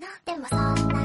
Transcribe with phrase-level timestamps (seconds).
[0.00, 1.03] のでもそんな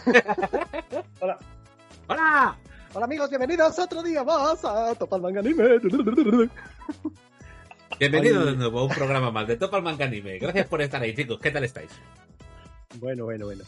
[1.20, 1.38] Hola.
[2.06, 2.56] Hola.
[2.94, 3.04] Hola.
[3.04, 5.78] Amigos, bienvenidos otro día más a Topal Manga Anime.
[7.98, 8.46] Bienvenido Ay.
[8.46, 10.38] de nuevo a un programa más de Topa el Manga Anime.
[10.38, 11.38] Gracias por estar ahí, chicos.
[11.40, 11.90] ¿Qué tal estáis?
[12.96, 13.64] Bueno, bueno, bueno.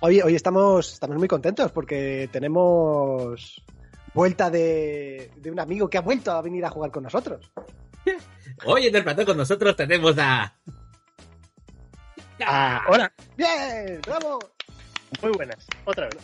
[0.00, 3.62] Hoy, hoy estamos, estamos muy contentos porque tenemos
[4.14, 7.50] vuelta de, de un amigo que ha vuelto a venir a jugar con nosotros.
[8.64, 10.54] Hoy en el plató con nosotros tenemos a.
[12.40, 13.12] Ah, Hola.
[13.36, 14.00] ¡Bien!
[14.06, 14.38] ¡Bravo!
[15.22, 15.66] Muy buenas.
[15.84, 16.18] Otra vez.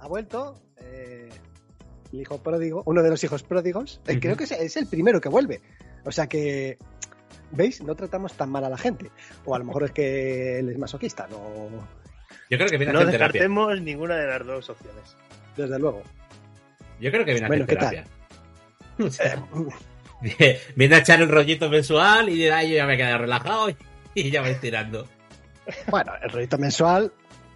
[0.00, 1.28] Ha vuelto eh,
[2.12, 4.00] el hijo pródigo, uno de los hijos pródigos.
[4.06, 4.18] Eh.
[4.20, 5.60] Creo que es, el primero que vuelve.
[6.04, 6.78] O sea que,
[7.50, 7.82] ¿veis?
[7.82, 9.10] No tratamos tan mal a la gente.
[9.44, 11.68] O a lo mejor es que él es masoquista, no...
[12.48, 13.32] Yo creo que viene a No hacer terapia.
[13.40, 15.16] descartemos ninguna de las dos opciones.
[15.56, 16.02] Desde luego.
[17.00, 17.90] Yo creo que viene a Bueno, hacer ¿qué tal?
[17.90, 18.16] terapia.
[20.76, 23.76] Viene a echar el rollito mensual y dirá, yo ya me quedé relajado y-
[24.14, 25.06] y ya vais tirando.
[25.88, 27.12] Bueno, el rollito mensual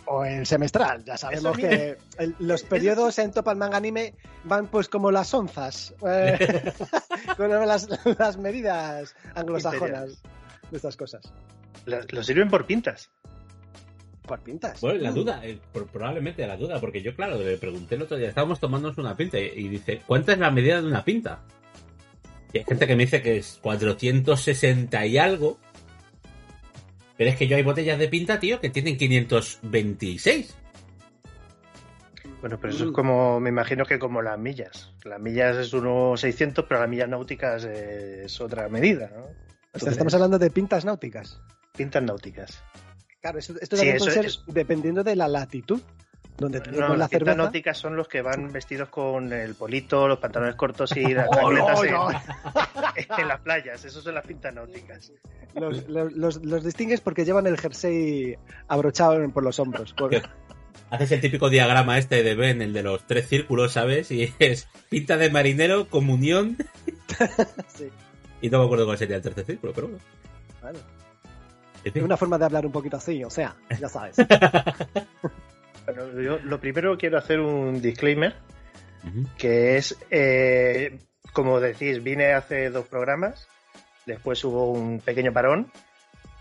[0.07, 1.03] o el semestral.
[1.05, 5.33] Ya sabemos Eso que el- los periodos en Topal Manga Anime van pues como las
[5.35, 6.73] onzas, eh,
[7.37, 10.21] con las, las medidas anglosajonas
[10.71, 11.23] de estas cosas.
[11.87, 13.11] Lo, lo sirven por pintas.
[14.27, 14.81] Por pintas.
[14.81, 15.15] Bueno, la Mm.
[15.15, 18.59] duda, eh, por- probablemente la duda, porque yo, claro, le pregunté el otro día, estábamos
[18.59, 21.41] tomándonos una pinta y, y dice, ¿cuánta es la medida de una pinta?
[22.53, 25.59] Y hay gente que me dice que es 460 y algo.
[27.17, 30.55] Pero es que yo hay botellas de pinta, tío, que tienen 526.
[32.41, 32.89] Bueno, pero eso Mm.
[32.89, 34.93] es como, me imagino que como las millas.
[35.05, 39.23] Las millas es unos 600, pero las millas náuticas es otra medida, ¿no?
[39.23, 39.35] O sea,
[39.75, 41.41] Entonces, estamos hablando de pintas náuticas.
[41.77, 42.63] Pintas náuticas.
[43.21, 45.81] Claro, esto, esto Sí, también eso puede ser es- dependiendo de la latitud.
[46.37, 47.37] Donde tú No, la las pintas cerveza.
[47.37, 51.53] náuticas son los que van vestidos con el polito, los pantalones cortos y las ¡Oh,
[51.53, 52.11] no, chancletas no!
[52.97, 53.85] en, en las playas.
[53.85, 55.13] Esos son las pintas náuticas.
[55.55, 58.37] Los, los- los- los distingues porque llevan el jersey
[58.67, 59.95] abrochado por los hombros.
[60.91, 64.11] Haces el típico diagrama este de Ben, el de los tres círculos, ¿sabes?
[64.11, 66.57] Y es pinta de marinero, comunión.
[67.69, 67.89] Sí,
[68.41, 70.03] Y no me acuerdo cuál sería el tercer círculo, pero bueno.
[71.85, 74.17] En Es una forma de hablar un poquito así, o sea, ya sabes.
[75.85, 78.35] Bueno, yo lo primero quiero hacer un disclaimer
[79.37, 80.99] que es, eh,
[81.33, 83.47] como decís, vine hace dos programas,
[84.07, 85.71] después hubo un pequeño parón,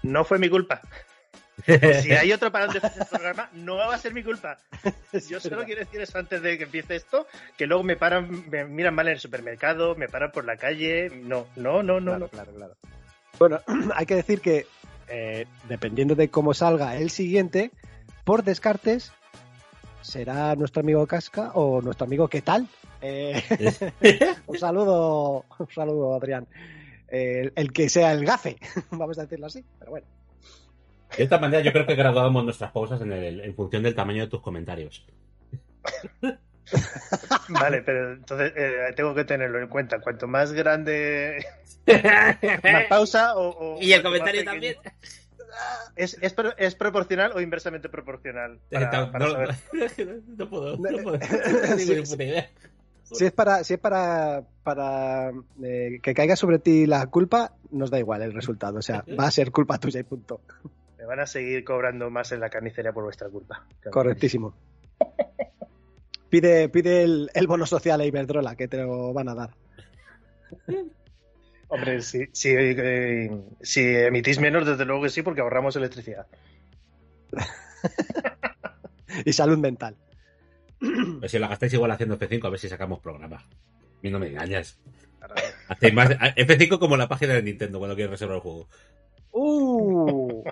[0.02, 0.82] no fue mi culpa.
[2.02, 4.58] Si hay otro parón después del programa, no va a ser mi culpa.
[5.30, 8.66] Yo solo quiero decir eso antes de que empiece esto, que luego me paran, me
[8.66, 12.20] miran mal en el supermercado, me paran por la calle, no, no, no, no, claro,
[12.20, 12.30] no.
[12.30, 12.76] claro, claro.
[13.38, 13.62] Bueno,
[13.96, 14.66] hay que decir que
[15.08, 17.72] eh, dependiendo de cómo salga el siguiente,
[18.24, 19.14] por descartes,
[20.04, 22.68] será nuestro amigo Casca o nuestro amigo ¿Qué tal?
[23.02, 23.42] Eh,
[24.48, 26.48] un saludo, un saludo, Adrián.
[27.10, 28.58] El que sea el gafe,
[28.92, 30.08] vamos a decirlo así, pero bueno.
[31.18, 34.24] De esta manera yo creo que graduamos nuestras pausas en, el- en función del tamaño
[34.24, 35.06] de tus comentarios.
[37.50, 40.00] Vale, pero entonces eh, tengo que tenerlo en cuenta.
[40.00, 41.46] Cuanto más grande,
[41.86, 44.76] más pausa o, o y el comentario pequeño- también.
[45.96, 48.60] ¿Es, es, es proporcional o inversamente proporcional?
[48.72, 49.50] Para, Eh, para no, saber.
[49.74, 51.16] no- no puedo, no puedo.
[51.16, 52.50] eh, No tengo sí, ni puta idea.
[53.04, 55.32] Si es para, si es para, para
[55.64, 58.80] eh, que caiga sobre ti la culpa, nos da igual el resultado.
[58.80, 60.42] O sea, va a ser culpa tuya y punto.
[60.98, 63.66] Me van a seguir cobrando más en la carnicería por vuestra culpa.
[63.92, 64.56] Correctísimo.
[66.30, 69.52] Pide, pide el, el bono social a Iberdrola, que te lo van a dar.
[71.74, 73.32] Hombre, si, si, eh,
[73.62, 76.28] si emitís menos, desde luego que sí, porque ahorramos electricidad.
[79.26, 79.96] Y salud mental.
[81.20, 83.38] Pues si la gastáis igual haciendo F5, a ver si sacamos programa.
[83.38, 83.46] A
[84.02, 84.80] mí no me engañas.
[85.68, 88.68] Hacéis más F5 como la página de Nintendo cuando quieres reservar el juego.
[89.32, 90.44] Uh,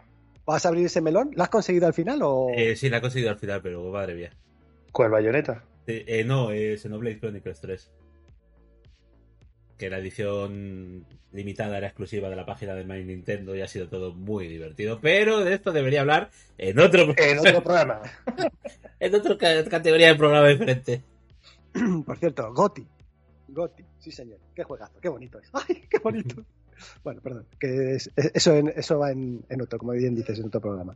[0.45, 1.31] ¿Vas a abrir ese melón?
[1.33, 2.49] ¿Lo has conseguido al final o...?
[2.55, 4.31] Eh, sí, la he conseguido al final, pero madre mía.
[4.91, 5.63] ¿Cuál bayoneta?
[5.87, 7.91] Eh, eh, no, eh, Xenoblade Chronicles 3.
[9.81, 13.89] Que la edición limitada era exclusiva de la página de My Nintendo y ha sido
[13.89, 14.99] todo muy divertido.
[15.01, 16.29] Pero de esto debería hablar
[16.59, 18.01] en otro En otro programa.
[18.99, 21.01] En otra ca- categoría de programa diferente.
[22.05, 22.85] Por cierto, Goti.
[23.47, 24.37] Goti, sí señor.
[24.53, 25.49] Qué juegazo, qué bonito es.
[25.53, 26.45] ¡Ay, qué bonito!
[27.03, 30.37] bueno, perdón, que es- es- eso, en- eso va en, en otro, como bien dices,
[30.37, 30.95] en otro programa.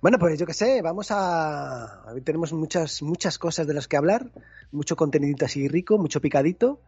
[0.00, 2.04] Bueno, pues yo qué sé, vamos a...
[2.10, 4.30] Hoy tenemos muchas, muchas cosas de las que hablar,
[4.72, 6.80] mucho contenidito así rico, mucho picadito.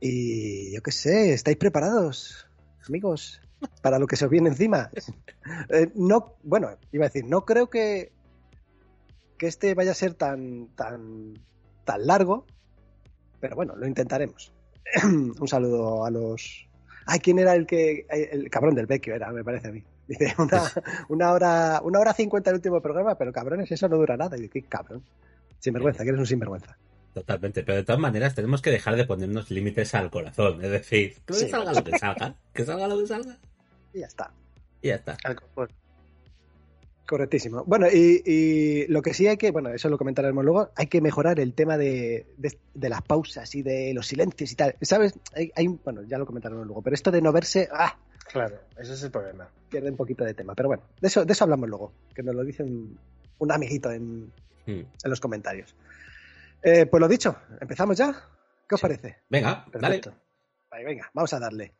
[0.00, 2.46] Y yo qué sé, ¿estáis preparados,
[2.88, 3.40] amigos,
[3.82, 4.90] para lo que se os viene encima?
[5.70, 8.12] Eh, no, bueno, iba a decir, no creo que,
[9.38, 11.34] que este vaya a ser tan, tan,
[11.84, 12.46] tan largo,
[13.40, 14.52] pero bueno, lo intentaremos.
[15.04, 16.68] Un saludo a los...
[17.06, 18.06] Ay, ¿quién era el que...
[18.10, 19.82] El cabrón del Vecchio era, me parece a mí.
[20.06, 20.62] Dice, una,
[21.08, 24.36] una hora una hora cincuenta el último programa, pero cabrones, eso no dura nada.
[24.36, 25.02] Y digo, qué cabrón.
[25.58, 26.76] Sinvergüenza, que eres un sinvergüenza.
[27.14, 30.64] Totalmente, pero de todas maneras tenemos que dejar de ponernos límites al corazón.
[30.64, 31.48] Es decir, que Sí.
[31.48, 33.36] salga lo que salga, que salga lo que salga.
[33.92, 34.32] Y ya está.
[34.80, 35.16] Y ya está.
[35.24, 35.72] Al confort.
[37.06, 37.64] Correctísimo.
[37.66, 41.00] Bueno, y, y lo que sí hay que, bueno, eso lo comentaremos luego, hay que
[41.00, 44.76] mejorar el tema de, de- de las pausas y de los silencios y tal.
[44.80, 45.14] ¿Sabes?
[45.34, 47.98] Hay, hay- bueno, ya lo comentaremos luego, pero esto de no verse, ah,
[48.30, 49.48] Claro, ese es el problema.
[49.68, 50.54] pierde un poquito de tema.
[50.54, 52.96] Pero bueno, de eso, de eso hablamos luego, que nos lo dicen
[53.38, 54.26] un amiguito en,
[54.66, 54.70] Mm.
[54.70, 55.74] en los comentarios.
[56.62, 58.12] Eh, pues lo dicho, ¿empezamos ya?
[58.68, 59.18] ¿Qué os parece?
[59.28, 60.00] Venga, dale.
[60.00, 60.14] Perfecto.
[60.70, 61.74] Vale, venga, vamos a darle.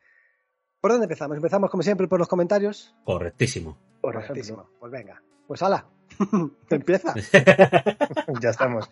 [0.81, 1.37] ¿Por dónde empezamos?
[1.37, 2.95] Empezamos como siempre por los comentarios.
[3.05, 3.79] Correctísimo.
[4.01, 4.71] Correctísimo.
[4.81, 5.23] Pues venga.
[5.47, 5.87] Pues ala.
[6.71, 7.15] Empieza.
[8.41, 8.89] ya estamos.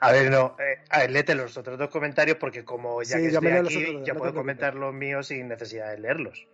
[0.00, 0.56] A ver, no.
[0.58, 3.52] eh, a ver, léete los otros dos comentarios porque como ya Sí, que yo estoy
[3.52, 6.46] aquí, otros ya no puedo comentar los míos sin necesidad de leerlos.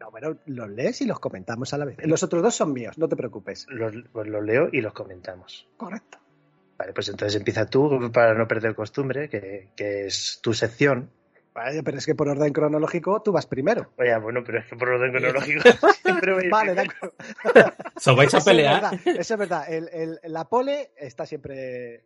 [0.00, 1.96] No, bueno, los lees y los comentamos a la vez.
[2.04, 3.66] Los otros dos son míos, no te preocupes.
[3.68, 5.68] Los, pues los leo y los comentamos.
[5.76, 6.18] Correcto.
[6.78, 11.10] Vale, pues entonces empieza tú para no perder costumbre, que, que es tu sección.
[11.52, 13.90] Vale, pero es que por orden cronológico tú vas primero.
[13.98, 15.60] Oye, bueno, pero es que por orden cronológico
[16.04, 17.14] siempre voy Vale, de acuerdo.
[17.96, 18.74] ¿Os vais a Eso es pelear?
[18.80, 19.64] verdad, Eso es verdad.
[19.72, 22.04] El- el- la pole está siempre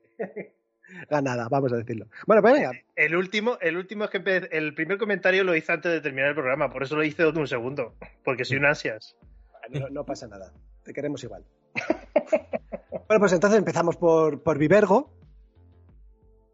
[1.10, 2.06] ganada, vamos a decirlo.
[2.26, 2.70] Bueno, pues venga.
[2.96, 6.30] El último, el último es que empe- el primer comentario lo hice antes de terminar
[6.30, 9.16] el programa, por eso lo hice de un segundo, porque soy un ansias.
[9.68, 10.50] No, no pasa nada.
[10.82, 11.44] Te queremos igual.
[13.12, 15.10] Bueno, pues entonces empezamos por, por Vivergo,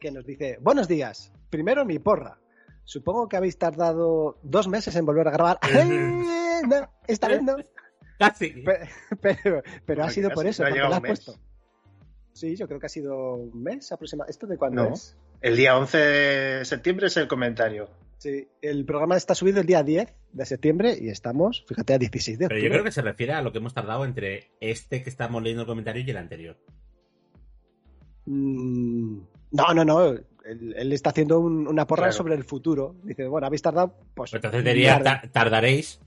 [0.01, 1.31] que nos dice: Buenos días.
[1.51, 2.41] Primero mi porra.
[2.83, 5.61] Supongo que habéis tardado dos meses en volver a grabar.
[5.73, 6.63] ¡Eh!
[6.67, 7.55] No, esta vez no.
[8.19, 8.49] Casi.
[8.51, 8.89] Pe-
[9.21, 11.35] Pero, pero ha sido por eso, no ha porque lo has puesto.
[12.33, 14.33] Sí, yo creo que ha sido un mes aproximadamente.
[14.33, 14.95] ¿Esto de cuándo No.
[14.95, 15.17] es?
[15.41, 17.89] El día 11 de septiembre es el comentario.
[18.19, 22.39] Sí, el programa está subido el día 10 de septiembre y estamos, fíjate, a 16
[22.39, 22.69] de Pero octubre.
[22.69, 25.63] yo creo que se refiere a lo que hemos tardado entre este que estamos leyendo
[25.63, 26.59] el comentario y el anterior.
[28.27, 29.21] Mm,
[29.53, 30.03] No, no, no.
[30.45, 32.13] Él, él está haciendo un- una porra Claro.
[32.13, 32.97] sobre el futuro.
[33.03, 34.33] Dice, bueno, habéis tardado, pues.
[34.35, 35.29] Entonces diría tarde.
[35.29, 36.01] "Ta- tardaréis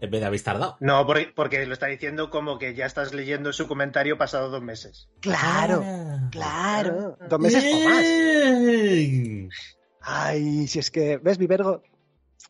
[0.00, 0.76] en vez de habéis tardado.
[0.80, 4.62] No, porque, porque lo está diciendo como que ya estás leyendo su comentario pasado dos
[4.62, 5.08] meses.
[5.20, 6.28] Claro, Ah.
[6.30, 7.16] claro.
[7.28, 8.04] Dos meses o más.
[10.06, 10.68] Ay.
[10.68, 11.82] Si es que, ¿ves, Vivergo?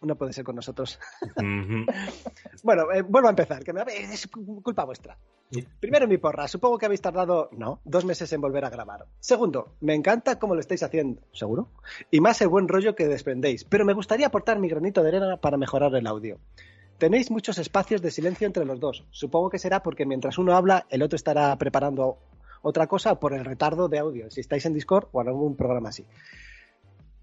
[0.02, 0.98] No puede ser con nosotros.
[2.62, 5.16] Bueno, eh, vuelvo a empezar, que me, es culpa vuestra.
[5.78, 6.48] Primero, mi porra.
[6.48, 9.06] Supongo que habéis tardado, no, dos meses en volver a grabar.
[9.20, 11.68] Segundo, me encanta cómo lo estáis haciendo, ¿seguro?
[12.10, 13.62] Y más el buen rollo que desprendéis.
[13.64, 16.40] Pero me gustaría aportar mi granito de arena para mejorar el audio.
[16.98, 19.04] Tenéis muchos espacios de silencio entre los dos.
[19.10, 22.18] Supongo que será porque mientras uno habla, el otro estará preparando
[22.62, 25.90] otra cosa por el retardo de audio, si estáis en Discord o en algún programa
[25.90, 26.04] así.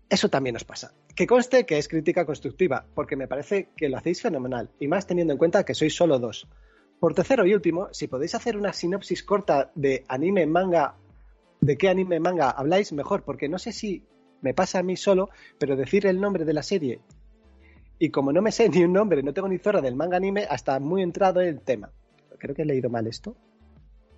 [0.10, 0.94] Eso también os pasa.
[1.16, 5.08] Que conste que es crítica constructiva, porque me parece que lo hacéis fenomenal, y más
[5.08, 6.48] teniendo en cuenta que sois solo dos.
[7.00, 10.96] Por tercero y último, si podéis hacer una sinopsis corta de anime, manga,
[11.60, 14.06] de qué anime, manga habláis, mejor, porque no sé si
[14.42, 17.02] me pasa a mí solo, pero decir el nombre de la serie,
[18.00, 20.46] y como no me sé ni un nombre, no tengo ni zorra del manga anime,
[20.50, 21.90] hasta muy entrado en el tema.
[22.38, 23.36] Creo que he leído mal esto.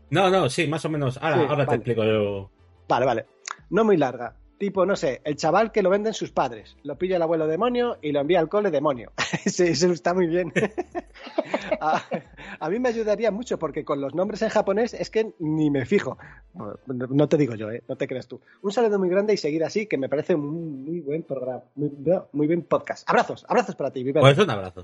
[0.10, 1.18] No, no, sí, más o menos.
[1.22, 2.50] Ahora, Sí, ahora te explico yo.
[2.88, 3.26] Vale, vale.
[3.70, 4.36] No muy larga.
[4.58, 6.78] Tipo, no sé, el chaval que lo venden sus padres.
[6.84, 9.12] Lo pilla el abuelo demonio y lo envía al cole demonio.
[9.46, 10.54] sí, eso está muy bien.
[11.82, 15.86] a, mí me ayudaría mucho porque con los nombres en japonés es que ni me
[15.86, 16.18] fijo.
[16.54, 17.84] No, no te digo yo, ¿eh?
[17.90, 18.40] No te creas tú.
[18.62, 21.64] Un saludo muy grande y seguir así, que me parece un muy buen programa.
[21.76, 21.92] Muy,
[22.32, 23.10] muy buen podcast.
[23.10, 24.22] Abrazos, abrazos para ti, Viver.
[24.22, 24.84] Pues un abrazo.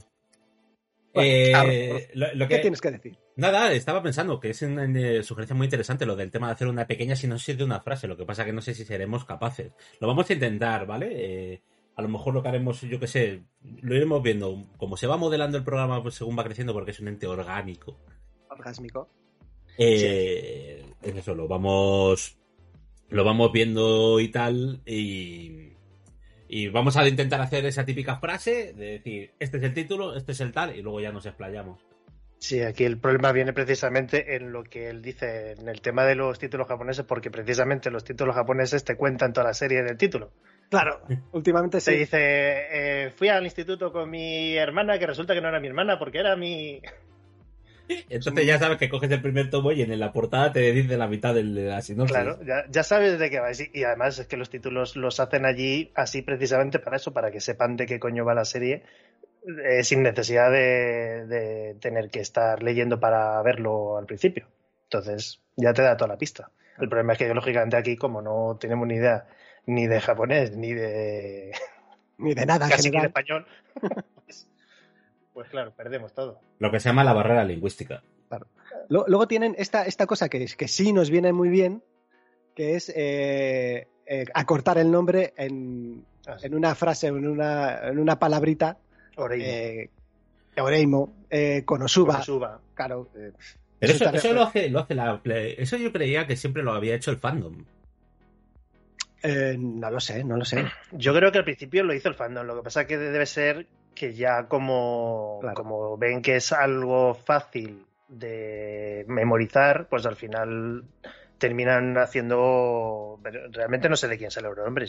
[1.14, 3.18] Eh, lo, lo ¿Qué que, tienes que decir?
[3.36, 6.68] Nada, estaba pensando que es una eh, sugerencia muy interesante lo del tema de hacer
[6.68, 8.08] una pequeña sinopsis de una frase.
[8.08, 9.74] Lo que pasa que no sé si seremos capaces.
[10.00, 11.10] Lo vamos a intentar, ¿vale?
[11.12, 11.62] Eh,
[11.96, 13.44] a lo mejor lo que haremos, yo qué sé,
[13.82, 14.68] lo iremos viendo.
[14.78, 18.00] Como se va modelando el programa pues, según va creciendo, porque es un ente orgánico.
[18.50, 19.10] Orgásmico.
[19.78, 22.38] Eh, es eso, lo vamos.
[23.10, 24.82] Lo vamos viendo y tal.
[24.86, 25.71] Y.
[26.54, 30.34] Y vamos a intentar hacer esa típica frase de decir, este es el título, este
[30.34, 31.80] es el tal, y luego ya nos explayamos.
[32.40, 36.16] Sí, aquí el problema viene precisamente en lo que él dice en el tema de
[36.16, 39.96] los títulos japoneses, porque precisamente los títulos japoneses te cuentan toda la serie en el
[39.96, 40.34] título.
[40.70, 41.00] Claro,
[41.32, 41.98] últimamente Se sí.
[42.00, 45.98] dice, eh, fui al instituto con mi hermana, que resulta que no era mi hermana,
[45.98, 46.82] porque era mi...
[48.10, 51.08] Entonces ya sabes que coges el primer tomo y en la portada te dice la
[51.08, 52.16] mitad de la sinopsis.
[52.16, 53.52] Claro, ya, ya sabes de qué va.
[53.52, 57.32] Y y además es que los títulos los hacen allí así precisamente para eso, para
[57.32, 58.84] que sepan de qué coño va la serie,
[59.66, 64.48] eh, sin necesidad de, de tener que estar leyendo para verlo al principio.
[64.84, 66.52] Entonces, ya te da toda la pista.
[66.80, 69.26] El problema es que, lógicamente, aquí, como no tenemos ni idea
[69.66, 71.52] ni de japonés, ni de
[72.18, 73.46] Ni de nada en casi ni de español,
[75.34, 76.40] pues, claro, perdemos todo.
[76.60, 78.04] Lo que se llama la barrera lingüística.
[78.90, 81.84] Lo- Luego tienen esta, esta cosa que, que sí nos viene muy bien,
[82.56, 86.48] que es eh, eh, acortar el nombre en, Así.
[86.48, 88.78] en una frase, en una, en una palabrita.
[89.18, 89.90] Oreimo, Eh,
[90.58, 92.62] Oreimo, eh, Konosuba, Konosuba.
[92.74, 93.10] claro.
[93.16, 93.32] eh,
[93.80, 96.72] Pero Eso eso, lo hace, lo hace la Play- Eso yo creía que siempre lo
[96.74, 97.66] había hecho el fandom.
[99.24, 100.66] eh, no lo sé, no lo sé.
[100.92, 102.46] Yo creo que al principio lo hizo el fandom.
[102.48, 105.56] Lo que pasa que debe ser que ya como, Claro.
[105.56, 110.84] como ven que es algo fácil de memorizar, pues al final
[111.38, 113.20] terminan haciendo.
[113.52, 114.86] Realmente no sé de quién sale el nombre.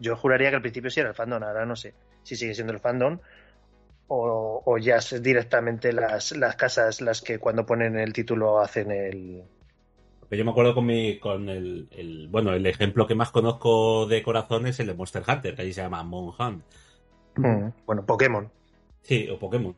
[0.00, 2.72] Yo juraría que al principio sí era el fandom, ahora no sé si sigue siendo
[2.72, 3.18] el fandom.
[4.08, 8.90] O, o ya es directamente las, las casas las que cuando ponen el título hacen
[8.92, 9.44] el.
[10.20, 14.06] Porque yo me acuerdo con mi, con el, el- bueno, el ejemplo que más conozco
[14.06, 16.02] de corazón es el de Monster Hunter, que allí se llama
[17.36, 17.74] Monhunt.
[17.86, 18.50] Bueno, Pokémon.
[19.02, 19.74] Sí, o Pokémon.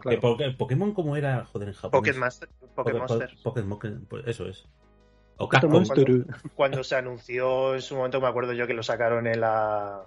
[0.00, 0.10] Claro.
[0.20, 1.90] Que Poké- Pokémon como era, joder, en Japón.
[2.00, 2.48] Pokémon Master.
[3.42, 4.66] Pokémon pues eso es.
[5.38, 5.84] O Capcom.
[6.54, 10.02] Cuando se anunció en su momento me acuerdo yo que lo sacaron en la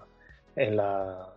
[0.56, 1.30] en la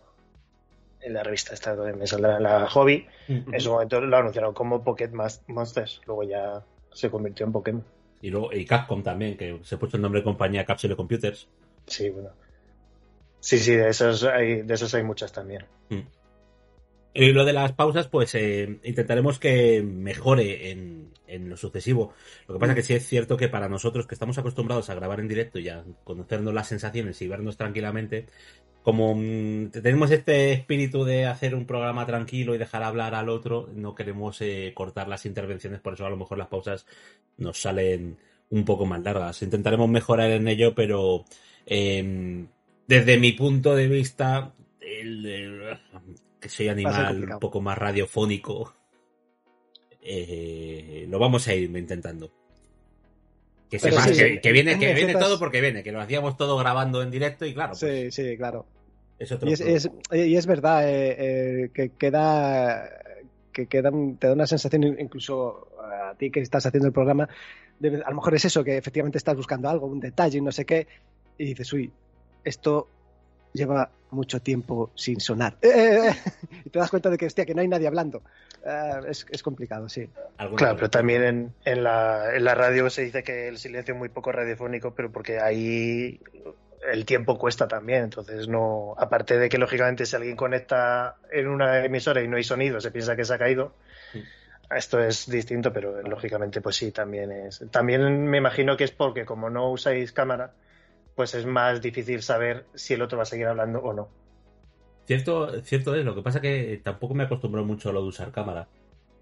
[1.00, 4.82] en la revista esta que me saldrá la hobby en su momento lo anunciaron como
[4.82, 5.10] Pocket
[5.48, 6.62] Monsters luego ya
[6.92, 7.84] se convirtió en Pokémon
[8.22, 11.48] Y, luego, y Capcom también, que se puso el nombre de compañía Capsule Computers.
[11.86, 12.30] sí bueno
[13.42, 15.66] sí sí de esos hay de esos hay muchas también
[17.14, 22.14] Y lo de las pausas, pues eh, intentaremos que mejore en, en lo sucesivo.
[22.48, 25.20] Lo que pasa que sí es cierto que para nosotros, que estamos acostumbrados a grabar
[25.20, 28.28] en directo y a conocernos las sensaciones y vernos tranquilamente,
[28.82, 33.68] como mm, tenemos este espíritu de hacer un programa tranquilo y dejar hablar al otro,
[33.74, 36.86] no queremos eh, cortar las intervenciones, por eso a lo mejor las pausas
[37.36, 38.16] nos salen
[38.50, 39.42] un poco más largas.
[39.42, 41.24] Intentaremos mejorar en ello, pero
[41.66, 42.46] eh,
[42.86, 45.78] desde mi punto de vista, el, el-
[46.40, 48.74] que soy animal un poco más radiofónico,
[50.00, 52.30] eh, lo vamos a ir intentando.
[53.70, 56.00] Que sepas sí, que, sí, que viene, en que viene todo porque viene, que lo
[56.00, 58.66] hacíamos todo grabando en directo y claro, pues, Sí, sí, claro.
[59.18, 61.16] es otro Y es, es- y es verdad eh,
[61.64, 62.90] eh, que queda
[63.52, 67.28] que queda un- te da una sensación incluso a ti que estás haciendo el programa
[67.78, 70.64] de- a lo mejor es eso que efectivamente estás buscando algo un detalle no sé
[70.64, 70.86] qué
[71.38, 71.92] y dices uy
[72.44, 72.88] esto
[73.52, 75.56] lleva mucho tiempo sin sonar.
[75.62, 76.14] Eh, eh,
[76.64, 78.22] y te das cuenta de que hostia que no hay nadie hablando.
[78.64, 80.08] Eh, es, es complicado sí.
[80.56, 83.98] Claro pero también en, en la en la radio se dice que el silencio es
[83.98, 86.20] muy poco radiofónico pero porque ahí
[86.90, 91.84] el tiempo cuesta también, entonces no, aparte de que lógicamente si alguien conecta en una
[91.84, 93.74] emisora y no hay sonido, se piensa que se ha caído,
[94.68, 97.64] esto es distinto, pero lógicamente pues sí, también es.
[97.70, 100.52] También me imagino que es porque como no usáis cámara,
[101.14, 104.08] pues es más difícil saber si el otro va a seguir hablando o no.
[105.06, 108.30] Cierto, cierto es, lo que pasa que tampoco me acostumbro mucho a lo de usar
[108.30, 108.68] cámara,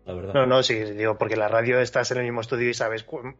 [0.04, 0.34] la verdad.
[0.34, 3.30] No, no, sí, digo, porque la radio estás en el mismo estudio y sabes, Ujú.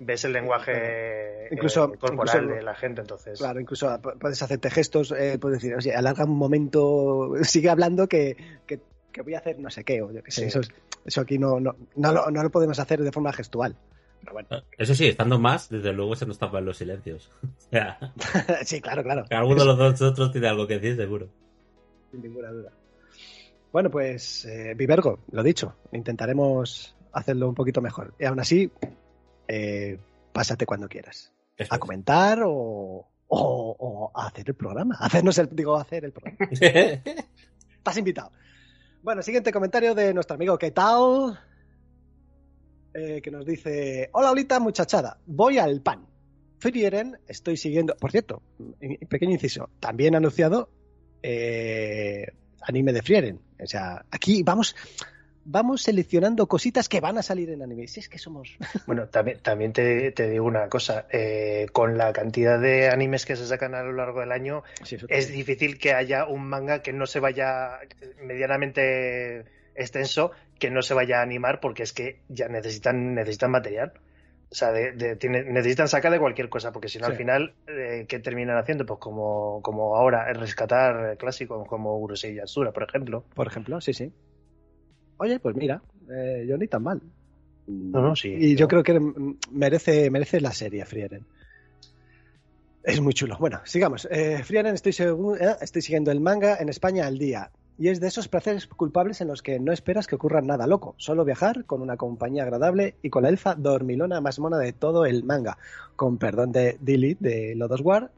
[0.00, 3.38] ves, el lenguaje Incluso- eh, corporal incluso- de la gente, entonces.
[3.38, 8.36] Claro, incluso puedes hacerte gestos, eh, puedes decir, oye, alarga un momento, sigue hablando que,
[8.66, 8.80] que,
[9.12, 10.42] que voy a hacer no sé qué, o yo qué sé.
[10.42, 10.46] Sí.
[10.48, 10.70] Eso, es-
[11.04, 13.76] eso aquí no, no, no, lo, no lo podemos hacer de forma gestual.
[14.24, 17.30] Pero bueno, Eso sí, estando más, desde luego se nos tapan los silencios.
[17.42, 17.98] O sea,
[18.64, 19.24] sí, claro, claro.
[19.28, 21.28] que alguno de los dos otros tiene algo que decir, seguro.
[22.10, 22.70] Sin ninguna duda.
[23.72, 28.14] Bueno, pues, eh, Vivergo, lo dicho, intentaremos hacerlo un poquito mejor.
[28.18, 28.70] Y aún así,
[29.48, 29.98] eh,
[30.32, 31.32] pásate cuando quieras.
[31.68, 32.52] A comentar o,
[33.26, 34.96] o, o a hacer el programa.
[35.00, 36.38] Hacernos el, digo, hacer el programa.
[36.50, 38.30] Estás invitado.
[39.02, 41.38] Bueno, siguiente comentario de nuestro amigo ¿Qué tal?
[42.94, 45.18] Eh, que nos dice: Hola, Olita, muchachada.
[45.26, 46.06] Voy al pan.
[46.58, 47.96] Frieren, estoy siguiendo.
[47.96, 48.40] Por cierto,
[49.08, 49.68] pequeño inciso.
[49.80, 50.70] También anunciado
[51.20, 52.26] eh,
[52.62, 53.40] anime de Frieren.
[53.60, 54.76] O sea, aquí vamos.
[55.46, 57.86] Vamos seleccionando cositas que van a salir en anime.
[57.86, 58.56] Si es que somos.
[58.86, 63.36] Bueno, también, también te, te digo una cosa, eh, con la cantidad de animes que
[63.36, 66.94] se sacan a lo largo del año, Sí, es difícil que haya un manga que
[66.94, 67.78] no se vaya
[68.22, 70.30] medianamente extenso,
[70.64, 73.92] que no se vaya a animar porque es que ya necesitan, necesitan material.
[74.50, 77.54] O sea, de- de- tiene- necesitan sacar de cualquier cosa, porque si no, al final,
[77.66, 78.86] eh, ¿qué terminan haciendo?
[78.86, 83.24] Pues como, como ahora, el rescatar clásicos como Urusei Yatsura, por ejemplo.
[83.34, 84.10] Por ejemplo, sí, sí.
[85.18, 87.02] Oye, pues mira, eh, yo ni tan mal.
[87.66, 89.00] No, no, sí, Y yo yo- creo que
[89.50, 91.26] merece, merece la serie, Frieren.
[92.82, 93.36] Es muy chulo.
[93.38, 94.06] Bueno, sigamos.
[94.10, 94.92] Eh, Frieren, estoy,
[95.40, 97.50] eh, estoy siguiendo el manga en España al día.
[97.76, 100.94] Y es de esos placeres culpables en los que no esperas que ocurra nada loco.
[100.96, 105.06] Solo viajar con una compañía agradable y con la elfa dormilona más mona de todo
[105.06, 105.58] el manga.
[105.96, 108.12] Con perdón de Dilith de Lodos War,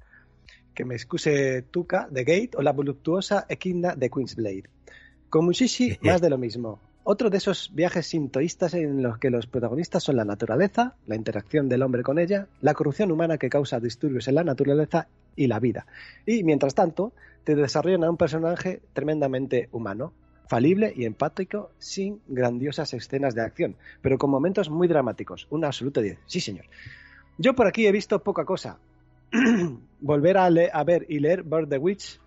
[0.74, 4.64] que me excuse Tuca de Gate o la voluptuosa Equidna de Queensblade.
[5.30, 6.78] Con Mushishi, más de lo mismo.
[7.02, 11.68] Otro de esos viajes sintoístas en los que los protagonistas son la naturaleza, la interacción
[11.68, 15.60] del hombre con ella, la corrupción humana que causa disturbios en la naturaleza y la
[15.60, 15.86] vida.
[16.24, 17.12] Y mientras tanto,
[17.44, 20.12] te desarrollan a un personaje tremendamente humano,
[20.48, 25.46] falible y empático, sin grandiosas escenas de acción, pero con momentos muy dramáticos.
[25.50, 26.18] Un absoluto 10.
[26.26, 26.64] Sí, señor.
[27.38, 28.78] Yo por aquí he visto poca cosa.
[30.00, 32.18] Volver a, a ver y leer Bird the Witch,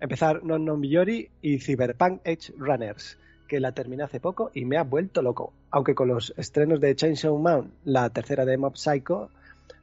[0.00, 4.76] empezar Non Non Biyori y Cyberpunk Edge Runners, que la terminé hace poco y me
[4.76, 5.52] ha vuelto loco.
[5.70, 9.30] Aunque con los estrenos de Chainsaw Man, la tercera de Mob Psycho,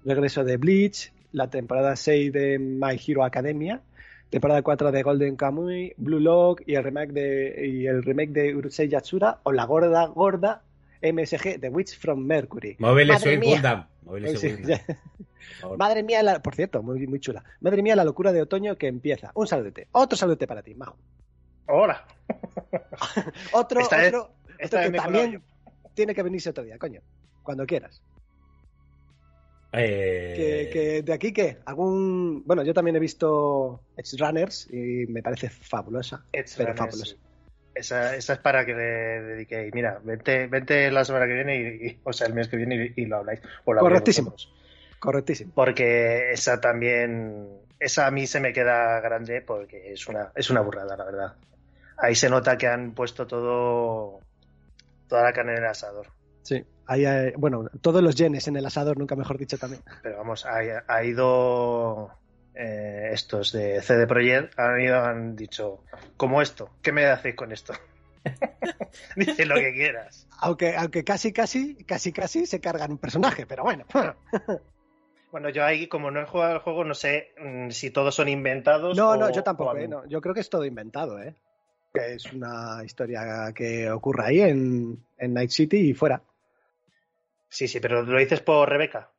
[0.04, 3.82] regreso de Bleach, la temporada 6 de My Hero Academia,
[4.30, 8.56] temporada 4 de Golden Kamuy, Blue Lock y el remake de y el remake de
[8.56, 10.63] Urusei Yatsura o la gorda gorda
[11.01, 12.77] MSG The Witch from Mercury.
[12.80, 13.54] Móviles Madre soy mía.
[13.56, 13.88] Gundam.
[14.04, 14.56] Móviles Sí.
[15.77, 17.44] Madre mía, la- por cierto, muy, muy chula.
[17.60, 19.32] Madre mía, la locura de otoño que empieza.
[19.36, 19.88] Un saludete.
[19.92, 20.98] Otro saludete para ti, Majo.
[21.68, 22.06] ¡Hola!
[23.51, 25.44] Otro, Esta otro, esta otro vez que también
[25.94, 27.01] tiene que venirse otro día, coño.
[27.44, 28.01] Cuando quieras.
[29.77, 31.60] Eh, Que, que de aquí, ¿qué?
[31.65, 32.44] Algún.
[32.46, 36.25] Bueno, yo también he visto Edge Runners y me parece fabulosa.
[36.58, 37.15] Pero Runners, fabulosa.
[37.74, 39.74] Esa, esa es para que le dediquéis.
[39.74, 42.94] Mira, vente, vente la semana que viene, y, y- o sea, el mes que viene
[42.96, 43.41] y, y lo habláis.
[43.65, 43.82] O lo.
[45.00, 45.51] Correctísimo.
[45.53, 47.48] Porque esa también,
[47.79, 51.33] esa a mí se me queda grande porque es una, es una burrada, la verdad.
[51.98, 54.20] Ahí se nota que han puesto todo,
[55.07, 56.07] toda la carne en el asador.
[56.44, 56.64] Sí.
[56.87, 59.81] Hay- bueno, todos los yenes en el asador, nunca mejor dicho también.
[60.03, 62.11] Pero vamos, ha, ha ido
[62.53, 65.83] eh, estos de CD Projekt, han ido, han dicho,
[66.17, 67.74] como esto, ¿qué me hacéis con esto?
[69.15, 70.27] Dice lo que quieras.
[70.41, 73.85] Aunque, aunque casi, casi, casi, casi se cargan un personaje, pero bueno.
[75.31, 78.29] Bueno, yo ahí, como no he jugado al juego, no sé mm, si todos son
[78.29, 78.95] inventados.
[78.95, 79.85] No, o- no, yo tampoco, ¿eh?
[79.85, 81.35] No, yo creo que es todo inventado, ¿eh?
[81.93, 86.21] Que es una historia que ocurre ahí en, en Night City y fuera.
[87.50, 89.12] Sí, sí, pero lo dices por Rebeca.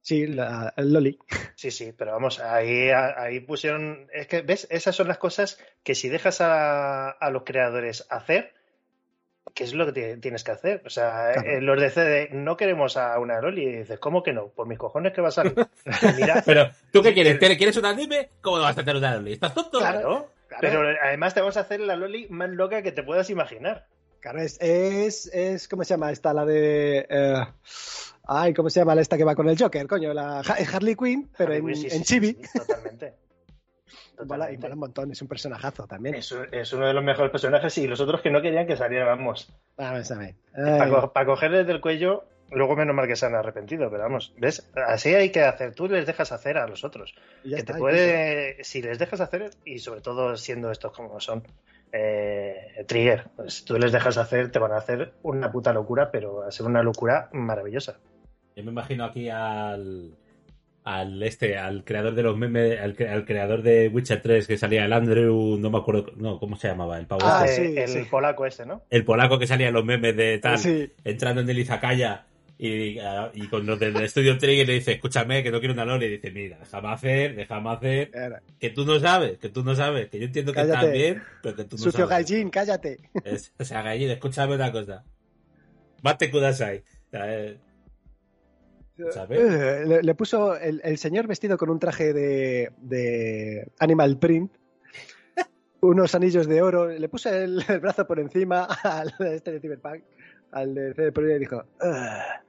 [0.00, 1.18] Sí, la, el Loli.
[1.54, 4.08] Sí, sí, pero vamos, ahí, ahí pusieron.
[4.12, 4.66] Es que, ¿ves?
[4.70, 8.52] Esas son las cosas que si dejas a, a los creadores hacer,
[9.54, 10.82] ¿qué es lo que ti- tienes que hacer?
[10.86, 11.48] O sea, Claro.
[11.48, 13.64] eh, los de CD no queremos a una Loli.
[13.64, 14.48] Y dices, ¿cómo que no?
[14.48, 15.56] Por mis cojones que va a salir.
[16.16, 17.38] Mira, Pero, ¿tú qué quieres?
[17.38, 18.30] ¿Quieres quieres un anime?
[18.42, 19.32] ¿Cómo no vas a hacer un anime?
[19.32, 19.78] ¿Estás tonto?
[19.78, 20.30] claro.
[20.60, 23.86] Pero además te vamos a hacer la Loli más loca que te puedas imaginar.
[24.26, 26.34] Claro, es, es, es- ¿Cómo se llama esta?
[26.34, 27.06] La de.
[27.08, 27.44] eh,
[28.26, 29.86] ay, ¿cómo se llama la esta que va con el Joker?
[29.86, 32.36] Coño, la Harley Quinn, pero Harley en, Quinn, sí, en sí, chibi.
[32.42, 33.14] sí, totalmente.
[34.26, 34.58] Mola- y Totalmente.
[34.58, 36.16] mola un montón, es un personajazo también.
[36.16, 39.04] Es, es uno de los mejores personajes y los otros que no querían que saliera,
[39.04, 39.48] vamos.
[39.76, 40.34] Vamos a ver.
[40.52, 44.32] Para, co- para cogerles del cuello, luego menos mal que se han arrepentido, pero vamos,
[44.38, 44.68] ¿ves?
[44.88, 45.72] Así hay que hacer.
[45.72, 47.14] Tú les dejas hacer a los otros.
[47.44, 51.20] ya que está, te puede, si les dejas hacer, y sobre todo siendo estos como
[51.20, 51.44] son,
[51.92, 56.36] eh, Trigger, pues tú les dejas hacer, te van a hacer una puta locura, pero
[56.36, 57.98] va a ser una locura maravillosa.
[58.54, 60.14] Yo me imagino aquí al.
[60.84, 64.56] Al este, al creador de los memes, al, cre- al creador de Witcher 3 que
[64.56, 66.96] salía el Andrew, no me acuerdo, no, ¿cómo se llamaba?
[66.96, 67.64] El pavo Ah, este.
[67.64, 68.08] Eh, sí, el sí.
[68.08, 68.82] polaco este, ¿no?
[68.88, 70.92] El polaco que salía en los memes de tal, Sí.
[71.02, 72.26] entrando en el Izakaya
[72.58, 72.98] y,
[73.34, 76.06] y con los del estudio Trigger le dice, escúchame, que no quiero una loli.
[76.06, 78.10] Y dice, mira, déjame hacer, déjame hacer,
[78.58, 80.74] que tú no sabes, que tú no sabes, que yo entiendo que Cállate.
[80.78, 82.28] estás bien, pero que tú no Sucio sabes.
[82.30, 82.98] Gaijin, cállate.
[83.24, 85.04] Es- o sea, Gallín, escúchame una cosa.
[86.02, 86.82] Mate Kudasai.
[87.12, 87.58] Eh,
[89.10, 89.38] ¿Sabes?
[89.38, 94.52] Eh, Le, le puso el, el señor vestido con un traje de, de Animal Print,
[95.80, 100.02] unos anillos de oro, le puso el, el brazo por encima al este de Cyberpunk,
[100.52, 102.42] al de CD Projekt y dijo: "Ah,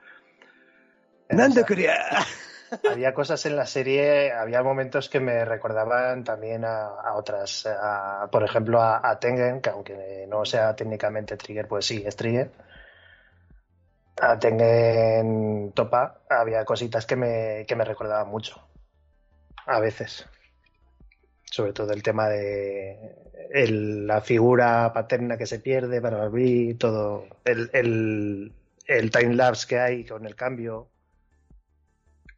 [1.30, 1.94] Nando quería.
[2.92, 8.28] Había cosas en la serie, había momentos que me recordaban también a, a otras, a-
[8.30, 12.52] por ejemplo a, a Tengen, que aunque no sea técnicamente Trigger, pues sí, es Trigger.
[14.22, 18.68] A Tengen Topa había cositas que me, que me recordaban mucho.
[19.66, 20.28] A veces.
[21.50, 23.16] Sobre todo el tema de
[23.70, 28.52] la figura paterna que se pierde para Barbie, todo el,
[28.86, 30.90] el timelapse que hay con el cambio.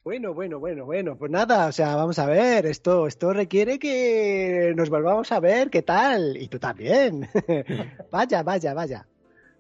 [0.03, 4.73] Bueno, bueno, bueno, bueno, pues nada, o sea, vamos a ver, esto, esto requiere que
[4.75, 6.37] nos volvamos a ver, ¿qué tal?
[6.37, 7.27] Y tú también.
[8.11, 9.05] vaya, vaya, vaya.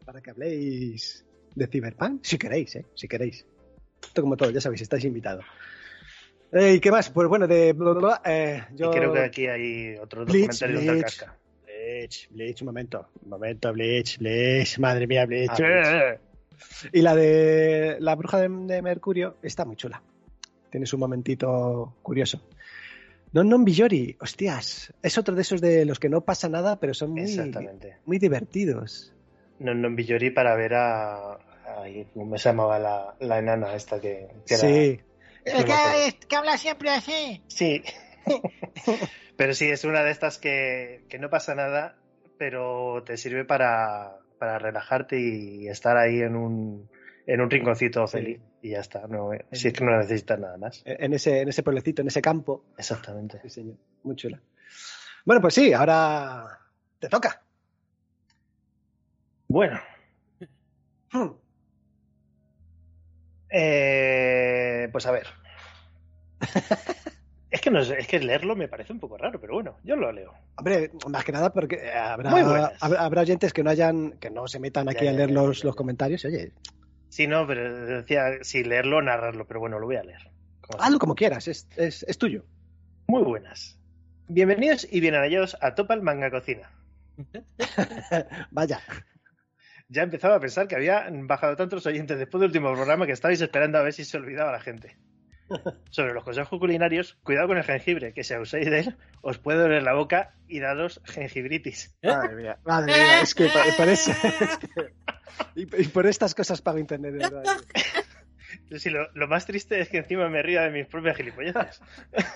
[0.05, 2.85] Para que habléis de Cyberpunk, si queréis, ¿eh?
[2.95, 3.45] Si queréis.
[4.01, 5.45] Esto como todo, ya sabéis, estáis invitados.
[6.51, 7.09] Eh, ¿Y qué más?
[7.09, 7.73] Pues bueno, de...
[7.73, 8.89] bla, bla, bla, eh, yo...
[8.91, 11.03] Y creo que aquí hay otro Bleach, documentario del Bleach.
[11.03, 11.37] casca.
[11.65, 13.07] Bleach, Bleach, un momento.
[13.23, 15.51] Un momento, Bleach, Bleach, madre mía, Bleach.
[15.51, 16.19] Ah, Bleach.
[16.91, 20.01] Y la de la bruja de, de Mercurio está muy chula.
[20.69, 22.41] Tienes un momentito curioso.
[23.31, 26.93] Non Non Billori, hostias, es otro de esos de los que no pasa nada, pero
[26.93, 29.13] son muy, divertidos.
[29.59, 31.37] No, no, Villori para ver a.
[31.79, 34.99] Ay, ¿Cómo se llamaba la, la enana esta que, que era- Sí,
[36.27, 37.43] que habla siempre así.
[37.47, 37.83] Sí.
[39.37, 41.97] pero sí, es una de estas que, que no pasa nada,
[42.37, 46.89] pero te sirve para, para relajarte y estar ahí en un,
[47.25, 48.17] en un rinconcito Sí.
[48.17, 48.41] feliz.
[48.61, 49.07] Y ya está.
[49.07, 50.81] No, si es que no necesitas nada más.
[50.85, 52.65] en ese, en ese pueblecito, en ese campo.
[52.77, 53.39] Exactamente.
[53.43, 54.41] Sí, señor, muy chula.
[55.25, 56.59] Bueno, pues sí, ahora
[56.99, 57.41] te toca.
[59.47, 59.79] Bueno,
[61.11, 61.29] Hmm.
[63.49, 65.27] eh, pues a ver.
[67.51, 70.11] es que no es que leerlo me parece un poco raro, pero bueno, yo lo
[70.11, 70.33] leo.
[70.55, 74.59] Hombre, más que nada porque eh, habrá, habrá, oyentes que no hayan, que no se
[74.59, 75.77] metan Ya, aquí a leer ya, los, ya, los ya.
[75.77, 76.25] comentarios.
[76.25, 76.53] Oye,
[77.09, 80.29] Sí, no, pero decía, sí, leerlo o narrarlo, pero bueno, lo voy a leer.
[80.61, 82.45] Como hazlo como quieras, es, es, es tuyo.
[83.07, 83.79] Muy buenas.
[84.27, 86.71] Bienvenidos y bien hallados a Topal Manga Cocina.
[88.51, 88.79] Vaya.
[89.87, 93.41] Ya empezaba a pensar que había bajado tantos oyentes después del último programa que estabais
[93.41, 94.95] esperando a ver si se olvidaba la gente.
[95.89, 99.59] Sobre los consejos culinarios, cuidado con el jengibre, que si abusáis de él, os puede
[99.59, 101.95] doler la boca y daros jengibritis.
[102.03, 104.11] Madre mía, madre mía, es que por, por eso.
[105.55, 107.43] y, y por estas cosas pago internet, de verdad.
[108.77, 111.81] Sí, lo, lo más triste es que encima me río de mis propias gilipolleces.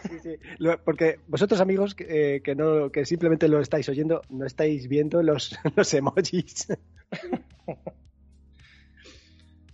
[0.04, 0.36] Sí, sí.
[0.58, 4.88] Lo- porque vosotros, amigos, que, eh, que no, que simplemente lo estáis oyendo, no estáis
[4.88, 6.68] viendo los, los emojis.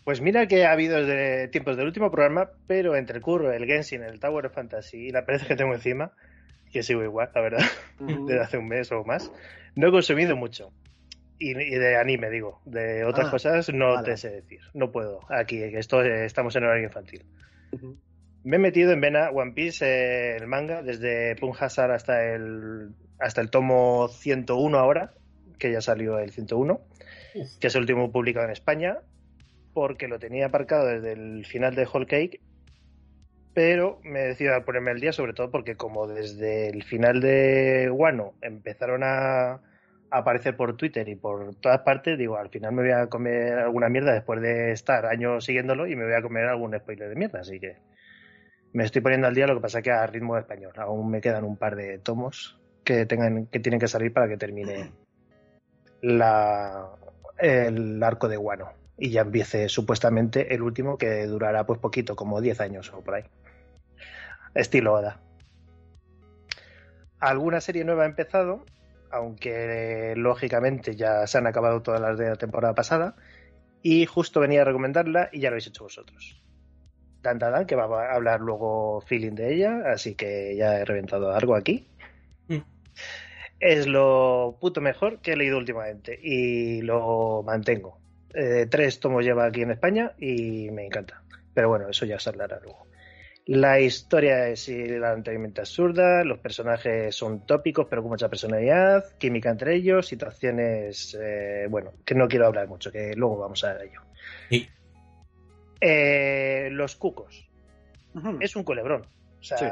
[0.04, 3.66] Pues mira que ha habido desde tiempos del último programa, pero entre el curro, el
[3.66, 6.14] Genshin, el Tower of Fantasy y la pereza que tengo encima,
[6.72, 7.66] que sigo igual, la verdad,
[8.00, 9.32] desde hace un mes o más,
[9.76, 10.72] no he consumido mucho.
[11.38, 12.60] Y, y de anime, digo.
[12.66, 14.04] De otras Ah, cosas no vale.
[14.12, 14.60] te sé decir.
[14.74, 15.22] No puedo.
[15.32, 17.24] Aquí, esto eh, estamos en horario infantil.
[18.44, 23.40] Me he metido en vena One Piece, eh, el manga, desde Punjasar hasta el, hasta
[23.40, 25.14] el tomo 101 ahora,
[25.58, 26.82] que ya salió el 101,
[27.62, 28.98] que es el último publicado en España,
[29.74, 32.42] porque lo tenía aparcado desde el final de Whole Cake,
[33.54, 37.90] pero me decido a ponerme al día, sobre todo porque como desde el final de
[37.92, 39.62] Wano empezaron a,
[40.12, 43.90] aparecer por Twitter y por todas partes, digo, al final me voy a comer alguna
[43.90, 47.42] mierda después de estar años siguiéndolo y me voy a comer algún spoiler de mierda,
[47.42, 47.78] así que
[48.74, 50.74] me estoy poniendo al día, lo que pasa que a ritmo de español.
[50.78, 54.38] Aún me quedan un par de tomos que tengan que tienen que salir para que
[54.38, 54.92] termine
[56.02, 56.90] la
[57.38, 62.42] el arco de Wano y ya empiece supuestamente el último que durará pues poquito, como
[62.42, 63.24] 10 años o por ahí.
[64.54, 65.20] Estilo Oda.
[67.20, 68.66] Alguna serie nueva ha empezado,
[69.12, 73.16] aunque lógicamente ya se han acabado todas las de la temporada pasada
[73.82, 76.42] y justo venía a recomendarla y ya lo habéis hecho vosotros.
[77.22, 80.86] Dan Dan Dan, que va a hablar luego feeling de ella, así que ya he
[80.86, 81.88] reventado algo aquí.
[82.48, 82.60] Mm.
[83.60, 87.99] Es lo puto mejor que he leído últimamente y lo mantengo.
[88.34, 91.22] Eh, tres tomos lleva aquí en España y me encanta.
[91.54, 92.88] Pero bueno, eso ya se hablará luego.
[93.46, 99.76] La historia es hilarante absurda, los personajes son tópicos pero con mucha personalidad, química entre
[99.76, 104.02] ellos, situaciones, eh, bueno, que no quiero hablar mucho, que luego vamos a ello.
[104.52, 104.70] Sí.
[105.82, 107.50] Eh, los cucos.
[108.40, 109.08] Es un culebrón.
[109.40, 109.66] O sea, Sí.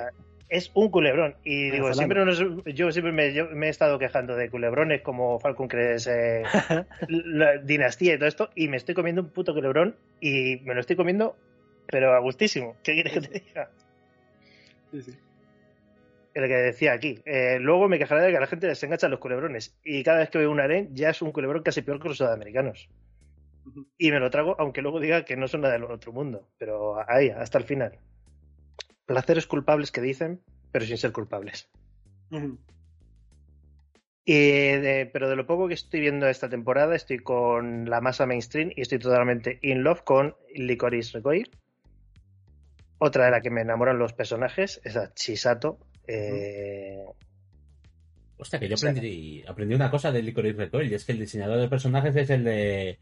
[0.49, 1.35] Es un culebrón.
[1.43, 5.39] Y digo, siempre nos- yo siempre me, yo me he estado quejando de culebrones como
[5.39, 6.43] Falcon Crest, eh,
[7.09, 10.79] la dinastía y todo esto, y me estoy comiendo un puto culebrón y me lo
[10.81, 11.35] estoy comiendo,
[11.87, 12.75] pero a gustísimo.
[12.83, 13.69] ¿Qué quieres que te diga?
[14.91, 15.17] Sí, sí.
[16.33, 17.19] El que decía aquí.
[17.25, 19.75] Eh, luego me quejaré de que la gente les enganchan los culebrones.
[19.83, 22.17] Y cada vez que veo un harén, ya es un culebrón casi peor que los
[22.17, 22.89] sudamericanos.
[23.97, 26.47] Y me lo trago, aunque luego diga que no son nada del otro mundo.
[26.59, 27.97] Pero ahí, hasta el final.
[29.07, 30.41] Placeres culpables que dicen,
[30.71, 31.67] pero sin ser culpables.
[32.29, 32.59] Ujú.
[34.25, 38.25] Y de- pero de lo poco que estoy viendo esta temporada, estoy con la masa
[38.25, 41.49] mainstream y estoy totalmente in love con Licorice Recoil.
[42.99, 45.79] Otra de la que me enamoran los personajes es a Chisato.
[46.07, 47.05] Eh,
[48.37, 51.59] Hostia, que yo aprendí, aprendí una cosa de Licorice Recoil, y es que el diseñador
[51.59, 52.99] de personajes es el de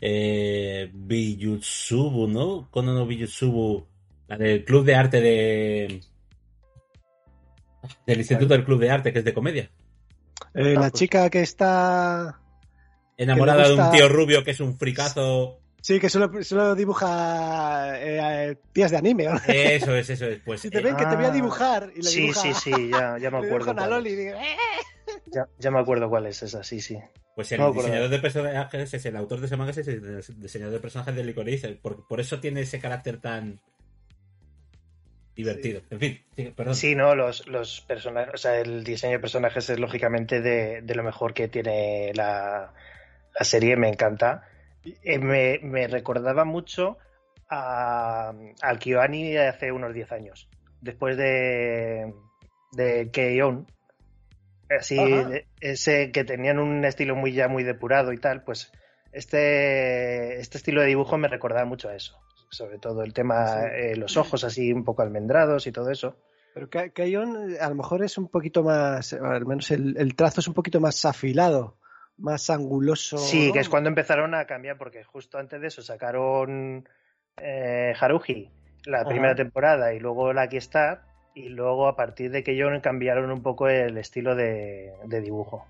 [0.00, 2.68] eh, Biyutsubu, ¿no?
[2.70, 3.86] Kono no Biyutsubu,
[4.28, 6.00] la del club de arte de...
[8.06, 9.70] del Instituto del Club de Arte, que es de comedia.
[10.54, 12.40] Eh, Ah, la pues- chica que está.
[13.16, 15.60] Enamorada de un tío rubio que es un fricazo.
[15.80, 19.26] Sí, que solo, solo dibuja eh, eh, tías de anime.
[19.26, 19.36] ¿no?
[19.46, 20.40] Eso es, eso es.
[20.44, 21.32] Pues Si te eh, ven que te voy a Ah.
[21.32, 23.50] dibujar y le Sí, dibuja, sí, sí, ya, ya me acuerdo.
[23.58, 24.18] dibuja una cuál loli y es.
[24.18, 24.56] digo, "Eh".
[25.32, 26.98] Ya, ya me acuerdo cuál es esa, sí, sí.
[27.36, 30.72] Pues el No diseñador de personajes es el autor de ese manga, es el diseñador
[30.74, 31.68] de personajes de Licorice.
[31.74, 33.60] Por, por eso tiene ese carácter tan
[35.36, 35.80] divertido.
[35.90, 36.74] En fin, sí, perdón.
[36.74, 40.94] Sí, no, los, los personajes, o sea, el diseño de personajes es lógicamente de, de
[40.94, 42.72] lo mejor que tiene la,
[43.38, 44.48] la serie, me encanta.
[45.02, 46.98] Eh, me, me recordaba mucho
[47.48, 50.48] a, al Kyoani de hace unos 10 años,
[50.80, 52.14] después de,
[52.72, 53.66] de Keion.
[54.68, 58.72] Así, de- ese que tenían un estilo muy ya muy depurado y tal, pues
[59.12, 62.18] este, este estilo de dibujo me recordaba mucho a eso.
[62.48, 63.58] Sobre todo el tema, Sí.
[63.72, 66.16] eh, los ojos así un poco almendrados y todo eso.
[66.54, 70.14] Pero Kaion eh, a lo mejor es un poquito más, eh, al menos el, el
[70.14, 71.78] trazo es un poquito más afilado,
[72.16, 73.18] más anguloso.
[73.18, 73.52] Sí, ¿no?
[73.54, 76.88] que es cuando empezaron a cambiar, porque justo antes de eso sacaron
[77.36, 78.50] eh, Haruhi,
[78.86, 79.08] la Ajá.
[79.08, 83.32] primera temporada, y luego la Aquí está, y luego a partir de que yo cambiaron
[83.32, 85.66] un poco el estilo de, de dibujo.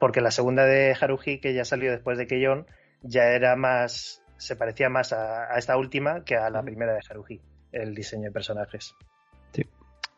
[0.00, 2.66] Porque la segunda de Haruhi, que ya salió después de Keyon,
[3.02, 7.00] ya era más, se parecía más a, a esta última que a la primera de
[7.08, 7.40] Haruhi,
[7.72, 8.94] el diseño de personajes.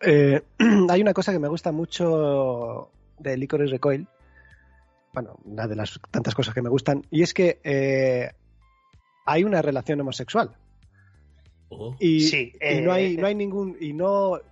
[0.03, 0.41] Eh,
[0.89, 4.09] hay una cosa que me gusta mucho de Licorice Recoil,
[5.13, 8.31] bueno, una de las tantas cosas que me gustan, y es que eh,
[9.27, 10.57] hay una relación homosexual.
[11.69, 11.95] Oh.
[11.99, 13.77] Y, Sí, y no, eh, hay, no hay ningún.
[13.81, 14.39] Y no.
[14.39, 14.43] eh,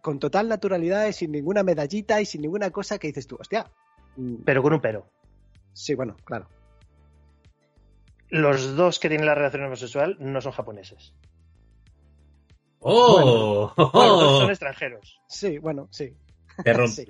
[0.00, 3.70] Con total naturalidad y sin ninguna medallita y sin ninguna cosa que dices tú, hostia.
[4.44, 5.06] Pero con un pero.
[5.72, 6.48] Sí, bueno, claro.
[8.32, 11.12] Los dos que tienen la relación homosexual no son japoneses.
[12.80, 13.72] ¡Oh!
[13.76, 15.20] Los dos son extranjeros.
[15.28, 16.16] Sí, bueno, sí.
[16.64, 17.06] Te Sí.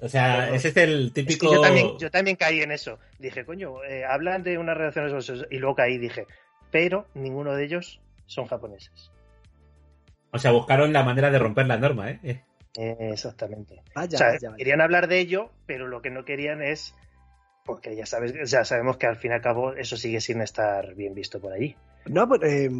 [0.00, 1.48] O sea, ese es el Es típico.
[1.48, 2.98] que yo también, yo también caí en eso.
[3.18, 5.52] Dije, coño, eh, hablan de unas relaciones homosexuales.
[5.52, 6.26] Y luego caí y dije,
[6.70, 9.12] pero ninguno de ellos son japoneses.
[10.32, 12.18] O sea, buscaron la manera de romper la norma, ¿eh?
[12.24, 12.42] Eh,
[12.76, 13.80] Eh, exactamente.
[13.94, 14.56] Vaya, o sea, vaya, vaya.
[14.56, 16.94] querían hablar de ello, pero lo que no querían es.
[17.64, 20.94] Porque ya sabes, ya sabemos que al fin y al cabo eso sigue sin estar
[20.94, 21.74] bien visto por allí.
[22.06, 22.70] No, pues, eh,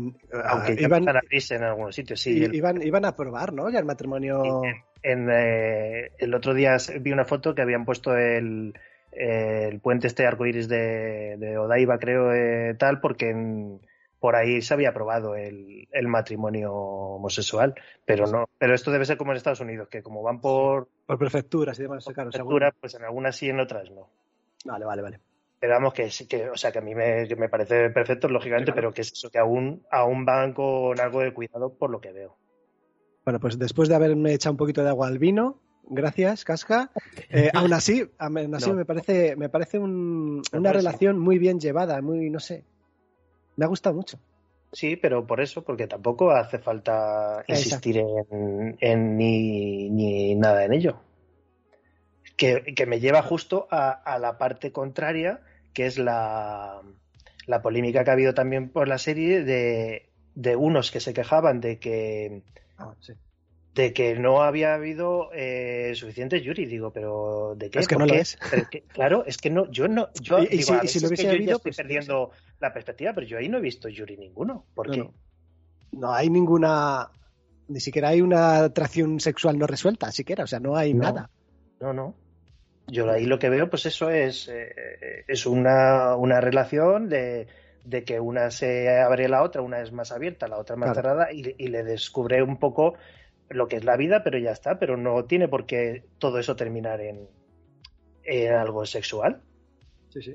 [0.44, 2.20] Aunque ya iban, a abrirse en algunos sitios.
[2.20, 3.70] Sí, el- iban, iban a probar, ¿no?
[3.70, 4.60] Ya el matrimonio.
[5.02, 8.74] en, eh, el otro día vi una foto que habían puesto el,
[9.12, 13.80] el puente este arcoíris de, de Odaiba, creo, eh, tal, porque en-
[14.20, 17.74] por ahí se había aprobado el, el matrimonio homosexual,
[18.06, 21.18] pero no, pero esto debe ser como en Estados Unidos, que como van por Por
[21.18, 22.30] prefecturas y demás, claro.
[22.30, 24.08] prefectura, pues en algunas sí, en otras no.
[24.64, 25.20] Vale, vale, vale.
[25.60, 28.28] Pero vamos, que sí que, o sea, que a mí me, que me parece perfecto,
[28.28, 28.88] lógicamente, Claro.
[28.88, 32.12] pero que es eso, que aún, aún van con algo de cuidado por lo que
[32.12, 32.36] veo.
[33.24, 36.90] Bueno, pues después de haberme echado un poquito de agua al vino, gracias, Casca.
[37.30, 38.76] eh, aún así, aún así No.
[38.76, 40.86] me parece, me parece un- Me una parece.
[40.86, 42.64] relación muy bien llevada, muy, no sé.
[43.56, 44.18] Me ha gustado mucho.
[44.72, 50.74] Sí, pero por eso, porque tampoco hace falta insistir en, en ni, ni nada en
[50.74, 50.98] ello.
[52.36, 55.40] Que, que me lleva justo a, a la parte contraria,
[55.72, 56.80] que es la,
[57.46, 61.60] la polémica que ha habido también por la serie de, de unos que se quejaban
[61.60, 62.42] de que,
[62.76, 63.12] Ah, sí.
[63.74, 66.66] de que no había habido eh, suficientes Yuri.
[66.66, 67.78] Digo, pero ¿de qué?
[67.78, 68.36] Es que ¿Por no lo es.
[68.70, 70.08] Que- claro, es que no, yo no.
[70.20, 73.38] Yo, Y- digo, si- y lo hubiese habido, estoy pues, perdiendo la perspectiva, pero yo
[73.38, 74.66] ahí no he visto Yuri ninguno.
[74.74, 74.98] ¿Por No, qué?
[74.98, 75.14] no.
[75.92, 77.10] No hay ninguna.
[77.68, 80.42] Ni siquiera hay una atracción sexual no resuelta, siquiera.
[80.42, 81.04] O sea, no hay No.
[81.04, 81.30] nada.
[81.80, 82.14] No, no.
[82.86, 87.46] Yo ahí lo que veo, pues eso es, eh, es una, una relación de,
[87.84, 90.94] de que una se abre la otra, una es más abierta, la otra más Claro.
[91.00, 92.94] cerrada, y, y le descubre un poco
[93.48, 96.56] lo que es la vida, pero ya está, pero no tiene por qué todo eso
[96.56, 97.28] terminar en,
[98.24, 99.42] en algo sexual.
[100.10, 100.34] Sí, sí.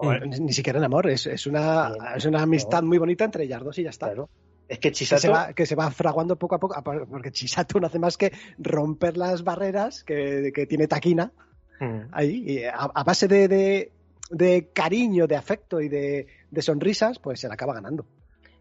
[0.00, 0.28] Mm.
[0.30, 3.62] ni, ni siquiera en amor, es, es, una, es una amistad muy bonita entre ellas
[3.64, 4.06] dos y ya está.
[4.06, 4.28] Claro.
[4.68, 6.74] Es que Que se, Chisato, va, que se va fraguando poco a poco,
[7.10, 11.32] porque Chisato no hace más que romper las barreras que, que tiene Taquina
[11.80, 12.00] Mm.
[12.12, 13.92] ahí, y a, a base de, de,
[14.30, 18.06] de cariño, de afecto y de, de sonrisas, pues se la acaba ganando.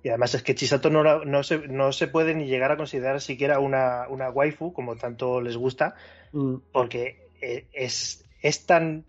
[0.03, 3.19] Y además es que Chisato no, no, se, no se puede ni llegar a considerar
[3.19, 5.95] siquiera una, una waifu, como tanto les gusta,
[6.33, 9.05] Mm, porque eh, es, es tan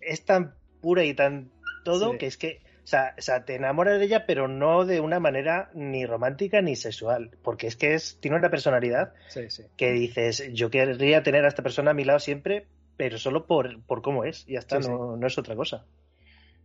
[0.00, 1.50] es tan pura y tan
[1.84, 2.18] todo Sí.
[2.18, 5.18] que es que o sea, o sea, te enamoras de ella pero no de una
[5.18, 9.64] manera ni romántica ni sexual porque es que es tiene una personalidad sí, sí.
[9.76, 13.82] que dices yo querría tener a esta persona a mi lado siempre pero solo por,
[13.82, 14.88] por cómo es, ya está, Sí, sí.
[14.90, 15.84] no, no es otra cosa.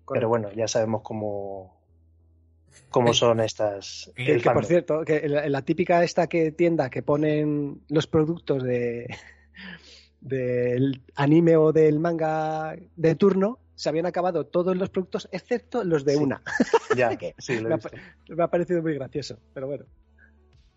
[0.05, 0.13] Correcto.
[0.13, 1.79] Pero bueno, ya sabemos cómo,
[2.89, 4.11] cómo son estas.
[4.15, 8.07] Que, el que, por cierto, que la, la típica esta que tienda que ponen los
[8.07, 9.07] productos de
[10.21, 16.03] del anime o del manga de turno, se habían acabado todos los productos excepto los
[16.05, 16.19] de Sí.
[16.23, 16.41] una.
[16.97, 17.89] Ya, que sí, lo he me, ha, visto.
[17.91, 19.85] pa- me ha parecido muy gracioso, pero bueno.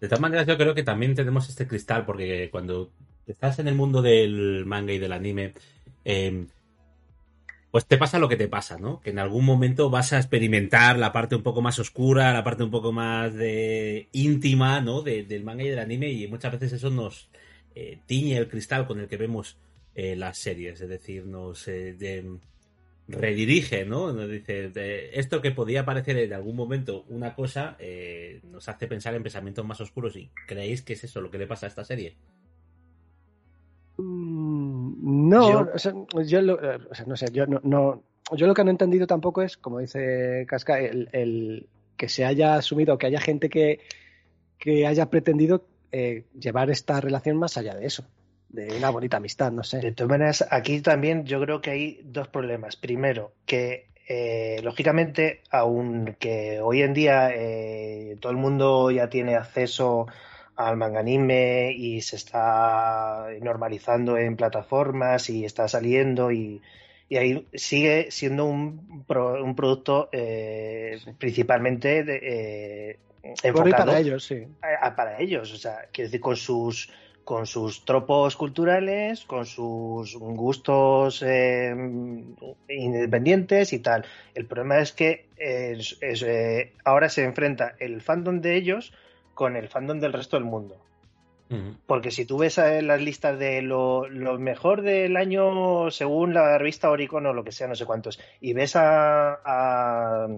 [0.00, 2.90] De todas maneras, yo creo que también tenemos este cristal, porque cuando
[3.26, 5.54] estás en el mundo del manga y del anime,
[6.04, 6.46] eh,
[7.70, 9.00] pues te pasa lo que te pasa, ¿no?
[9.00, 12.62] Que en algún momento vas a experimentar la parte un poco más oscura, la parte
[12.62, 15.00] un poco más de íntima, ¿no?
[15.00, 17.30] De- del manga y del anime, y muchas veces eso nos
[17.74, 19.56] eh, tiñe el cristal con el que vemos
[19.94, 22.24] eh, las series, es decir, nos eh,
[23.08, 24.12] redirige, ¿no?
[24.12, 28.86] Nos dice, de- esto que podía parecer en algún momento una cosa, eh, nos hace
[28.86, 31.70] pensar en pensamientos más oscuros y creéis que es eso lo que le pasa a
[31.70, 32.16] esta serie.
[33.96, 35.92] Mm, No, Yo- o sea,
[36.24, 38.02] yo lo, eh, o sea, no sé, yo no, no-
[38.36, 42.24] yo lo que no he entendido tampoco es, como dice Casca, el, el que se
[42.24, 43.80] haya asumido, que haya gente que,
[44.58, 48.04] que haya pretendido eh, llevar esta relación más allá de eso,
[48.48, 49.78] de una bonita amistad, no sé.
[49.80, 52.76] De todas maneras, aquí también yo creo que hay dos problemas.
[52.76, 60.06] Primero, que eh, lógicamente, aunque hoy en día eh, todo el mundo ya tiene acceso
[60.56, 66.60] al manga anime y se está normalizando en plataformas y está saliendo y,
[67.08, 73.98] y ahí sigue siendo un, pro- un producto eh, principalmente de, eh, y enfocado para
[74.00, 74.46] ellos, sí.
[74.60, 76.90] a- a- para ellos, o sea, quiero decir, con sus
[77.24, 81.72] con sus tropos culturales, con sus gustos eh,
[82.68, 84.04] independientes y tal.
[84.34, 88.92] El problema es que es- es, eh, ahora se enfrenta el fandom de ellos
[89.34, 90.76] con el fandom del resto del mundo.
[91.86, 96.56] Porque si tú ves eh, las listas de lo, lo mejor del año según la
[96.56, 100.28] revista Oricon o lo que sea, no sé cuántos, y ves a, a,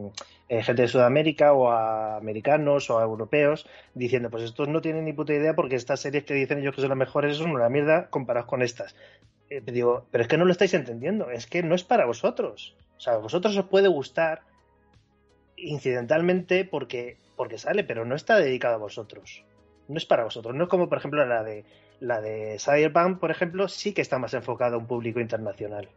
[0.49, 5.05] eh, gente de Sudamérica o a americanos o a europeos diciendo, pues estos no tienen
[5.05, 7.69] ni puta idea porque estas series que dicen ellos que son las mejores son una
[7.69, 8.97] mierda comparadas con estas.
[9.51, 12.77] Eh, digo, pero es que no lo estáis entendiendo, es que no es para vosotros.
[12.97, 14.43] O sea, a vosotros os puede gustar
[15.69, 19.45] incidentalmente porque, porque sale, pero no está dedicado a vosotros
[19.87, 20.55] no es para vosotros.
[20.55, 21.65] No es como, por ejemplo, la de
[22.01, 25.91] la de Cyberpunk, por ejemplo, sí que está más enfocada a un público internacional.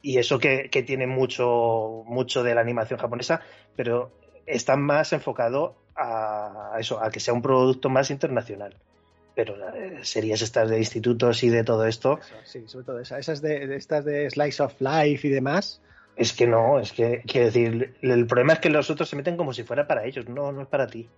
[0.00, 3.40] Y eso que, que tiene mucho, mucho de la animación japonesa,
[3.74, 4.12] pero
[4.46, 8.76] está más enfocado a, eso, a que sea un producto más internacional.
[9.34, 9.74] Pero las
[10.08, 13.76] series estas de institutos y de todo esto, sí, sobre todo esa- esas de, de
[13.76, 15.82] estas de Slice of Life y demás.
[16.16, 19.36] Es que no, es que, quiero decir, el problema es que los otros se meten
[19.36, 21.08] como si fuera para ellos, no, no es para ti.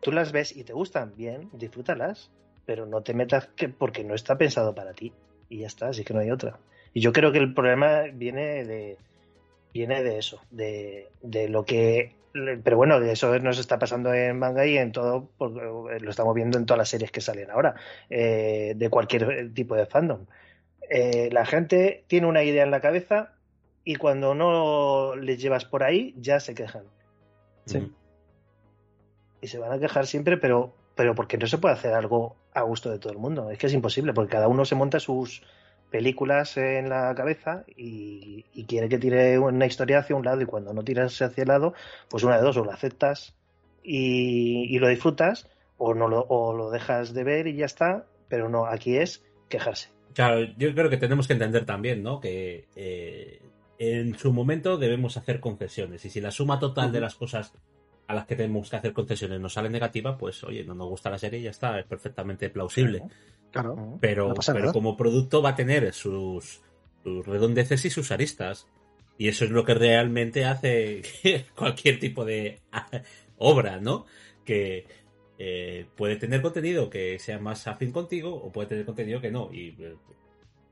[0.00, 2.30] Tú las ves y te gustan, bien, disfrútalas,
[2.66, 5.12] pero no te metas que porque no está pensado para ti.
[5.48, 6.58] Y ya está, así que no hay otra.
[6.92, 8.96] Y yo creo que el problema viene de
[9.72, 12.14] viene de eso, de, de lo que
[12.64, 16.66] pero bueno, eso nos está pasando en manga y en todo, lo estamos viendo en
[16.66, 17.76] todas las series que salen ahora,
[18.10, 20.26] eh, de cualquier tipo de fandom.
[20.90, 23.34] Eh, la gente tiene una idea en la cabeza
[23.84, 26.84] y cuando no les llevas por ahí, ya se quejan.
[27.66, 27.92] Sí.
[29.40, 32.62] Y se van a quejar siempre, pero, pero porque no se puede hacer algo a
[32.62, 33.50] gusto de todo el mundo.
[33.50, 35.42] Es que es imposible, porque cada uno se monta sus
[35.90, 40.46] películas en la cabeza y, y quiere que tire una historia hacia un lado y
[40.46, 41.74] cuando no tiras hacia el lado,
[42.08, 43.34] pues una de dos, o lo aceptas
[43.82, 48.06] y, y lo disfrutas o, no lo, o lo dejas de ver y ya está,
[48.28, 49.90] pero no, aquí es quejarse.
[50.14, 52.20] Claro, yo creo que tenemos que entender también, ¿no?
[52.20, 53.40] Que eh,
[53.78, 56.04] en su momento debemos hacer concesiones.
[56.04, 57.52] Y si la suma total de las cosas
[58.06, 61.10] a las que tenemos que hacer concesiones nos sale negativa, pues oye, no nos gusta
[61.10, 63.02] la serie y ya está, es perfectamente plausible.
[63.50, 63.98] Claro.
[64.00, 66.60] Pero, No como producto va a tener sus,
[67.02, 68.66] sus redondeces y sus aristas.
[69.16, 71.02] Y eso es lo que realmente hace
[71.56, 72.60] cualquier tipo de
[73.38, 74.06] obra, ¿no?
[74.44, 74.86] Que
[75.38, 79.50] eh, puede tener contenido que sea más afín contigo o puede tener contenido que no.
[79.52, 79.96] Y eh,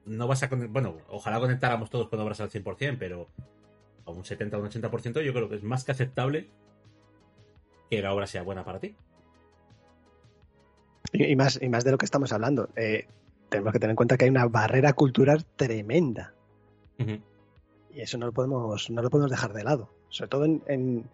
[0.06, 0.48] no vas a...
[0.48, 3.28] Bueno, ojalá conectáramos todos con obras al 100%, pero
[4.04, 6.48] a un 70 o un 80% yo creo que es más que aceptable
[7.90, 8.94] que la obra sea buena para ti.
[11.12, 12.68] Y, y más, y más de lo que estamos hablando.
[12.76, 13.06] Eh,
[13.48, 16.34] tenemos que tener en cuenta que hay una barrera cultural tremenda.
[17.94, 19.90] Y eso no lo podemos, no lo podemos dejar de lado.
[20.08, 21.04] Sobre todo en, en,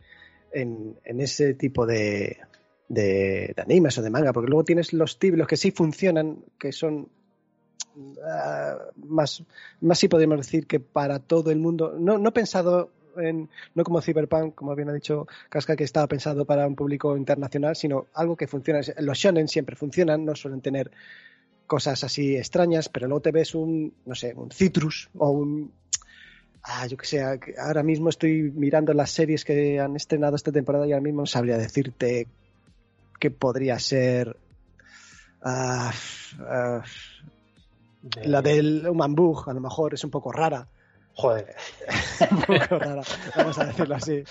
[0.52, 2.38] en- en ese tipo de,
[2.88, 4.32] de, de animes o de manga.
[4.32, 7.08] Porque luego tienes los títulos que sí funcionan, que son
[8.24, 9.42] ah, más,
[9.80, 11.94] más sí podríamos decir que para todo el mundo.
[11.98, 16.44] No, no pensado en, no como Cyberpunk, como bien ha dicho Casca, que estaba pensado
[16.44, 18.80] para un público internacional, sino algo que funciona.
[18.98, 20.90] Los shonen siempre funcionan, no suelen tener
[21.66, 25.72] cosas así extrañas, pero luego te ves un, no sé, un Citrus o un...
[26.62, 30.86] Ah, yo que sé, ahora mismo estoy mirando las series que han estrenado esta temporada
[30.86, 32.26] y ahora mismo sabría decirte
[33.20, 34.36] qué podría ser...
[35.42, 35.92] ah,
[36.40, 36.82] ah,
[38.02, 40.68] De- la del Human Bug, a lo mejor es un poco rara.
[41.14, 41.54] Joder.
[42.30, 43.02] un poco rara,
[43.36, 44.22] vamos a decirlo así.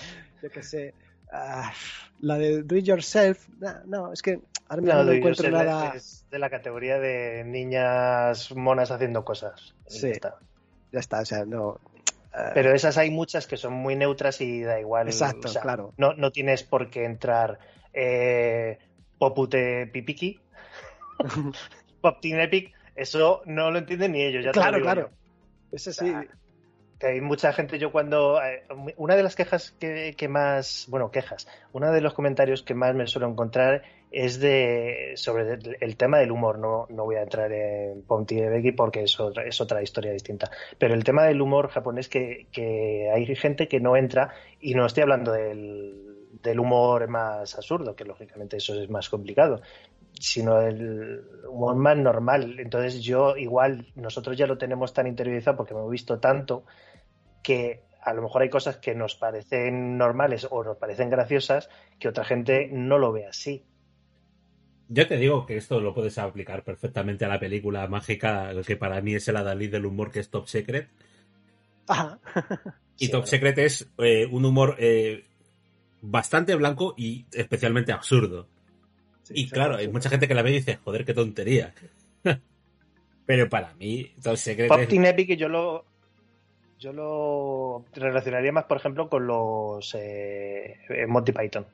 [0.42, 0.94] Yo que sé.
[1.32, 1.72] ah,
[2.20, 5.92] la de Do It Yourself, no, no, es que ahora mismo No, encuentro nada.
[5.94, 9.74] Es de la categoría de niñas monas haciendo cosas.
[9.86, 10.06] Sí.
[10.08, 10.34] Ya está.
[10.92, 11.78] Ya está, o sea, no.
[12.32, 15.08] ah, Pero esas hay muchas que son muy neutras y da igual.
[15.08, 15.92] Exacto, o sea, claro.
[15.98, 17.58] No, no tienes por qué entrar
[17.92, 18.78] eh,
[19.18, 20.40] Popute Pipiki,
[22.00, 24.44] Pop Team Epic, eso no lo entienden ni ellos.
[24.44, 25.10] Ya te lo claro, digo claro.
[25.10, 25.76] yo.
[25.76, 26.12] Eso sí.
[26.98, 28.42] que hay mucha gente, yo cuando...
[28.42, 28.64] eh,
[28.96, 30.86] una de las quejas que, que más...
[30.88, 31.46] Bueno, quejas.
[31.72, 36.18] Uno de los comentarios que más me suelo encontrar es de sobre el, el tema
[36.18, 36.58] del humor.
[36.58, 40.12] No, no voy a entrar en Ponti de Becky porque es otra, es otra historia
[40.12, 40.50] distinta.
[40.78, 44.86] Pero el tema del humor japonés que, que hay gente que no entra y no
[44.86, 49.60] estoy hablando del, del humor más absurdo, que lógicamente eso es más complicado
[50.20, 52.58] sino el humor más normal.
[52.58, 56.64] Entonces yo igual, nosotros ya lo tenemos tan interiorizado porque hemos visto tanto
[57.42, 62.08] que a lo mejor hay cosas que nos parecen normales o nos parecen graciosas que
[62.08, 63.64] otra gente no lo ve así.
[64.88, 69.02] Yo te digo que esto lo puedes aplicar perfectamente a la película mágica, que para
[69.02, 70.88] mí es el adalid del humor que es Top Secret.
[71.86, 72.18] Ajá.
[72.96, 73.26] Y Sí, Top bueno.
[73.26, 75.26] Secret es eh, un humor eh,
[76.00, 78.48] bastante blanco y especialmente absurdo.
[79.28, 81.74] Sí, y claro, hay mucha gente que la ve y dice, joder, qué tontería.
[83.26, 85.84] Pero para mí, Top Secret Pop es- Team Epic yo lo
[86.78, 90.76] yo lo relacionaría más, por ejemplo, con los eh,
[91.08, 91.66] Monty Python.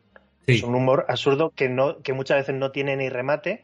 [0.47, 3.63] sí, Es un humor absurdo que no que muchas veces no tiene ni remate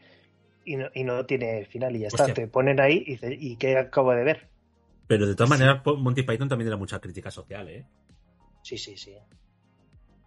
[0.64, 2.32] y no, y no tiene final y ya está.
[2.34, 4.49] Te ponen ahí y dices, ¿y qué acabo de ver?
[5.07, 7.84] pero de todas maneras Monty Python también era mucha crítica social, ¿eh?
[8.62, 9.14] Sí, sí, sí.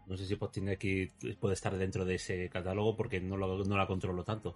[0.08, 1.08] No sé si Potineki
[1.40, 4.56] puede estar dentro de ese catálogo porque no, lo- no la controlo tanto.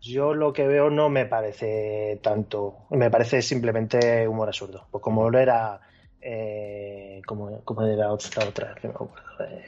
[0.00, 4.86] Yo lo que veo no me parece tanto, me parece simplemente humor absurdo.
[4.90, 5.80] Pues como lo era,
[6.20, 9.44] eh, como, como era otra, otra, que no me acuerdo.
[9.54, 9.64] eh,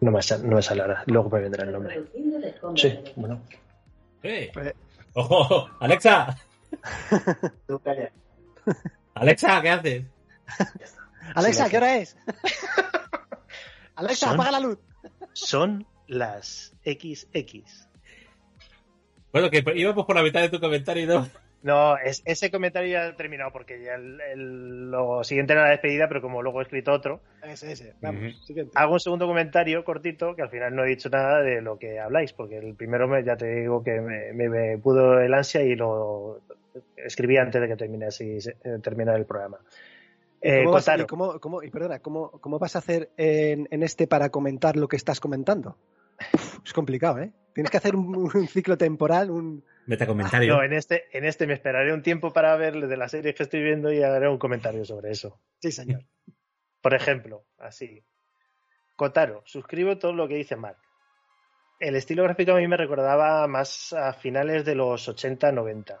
[0.00, 2.02] no, me sale, no me sale ahora, luego me vendrá el nombre.
[2.76, 3.40] Sí, bueno.
[4.22, 4.50] ¡Eh!
[4.54, 4.72] Eh.
[5.14, 5.68] ¡Ojo!
[5.80, 6.36] ¡Alexa!
[7.66, 8.10] Tú calla.
[9.14, 10.04] ¡Alexa, qué haces!
[11.34, 12.16] Alexa, ¿qué hora es?
[13.96, 14.78] Alexa, Son- apaga la luz.
[15.32, 17.88] Son las XX.
[19.32, 21.28] Bueno, que íbamos por la mitad de tu comentario no.
[21.62, 25.70] No, es, ese comentario ya ha terminado porque ya el, el- lo siguiente era la
[25.70, 27.94] despedida, pero como luego he escrito otro, Ese, ese.
[28.00, 28.72] Vamos, siguiente.
[28.74, 32.00] hago un segundo comentario cortito que al final no he dicho nada de lo que
[32.00, 35.62] habláis, porque el primero me, ya te digo que me, me- me pudo el ansia
[35.62, 36.40] y lo
[36.96, 39.58] escribí antes de que terminase, eh, terminara el programa.
[40.42, 43.68] Eh, ¿Cómo vas, Kotaro, y cómo- cómo- y perdona, ¿cómo, cómo vas a hacer en,
[43.70, 45.78] en este para comentar lo que estás comentando?
[46.34, 47.32] Uf, es complicado, ¿eh?
[47.54, 49.64] Tienes que hacer un, un ciclo temporal, un...
[49.86, 50.54] Metacomentario.
[50.56, 53.42] no, en este, en este me esperaré un tiempo para ver de las series que
[53.44, 55.38] estoy viendo y haré un comentario sobre eso.
[55.60, 56.02] Sí, señor.
[56.80, 58.02] Por ejemplo, así.
[58.96, 60.78] Kotaro, suscribo todo lo que dice Mark.
[61.78, 65.98] El estilo gráfico a mí me recordaba más a finales de los 80-90.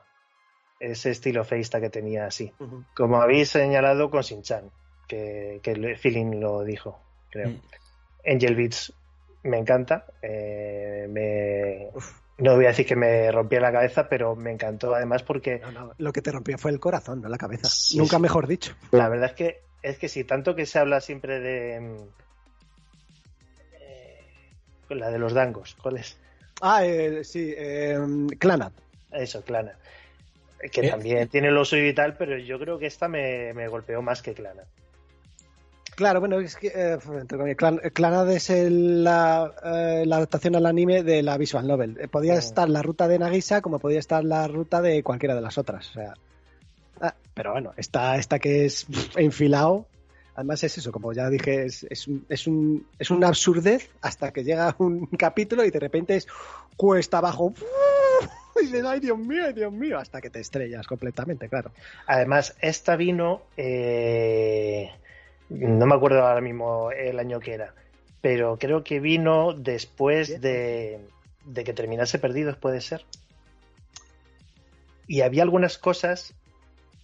[0.84, 2.52] Ese estilo feista que tenía así.
[2.92, 4.68] Como habéis señalado con Shin-Chan,
[5.06, 7.50] que, que el feeling lo dijo, creo.
[7.50, 7.60] Mm.
[8.34, 8.92] Angel Beats
[9.44, 10.06] me encanta.
[10.22, 11.88] eh, me-
[12.38, 15.70] no voy a decir que me rompía la cabeza, pero me encantó además porque No,
[15.70, 17.68] no, lo que te rompió fue el corazón, no la cabeza.
[17.68, 18.22] Sí, Nunca sí.
[18.22, 18.74] mejor dicho.
[18.90, 21.96] La verdad es que es que sí, tanto que se habla siempre de mm,
[23.80, 24.54] eh,
[24.90, 26.18] la de los dangos, ¿cuál es?
[26.60, 27.98] Ah, eh, sí, eh,
[28.38, 28.72] Clanat.
[29.10, 29.78] Eso, Clana.
[30.70, 30.90] Que ¿Eh?
[30.90, 34.22] también tiene lo suyo y tal, pero yo creo que esta me, me golpeó más
[34.22, 34.62] que Clana.
[35.94, 36.98] Claro, bueno, es que eh,
[37.56, 41.98] Clan- Clanad es el- la, eh, la adaptación al anime de la visual novel.
[42.00, 42.38] Eh, Podía Mm.
[42.38, 45.90] estar la ruta de Nagisa como podía estar la ruta de cualquiera de las otras.
[45.90, 46.14] O sea,
[47.00, 48.86] ah, pero bueno, esta, esta que es
[49.16, 49.86] enfilado,
[50.34, 54.32] además es eso, como ya dije, es, es, un- es, un, es una absurdez hasta
[54.32, 56.26] que llega un capítulo y de repente es
[56.76, 57.52] cuesta abajo.
[58.62, 61.72] Y dices, ay Dios mío, ay, Dios mío, hasta que te estrellas completamente, claro.
[62.06, 64.90] Además, esta vino, eh,
[65.48, 67.74] no me acuerdo ahora mismo el año que era,
[68.20, 71.00] pero creo que vino después de,
[71.44, 73.04] de que terminase Perdidos, puede ser.
[75.08, 76.34] Y había algunas cosas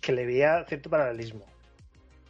[0.01, 1.45] que le veía cierto paralelismo.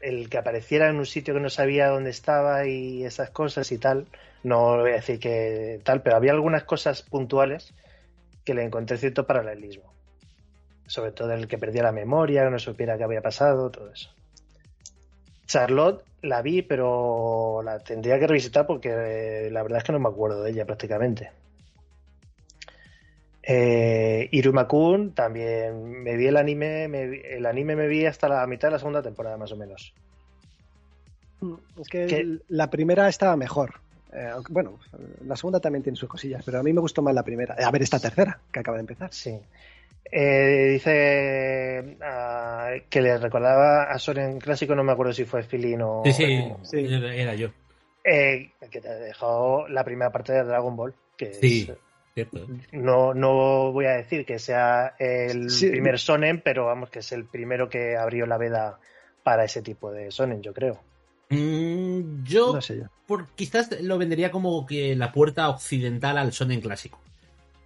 [0.00, 3.78] El que apareciera en un sitio que no sabía dónde estaba y esas cosas y
[3.78, 4.06] tal,
[4.42, 7.74] no voy a decir que tal, pero había algunas cosas puntuales
[8.48, 9.92] que le encontré cierto paralelismo.
[10.86, 14.08] Sobre todo el que perdía la memoria, que no supiera qué había pasado, todo eso.
[15.46, 19.98] Charlotte la vi, pero la tendría que revisitar porque eh, la verdad es que no
[19.98, 21.30] me acuerdo de ella prácticamente.
[23.42, 28.46] Eh, Iruma-kun también me vi el anime, me vi- el anime me vi hasta la
[28.46, 29.92] mitad de la segunda temporada más o menos.
[31.78, 33.74] Es que la primera estaba mejor.
[34.12, 34.78] Eh, bueno,
[35.26, 37.54] la segunda también tiene sus cosillas, pero a mí me gustó más la primera.
[37.54, 39.12] A ver, esta tercera, que acaba de empezar.
[39.12, 39.38] Sí.
[40.10, 45.82] Eh, dice ah, que le recordaba a Soren clásico, no me acuerdo si fue Filin
[45.82, 46.02] o.
[46.06, 46.86] Sí, sí.
[46.94, 47.50] Era, era yo.
[48.04, 50.94] eh, que te dejó la primera parte de Dragon Ball.
[51.16, 51.76] Que Sí, es-
[52.14, 52.46] cierto.
[52.72, 55.68] no, no voy a decir que sea el Sí.
[55.68, 58.78] primer Sonen, pero vamos, que es el primero que abrió la veda
[59.22, 60.80] para ese tipo de Sonen, yo creo.
[61.30, 62.84] Mm, yo, No sé yo.
[63.06, 66.98] por, quizás lo vendería como que la puerta occidental al Sonen clásico.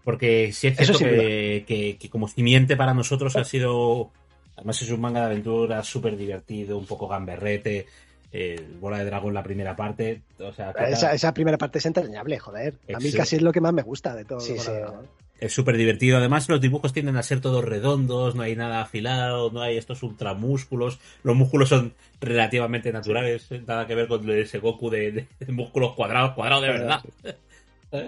[0.05, 4.11] Porque sí es cierto que, que- que como cimiente para nosotros ha sido.
[4.57, 7.87] Además, es un manga de aventura súper divertido, un poco gamberrete.
[8.35, 10.23] eh, Bola de Dragón, la primera parte.
[10.41, 12.75] O sea, Esa, esa primera parte es entrañable, joder.
[12.95, 14.41] A mí casi es lo que más me gusta de todo.
[14.41, 14.73] Sí, Bola sí.
[14.73, 15.07] de Dragón.
[15.45, 16.19] Es súper divertido.
[16.19, 20.03] Además, los dibujos tienden a ser todos redondos, no hay nada afilado, no hay estos
[20.03, 21.01] ultramúsculos.
[21.25, 25.95] Los músculos son relativamente naturales, nada que ver con ese Goku de, de- de músculos
[25.95, 27.01] cuadrados, cuadrados de verdad.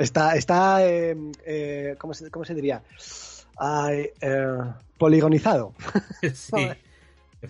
[0.00, 1.14] Está, está eh,
[1.44, 2.80] eh, ¿cómo, se, cómo se diría?
[3.58, 4.56] Ay, eh,
[4.96, 5.74] poligonizado.
[6.34, 6.70] sí.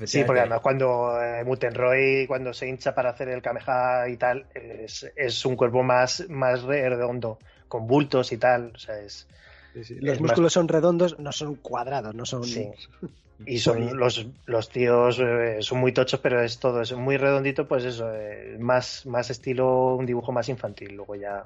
[0.04, 4.46] Sí, porque además cuando eh, Mutenroy, cuando se hincha para hacer el Kameha y tal,
[4.52, 8.72] es, es un cuerpo más, más redondo, con bultos y tal.
[8.74, 9.28] O sea, es.
[9.74, 12.44] Los Es más- músculos son redondos, no son cuadrados, no son.
[12.44, 12.68] Sí.
[13.46, 17.16] Y son Poli- los, los tíos eh, son muy tochos, pero es todo, es muy
[17.16, 20.94] redondito, pues eso, eh, más, más estilo, un dibujo más infantil.
[20.94, 21.44] Luego ya,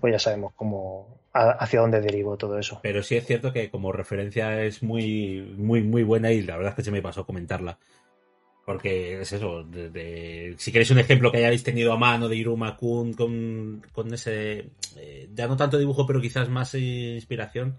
[0.00, 2.78] pues ya sabemos cómo, a- hacia dónde derivo todo eso.
[2.82, 6.72] Pero sí es cierto que como referencia es muy, muy, muy buena y la verdad
[6.72, 7.78] es que se me pasó comentarla.
[8.64, 12.36] Porque es eso, de- de- si queréis un ejemplo que hayáis tenido a mano de
[12.36, 17.76] Iruma Kun con, con ese, eh, ya no tanto dibujo, pero quizás más inspiración,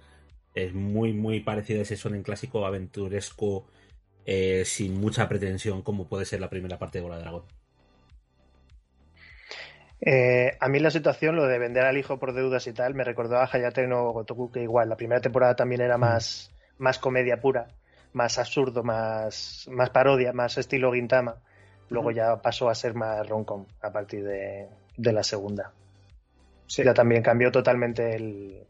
[0.54, 3.66] es muy, muy parecido a ese sonen clásico aventuresco,
[4.26, 7.44] eh, sin mucha pretensión, como puede ser la primera parte de Bola de Dragón.
[10.02, 13.04] Eh, a mí la situación, lo de vender al hijo por deudas y tal, me
[13.04, 17.42] recordó a Hayate no Gotoku, que igual la primera temporada también era más, más comedia
[17.42, 17.68] pura,
[18.16, 21.36] más absurdo, más, más parodia, más estilo Gintama.
[21.90, 25.74] Luego ya pasó a ser más romcom a partir de, de la segunda.
[26.68, 28.66] Ya también cambió totalmente el,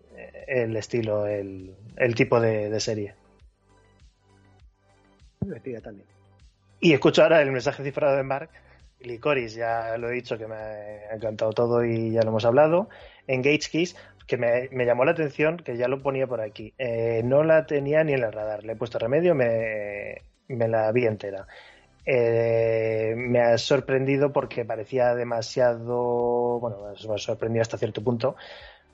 [0.48, 3.14] el estilo, el, el tipo de, de serie.
[5.40, 6.08] Divertida también.
[6.80, 8.50] Y escucho ahora el mensaje cifrado de Mark.
[9.00, 12.90] Licoris, ya lo he dicho que me ha encantado todo y ya lo hemos hablado.
[13.28, 13.96] Engage Keys,
[14.28, 16.74] que me, llamó la atención, que ya lo ponía por aquí.
[16.78, 18.64] Eh, no la tenía ni en el radar.
[18.64, 21.48] Le he puesto remedio, me, la vi entera.
[22.06, 26.60] Eh, me ha sorprendido porque parecía demasiado.
[26.60, 28.36] Bueno, me ha sorprendido hasta cierto punto.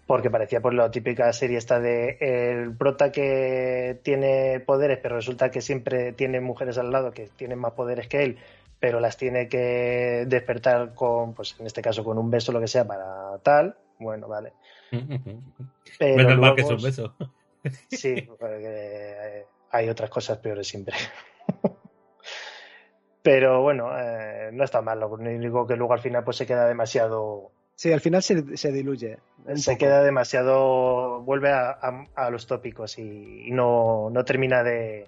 [0.07, 5.51] Porque parecía por la típica serie esta de el prota que tiene poderes, pero resulta
[5.51, 8.37] que siempre tiene mujeres al lado que tienen más poderes que él,
[8.79, 12.67] pero las tiene que despertar con, pues en este caso con un beso, lo que
[12.67, 13.77] sea, para tal.
[13.99, 14.51] Bueno, vale.
[15.99, 17.15] Pero Menos mal que es un beso.
[17.89, 20.95] Sí, porque eh, hay otras cosas peores siempre.
[23.23, 24.99] Pero bueno, eh, no está mal.
[24.99, 27.51] Lo único que luego al final pues se queda demasiado.
[27.75, 29.17] Sí, al final se, se diluye.
[29.55, 29.79] Se poco.
[29.79, 31.21] queda demasiado.
[31.21, 35.07] Vuelve a, a- a los tópicos y, y no, no termina de.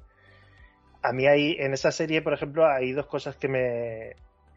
[1.02, 4.16] A mí hay, en esa serie, por ejemplo, hay dos cosas que me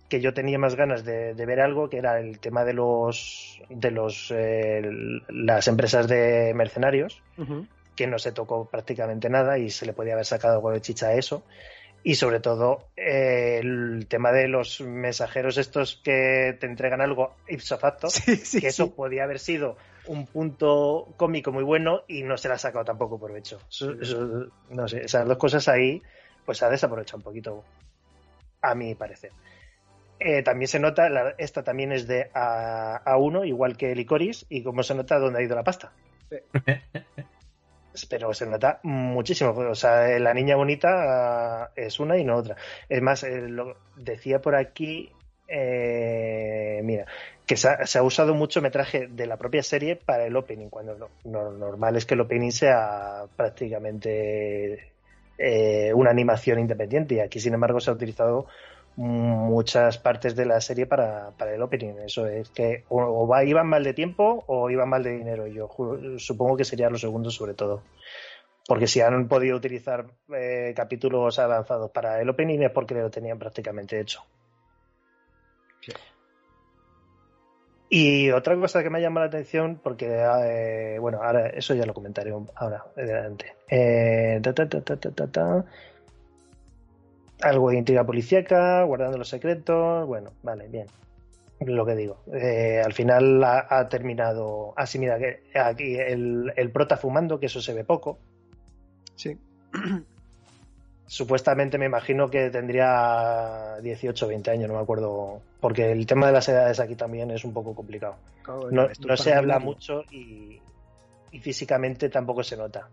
[0.08, 3.60] que yo tenía más ganas de, de ver algo, que era el tema de los
[3.68, 4.82] de los eh,
[5.28, 7.22] las empresas de mercenarios,
[7.96, 11.08] que no se tocó prácticamente nada y se le podía haber sacado algo de chicha
[11.08, 11.42] a eso.
[12.02, 17.78] Y sobre todo eh, el tema de los mensajeros estos que te entregan algo ipso
[17.78, 18.92] facto, Sí, sí, que eso sí.
[18.94, 19.76] podía haber sido
[20.06, 23.58] un punto cómico muy bueno y no se le ha sacado tampoco provecho.
[23.68, 26.00] Eso- eso- no sé, esas dos cosas ahí
[26.44, 27.64] pues se ha desaprovechado un poquito,
[28.62, 29.32] a mi parecer.
[30.18, 34.62] Eh, también se nota, la- esta también es de A, A1, igual que Licoris, y
[34.62, 35.92] como se nota dónde ha ido la pasta.
[38.10, 39.50] Pero se nota muchísimo.
[39.50, 40.88] O sea, la niña bonita
[41.64, 42.56] ah, es una y no otra.
[42.88, 45.10] Es más, eh, lo decía por aquí,
[45.48, 47.06] eh, mira,
[47.46, 50.68] que se ha, se ha usado mucho metraje de la propia serie para el opening,
[50.68, 54.92] cuando lo, lo normal es que el opening sea prácticamente
[55.38, 57.14] eh, una animación independiente.
[57.14, 58.46] Y aquí, sin embargo, se ha utilizado
[58.96, 61.94] muchas partes de la serie para, para el opening.
[62.04, 65.46] Eso es que o, o va, iban mal de tiempo o iban mal de dinero.
[65.46, 65.68] Yo
[66.18, 67.82] supongo que sería lo segundo sobre todo.
[68.66, 73.38] Porque si han podido utilizar eh, capítulos avanzados para el opening es porque lo tenían
[73.38, 74.24] prácticamente hecho.
[75.80, 75.92] Sí.
[77.88, 81.86] Y otra cosa que me ha llamado la atención, porque, eh, bueno, ahora eso ya
[81.86, 83.54] lo comentaré ahora, adelante.
[83.68, 85.64] Eh, ta, ta, ta.
[87.42, 90.86] Algo de intriga policíaca, guardando los secretos, bueno, vale, bien.
[91.60, 92.18] Lo que digo.
[92.32, 94.74] Eh, al final ha, ha terminado.
[94.76, 98.18] Ah, sí, mira, que aquí el, el prota fumando, que eso se ve poco.
[99.14, 99.38] Sí.
[101.06, 105.40] Supuestamente me imagino que tendría 18 o 20 años, no me acuerdo.
[105.60, 108.16] Porque el tema de las edades aquí también es un poco complicado.
[108.42, 110.60] Claro, No, se habla mucho y,
[111.30, 112.88] y físicamente tampoco se nota.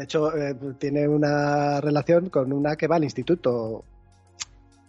[0.00, 3.84] De hecho, eh, tiene una relación con una que va al instituto.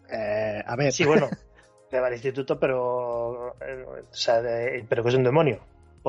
[0.10, 0.94] Eh, a ver.
[0.94, 1.28] Sí, bueno,
[1.92, 3.58] que va al instituto, pero.
[3.60, 5.60] eh, o sea, de- pero que es un demonio.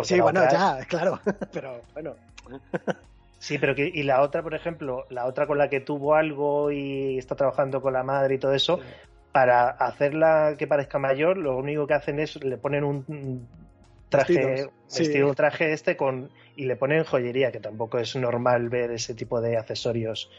[0.05, 1.19] Sí, bueno, ya, claro.
[1.53, 2.15] Pero bueno.
[3.41, 6.71] Sí, pero que, y la otra, por ejemplo, la otra con la que tuvo algo
[6.71, 8.79] y está trabajando con la madre y todo eso,
[9.33, 13.49] para hacerla que parezca mayor, lo único que hacen es le ponen un
[14.13, 15.03] traje, Vestidos, sí.
[15.03, 19.15] vestido, un traje este con y le ponen joyería, que tampoco es normal ver ese
[19.15, 20.31] tipo de accesorios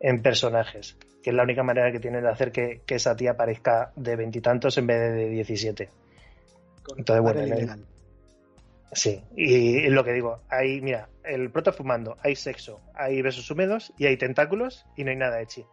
[0.00, 3.36] en personajes, que es la única manera que tienen de hacer que, que esa tía
[3.36, 5.90] parezca de veintitantos en vez de de 17.
[6.82, 7.86] con Entonces, bueno, el-.
[8.92, 13.50] Sí, y es lo que digo, hay, mira, el prota fumando, hay sexo, hay besos
[13.50, 15.66] húmedos y hay tentáculos y no hay nada de chi.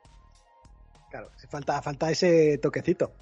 [1.10, 3.14] Claro, falta, falta ese toquecito.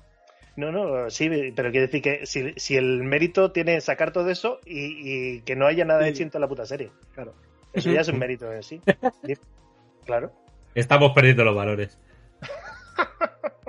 [0.58, 4.60] No, no, sí, pero quiere decir que si, si el mérito tiene sacar todo eso
[4.66, 6.24] y, y que no haya nada de Sí.
[6.24, 6.92] en toda la puta serie.
[7.14, 7.34] Claro.
[7.74, 8.82] Eso ya es un mérito en sí.
[10.06, 10.32] Claro.
[10.76, 11.98] Estamos perdiendo los valores.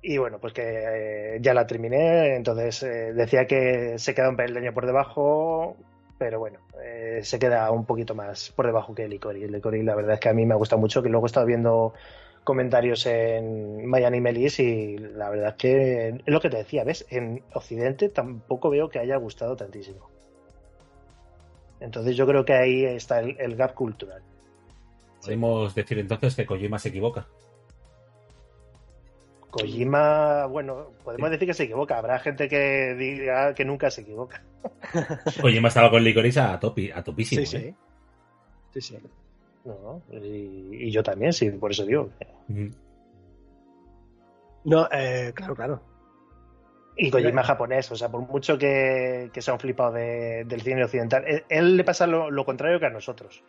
[0.00, 4.36] Y bueno, pues que eh, ya la terminé, entonces eh, decía que se queda un
[4.36, 5.76] peldaño por debajo,
[6.18, 9.46] pero bueno, eh, se queda un poquito más por debajo que Licori.
[9.48, 11.94] Licori la verdad es que a mí me gusta mucho, que luego he estado viendo
[12.48, 17.04] comentarios en Miami Melis y la verdad es que es lo que te decía, ¿ves?
[17.10, 20.08] En Occidente tampoco veo que haya gustado tantísimo.
[21.78, 24.22] Entonces yo creo que ahí está el, el gap cultural.
[25.20, 27.26] Podemos decir entonces que Kojima se equivoca.
[29.50, 31.98] Kojima, bueno, podemos decir que se equivoca.
[31.98, 34.42] Habrá gente que diga que nunca se equivoca.
[35.42, 37.44] Kojima estaba con Licorice a, topi, a topísimo.
[37.44, 37.74] Sí, ¿eh?
[38.72, 38.80] sí.
[38.80, 38.96] Sí,
[39.74, 42.10] No, y, y yo también, sí, por eso digo.
[42.48, 42.68] Mm.
[44.64, 45.82] No, eh, claro, claro.
[46.96, 50.82] Y Kojima japonés, o sea, por mucho que, que sea un flipado de- del cine
[50.84, 53.44] occidental, él, él le pasa lo, lo contrario que a nosotros.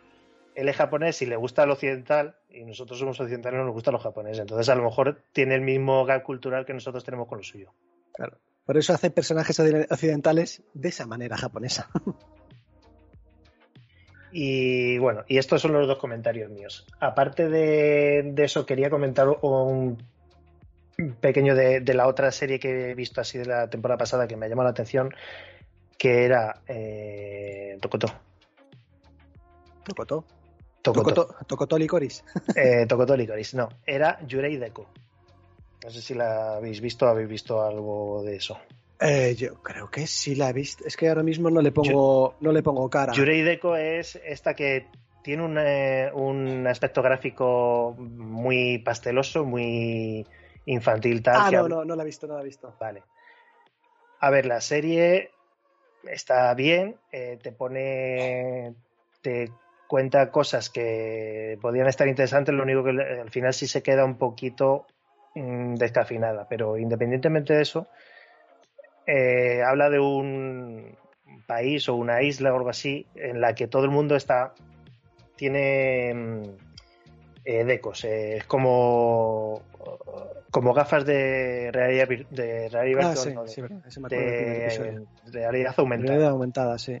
[0.54, 3.74] Él es japonés y le gusta lo occidental, y nosotros somos occidentales y no nos
[3.74, 4.38] gusta lo japonés.
[4.38, 7.72] Entonces, a lo mejor tiene el mismo gap cultural que nosotros tenemos con lo suyo.
[8.66, 11.88] Por eso hace personajes occ- occidentales de esa manera japonesa.
[14.32, 16.86] Y bueno, y estos son los dos comentarios míos.
[17.00, 19.98] Aparte de, de eso, quería comentar un
[21.20, 24.36] pequeño de, de la otra serie que he visto así de la temporada pasada que
[24.36, 25.14] me ha llamado la atención,
[25.98, 27.76] que era eh.
[27.80, 28.06] Tocotó.
[29.84, 30.24] Tocotó,
[31.46, 32.24] Tocotó Licoris.
[32.54, 33.56] Eh, Tokoto Licorice.
[33.56, 34.88] No, era Yurei Deko.
[35.84, 38.58] No sé si la habéis visto habéis visto algo de eso.
[39.00, 40.84] Eh, yo creo que sí la he visto.
[40.86, 43.12] Es que ahora mismo no le pongo, no le pongo cara.
[43.14, 44.88] Yurei Deko es esta que
[45.22, 50.26] tiene un, eh, un aspecto gráfico muy pasteloso, muy
[50.66, 51.36] infantil tal.
[51.36, 52.74] ah, no, no, no la he visto, no la he visto.
[52.78, 53.02] Vale.
[54.20, 55.30] A ver, la serie
[56.04, 58.74] está bien, eh, te pone,
[59.22, 59.50] te
[59.86, 64.18] cuenta cosas que podían estar interesantes, lo único que al final sí se queda un
[64.18, 64.86] poquito
[65.34, 67.88] mm, descafinada, pero independientemente de eso,
[69.06, 70.96] eh, habla de un
[71.46, 74.54] país o una isla o algo así en la que todo el mundo está,
[75.36, 76.42] tiene mm,
[77.44, 79.62] eh, decos, eh, es como,
[80.50, 83.62] como gafas de realidad, de realidad Ah, sí, no, de- sí,
[84.00, 86.12] me de realidad aumentada.
[86.12, 86.98] Realidad aumentada, sí.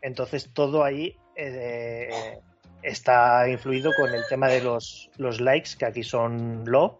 [0.00, 2.38] Entonces todo ahí eh,
[2.82, 6.98] está influido con el tema de los, los likes, que aquí son low,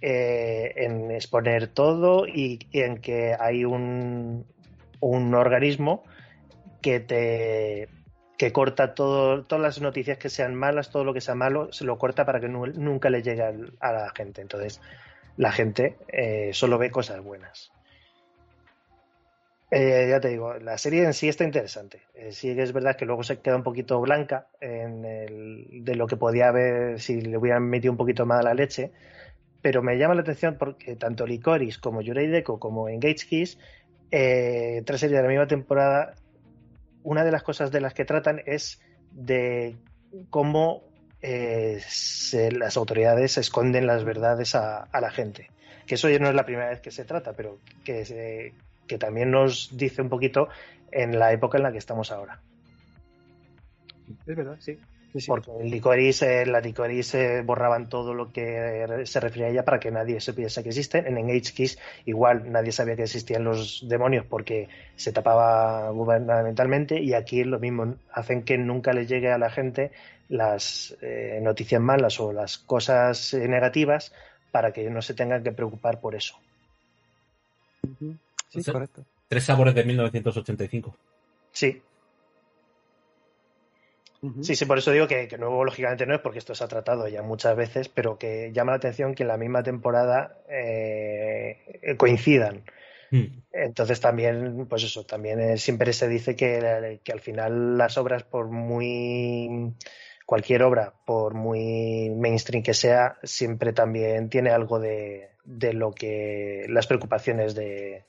[0.00, 4.46] eh, en exponer todo y, en que hay un,
[5.00, 6.04] un organismo
[6.82, 7.88] que te
[8.36, 11.84] que corta todo, todas las noticias que sean malas, todo lo que sea malo, se
[11.84, 14.42] lo corta para que nu- nunca le llegue a la gente.
[14.42, 14.80] Entonces,
[15.36, 17.72] la gente eh, solo ve cosas buenas.
[19.70, 22.00] Eh, ya te digo, la serie en sí está interesante.
[22.30, 26.06] Sí que es verdad que luego se queda un poquito blanca en el- de lo
[26.06, 28.92] que podía haber si le hubieran metido un poquito más la leche,
[29.62, 33.58] pero me llama la atención porque tanto Licorice como Yurei Deco como Engage Kiss,
[34.10, 36.14] eh, tres series de la misma temporada,
[37.02, 38.80] una de las cosas de las que tratan es
[39.10, 39.76] de
[40.30, 40.82] cómo
[41.20, 45.50] eh, se- las autoridades esconden las verdades a, a la gente.
[45.86, 48.54] Que eso ya no es la primera vez que se trata, pero que, se-
[48.86, 50.48] que también nos dice un poquito
[50.92, 52.40] en la época en la que estamos ahora.
[54.26, 54.78] Es verdad, sí.
[55.12, 55.26] Sí, sí.
[55.26, 59.64] Porque en Licorice, eh, la Licorice eh, borraban todo lo que se refería a ella
[59.64, 61.06] para que nadie supiese que existen.
[61.06, 67.14] En Engage Kiss igual nadie sabía que existían los demonios porque se tapaba gubernamentalmente y
[67.14, 67.94] aquí es lo mismo.
[68.12, 69.92] Hacen que nunca les llegue a la gente
[70.28, 74.12] las eh, noticias malas o las cosas eh, negativas
[74.50, 76.38] para que no se tengan que preocupar por eso.
[78.50, 78.62] Sí.
[78.70, 79.04] correcto.
[79.28, 80.96] Tres sabores de 1985.
[81.52, 81.82] Sí,
[84.42, 86.68] Sí, sí, por eso digo que, que nuevo lógicamente no es porque esto se ha
[86.68, 91.94] tratado ya muchas veces, pero que llama la atención que en la misma temporada eh,
[91.96, 92.64] coincidan.
[93.12, 93.42] Hmm.
[93.52, 98.24] Entonces también, pues eso, también eh, siempre se dice que, que al final las obras,
[98.24, 99.74] por muy
[100.26, 106.66] cualquier obra, por muy mainstream que sea, siempre también tiene algo de, de lo que
[106.68, 108.04] las preocupaciones de,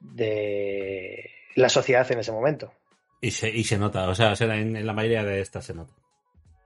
[0.00, 2.72] de la sociedad en ese momento.
[3.20, 5.64] Y se, y se nota, o sea, o sea, en, en la mayoría de estas
[5.64, 5.92] se nota.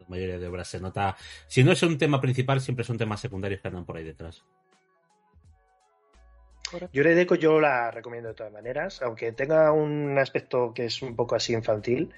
[0.01, 1.17] La mayoría de obras se nota.
[1.47, 4.45] Si no es un tema principal, siempre son temas secundarios que andan por ahí detrás.
[6.93, 11.15] Yurei Deco yo la recomiendo de todas maneras, aunque tenga un aspecto que es un
[11.15, 12.13] poco así infantil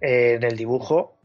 [0.00, 1.16] eh, en el dibujo,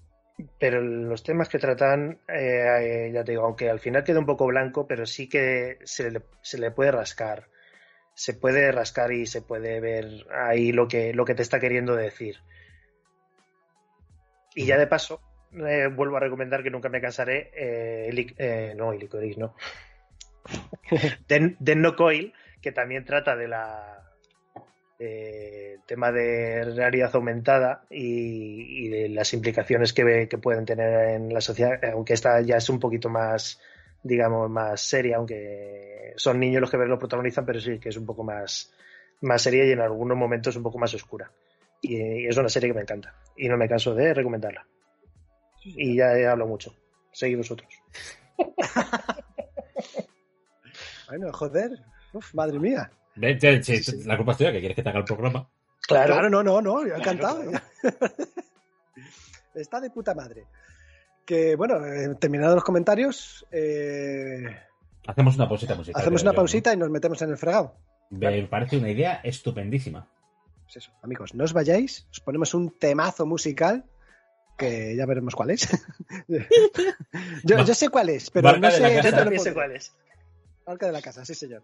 [0.57, 4.25] pero los temas que tratan, eh, eh, ya te digo, aunque al final queda un
[4.25, 7.47] poco blanco, pero sí que se le, se le puede rascar.
[8.19, 11.95] Se puede rascar y se puede ver ahí lo que, lo que te está queriendo
[11.95, 12.35] decir.
[14.53, 15.21] Y ya de paso,
[15.53, 19.55] eh, vuelvo a recomendar que nunca me cansaré, eh, eh, no, Licorice, no.
[21.29, 23.95] Den, Den no Coil, que también trata de la
[25.85, 31.39] tema de realidad aumentada y, y de las implicaciones que, que pueden tener en la
[31.39, 33.61] sociedad, aunque esta ya es un poquito más,
[34.03, 38.05] digamos, más seria, aunque son niños los que lo protagonizan, pero sí que es un
[38.05, 38.71] poco más,
[39.21, 41.31] más seria y en algunos momentos un poco más oscura.
[41.81, 44.65] Y, y es una serie que me encanta y no me canso de recomendarla.
[45.63, 46.73] Y ya he hablado mucho.
[47.11, 47.69] Seguid vosotros.
[51.07, 51.71] Bueno, joder.
[52.13, 52.91] Uf, madre mía.
[53.15, 55.49] La culpa es tuya, que quieres que te haga el programa.
[55.87, 57.41] Claro, Claro, no, no, no, yo he Claro, encantado.
[57.49, 57.65] claro.
[59.55, 60.45] Está de puta madre.
[61.29, 64.47] Que bueno, eh, terminados los comentarios, eh,
[65.05, 66.01] Hacemos una pausita musical.
[66.01, 66.37] hacemos una yo, ¿no?
[66.37, 67.75] pausita y nos metemos en el fregado.
[68.09, 70.07] Me parece una idea estupendísima.
[70.63, 73.85] Pues eso, amigos, no os vayáis, os ponemos un temazo musical
[74.57, 75.69] que ya veremos cuál es.
[77.43, 79.93] yo, sé cuál es, pero Barca no sé yo también sé cuál es.
[80.65, 81.61] Barca de la casa, sí señor.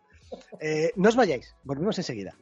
[0.59, 2.38] Eh, no os vayáis, volvemos enseguida.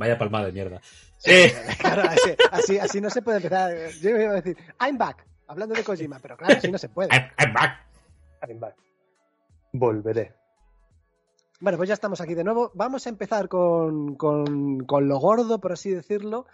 [0.00, 0.80] Vaya palmada de mierda.
[1.26, 3.72] Eh, Claro, así, así, así no se puede empezar.
[4.00, 7.10] Yo iba a decir, I'm back, hablando de Kojima, pero claro, así no se puede.
[7.10, 7.86] I'm- I'm back.
[8.48, 8.74] I'm back.
[9.72, 10.32] Volveré.
[11.60, 12.72] Bueno, pues ya estamos aquí de nuevo.
[12.74, 16.46] Vamos a empezar con, con- con lo gordo, por así decirlo.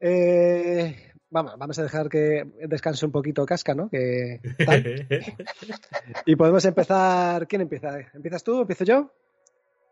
[0.00, 3.90] Eh, vamos, vamos a dejar que descanse un poquito Casca, ¿no?
[3.90, 5.06] Que, tal.
[6.24, 7.46] Y podemos empezar.
[7.46, 7.98] ¿Quién empieza?
[8.14, 8.62] ¿Empiezas tú?
[8.62, 9.12] ¿Empiezo yo?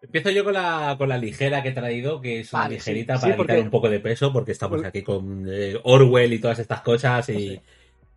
[0.03, 2.91] Empiezo yo con la, con la ligera que he traído, que es una Vale, sí,
[2.91, 6.33] ligerita sí, para porque- quitar un poco de peso, porque estamos aquí con eh, Orwell
[6.33, 7.61] y todas estas cosas y, Sí.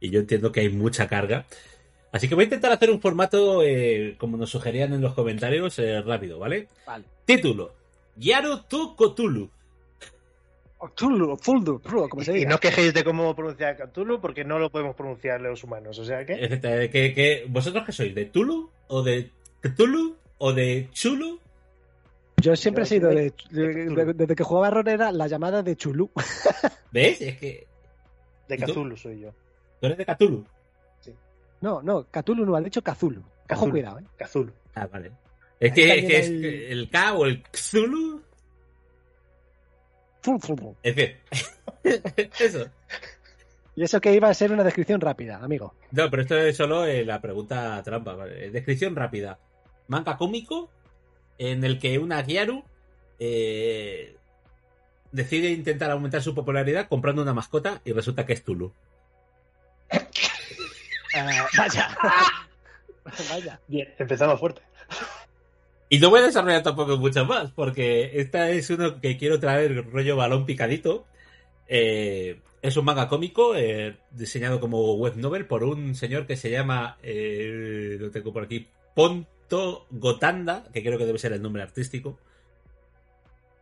[0.01, 1.45] y yo entiendo que hay mucha carga.
[2.11, 5.77] Así que voy a intentar hacer un formato, eh, como nos sugerían en los comentarios,
[5.79, 6.67] eh, rápido, ¿vale?
[6.85, 7.05] Vale.
[7.25, 7.73] Título.
[8.17, 9.49] Yaru tu Cthulhu.
[10.81, 12.49] O Fuldu, como se Y diga.
[12.49, 15.99] no os quejéis de cómo pronunciar Cthulhu porque no lo podemos pronunciar los humanos.
[15.99, 16.35] O sea que.
[16.91, 18.15] ¿qué- qué- vosotros qué sois?
[18.15, 18.69] ¿De Tulu?
[18.87, 19.29] ¿O de
[19.61, 20.15] Cthulhu?
[20.37, 21.39] ¿O de Chulu?
[22.41, 25.75] Yo siempre he sido de, de- de- desde que jugaba Ron era la llamada de
[25.75, 26.09] Chulú.
[26.91, 27.21] ¿Ves?
[27.21, 27.67] Es que
[28.47, 28.57] De.
[28.57, 29.31] Cthulhu soy yo.
[29.79, 30.45] tú eres de Cthulhu.
[31.61, 33.19] No, no, Cthulhu no, ha dicho Cthulhu.
[33.21, 33.71] Ojo, Cthulhu.
[33.71, 34.05] cuidado, ¿eh?
[34.17, 34.51] Cthulhu.
[34.75, 35.11] Ah, vale.
[35.59, 38.21] Es que, es, que es que el K o el Cthulhu.
[40.21, 40.75] Fum, fum, fum.
[40.83, 41.09] En fin.
[42.39, 42.65] Eso.
[43.75, 45.73] Y eso que iba a ser una descripción rápida, amigo.
[45.91, 48.15] No, pero esto es solo eh, la pregunta trampa.
[48.15, 48.51] ¿vale?
[48.51, 49.37] Descripción rápida.
[49.87, 50.69] Manga cómico
[51.39, 52.63] en el que una Gyaru
[53.17, 54.15] eh,
[55.11, 58.71] decide intentar aumentar su popularidad comprando una mascota y resulta que es Tulu.
[59.91, 60.07] Eh,
[61.57, 61.97] vaya.
[63.31, 63.59] vaya.
[63.67, 64.61] Bien, empezamos fuerte.
[65.89, 69.89] Y no voy a desarrollar tampoco mucho más, porque esta es uno que quiero traer
[69.91, 71.05] rollo balón picadito.
[71.67, 76.51] Eh, es un manga cómico eh, diseñado como web novel por un señor que se
[76.51, 78.67] llama, eh, lo tengo por aquí,
[79.89, 82.19] Gotanda, que creo que debe ser el nombre artístico.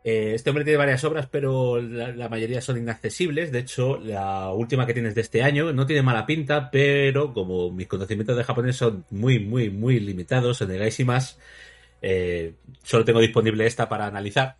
[0.03, 3.51] Eh, este hombre tiene varias obras, pero la, la mayoría son inaccesibles.
[3.51, 7.71] De hecho, la última que tienes de este año no tiene mala pinta, pero como
[7.71, 11.37] mis conocimientos de japonés son muy, muy, muy limitados, o negáis y más,
[12.01, 14.57] eh, solo tengo disponible esta para analizar.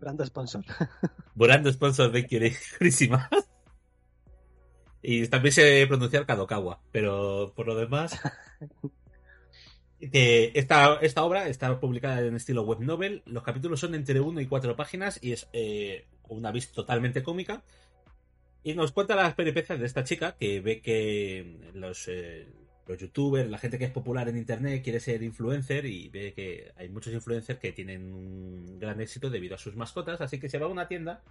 [0.00, 0.64] Brando sponsor.
[1.34, 3.28] Burando sponsor de Kirishima.
[5.02, 8.18] Y también sé pronunciar Kadokawa, pero por lo demás.
[10.00, 13.22] eh, esta, esta obra está publicada en estilo web novel.
[13.26, 17.62] Los capítulos son entre 1 y 4 páginas y es eh, una vis totalmente cómica.
[18.62, 22.46] Y nos cuenta las peripecias de esta chica que ve que los, eh,
[22.86, 26.72] los youtubers, la gente que es popular en internet quiere ser influencer y ve que
[26.76, 30.58] hay muchos influencers que tienen un gran éxito debido a sus mascotas, así que se
[30.58, 31.22] va a una tienda,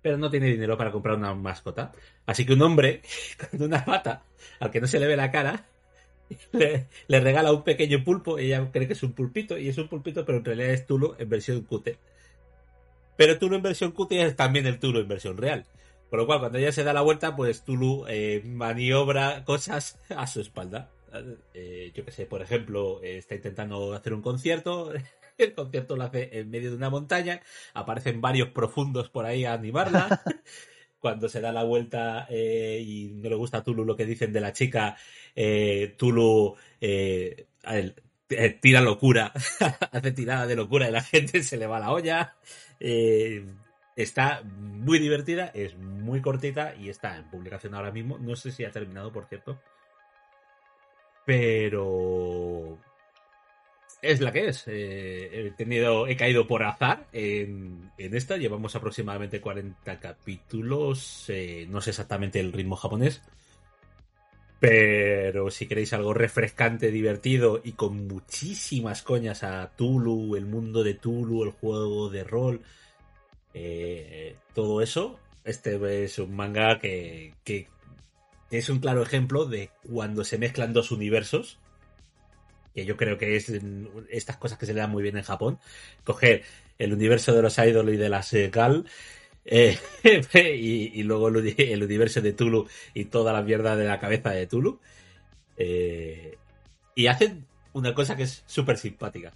[0.00, 1.92] pero no tiene dinero para comprar una mascota.
[2.24, 3.02] Así que un hombre
[3.50, 4.22] con una pata
[4.60, 5.66] al que no se le ve la cara
[6.52, 10.24] le, regala un pequeño pulpo, ella cree que es un pulpito y es un pulpito,
[10.24, 11.98] pero en realidad es Tulu en versión QT.
[13.16, 15.64] Pero Tulu en versión QT es también el Tulu en versión real.
[16.10, 20.26] Con lo cual, cuando ella se da la vuelta, pues Tulu eh, maniobra cosas a
[20.26, 20.90] su espalda.
[21.54, 24.92] Eh, yo que sé, por ejemplo, eh, está intentando hacer un concierto.
[25.38, 27.42] El concierto lo hace en medio de una montaña.
[27.74, 30.22] Aparecen varios profundos por ahí a animarla.
[31.00, 34.32] Cuando se da la vuelta eh, y no le gusta a Tulu lo que dicen
[34.32, 34.96] de la chica,
[35.34, 37.46] eh, Tulu eh,
[38.30, 39.32] eh, tira locura,
[39.92, 42.36] hace tirada de locura y la gente se le va la olla.
[42.80, 43.44] Eh,
[43.98, 48.16] Está muy divertida, es muy cortita y está en publicación ahora mismo.
[48.16, 49.60] No sé si ha terminado, por cierto.
[51.26, 52.78] Pero
[54.02, 54.64] es la que es.
[54.66, 58.36] Eh, he tenido, he caído por azar en, esta.
[58.36, 61.24] Llevamos aproximadamente 40 capítulos.
[61.28, 63.22] eh, no sé exactamente el ritmo japonés.
[64.60, 70.94] Pero si queréis algo refrescante, divertido y con muchísimas coñas a Tulu, el mundo de
[70.94, 72.62] Tulu, el juego de rol,
[73.54, 77.68] eh, todo eso, este es un manga que, que
[78.50, 81.58] es un claro ejemplo de cuando se mezclan dos universos,
[82.78, 83.50] que yo creo que es
[84.08, 85.58] estas cosas que se le dan muy bien en Japón,
[86.04, 86.44] coger
[86.78, 88.86] el universo de los idols y de las eh, gal
[89.44, 89.76] eh,
[90.34, 93.98] y, y luego el, uni- el universo de Tulu y toda la mierda de la
[93.98, 94.78] cabeza de Tulu
[95.56, 96.38] eh,
[96.94, 99.32] y hacen una cosa que es súper simpática.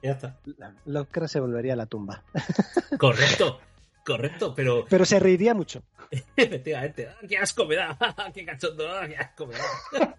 [0.00, 0.38] Ya está.
[0.86, 2.22] Lovecraft se volvería a la tumba.
[2.98, 3.60] Correcto,
[4.04, 5.82] correcto, pero Pero se reiría mucho.
[6.36, 7.98] efectivamente, ¡ah, qué asco me da,
[8.32, 10.16] qué cachondo, ¡ah, qué asco me da.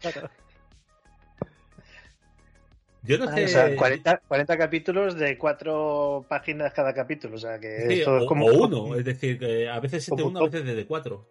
[0.00, 0.30] Claro.
[3.04, 3.44] Yo no Ah, sé.
[3.44, 7.36] O sea, 40, 40 capítulos de cuatro páginas cada capítulo.
[7.36, 10.08] O sea, que Sí, esto o, es como, o uno, es decir, que a veces
[10.08, 11.26] es de uno, a veces de cuatro.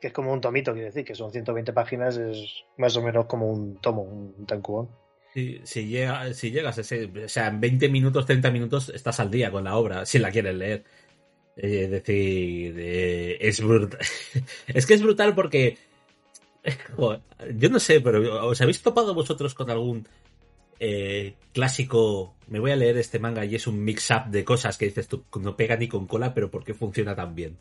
[0.00, 3.26] que es como un tomito, quiere decir, que son 120 páginas, es más o menos
[3.26, 4.88] como un tomo, un tankubón.
[5.32, 9.18] Si, si, llega, si llegas a ese, o sea, en 20 minutos, 30 minutos estás
[9.20, 10.84] al día con la obra, si la quieres leer.
[11.56, 14.00] Eh, Es decir, eh, es brutal.
[14.68, 15.78] es que es brutal porque.
[16.96, 17.20] joder,
[17.56, 20.06] yo no sé, pero ¿os habéis topado vosotros con algún
[20.80, 22.34] eh, clásico?
[22.48, 25.24] Me voy a leer este manga y es un mix-up de cosas que dices tú,
[25.40, 27.56] no pega ni con cola, pero ¿por qué funciona tan bien?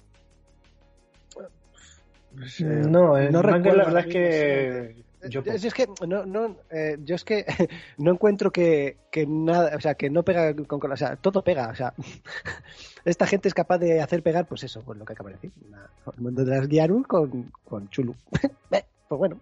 [2.60, 4.96] No, el no manga, recuerdo la verdad es que
[5.30, 7.46] yo Yo- es que no, no, eh, yo es que
[7.98, 11.44] no encuentro que, que nada, o sea, que no pega con, con- o sea, todo
[11.44, 11.94] pega, o sea,
[13.06, 15.52] esta gente es capaz de hacer pegar, pues eso, pues lo que acabo de decir,
[15.70, 18.16] una- el mundo de las Gyaru con, con Chulu.
[18.72, 19.40] Eh, pues bueno,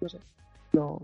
[0.00, 0.18] no sé,
[0.72, 1.02] no.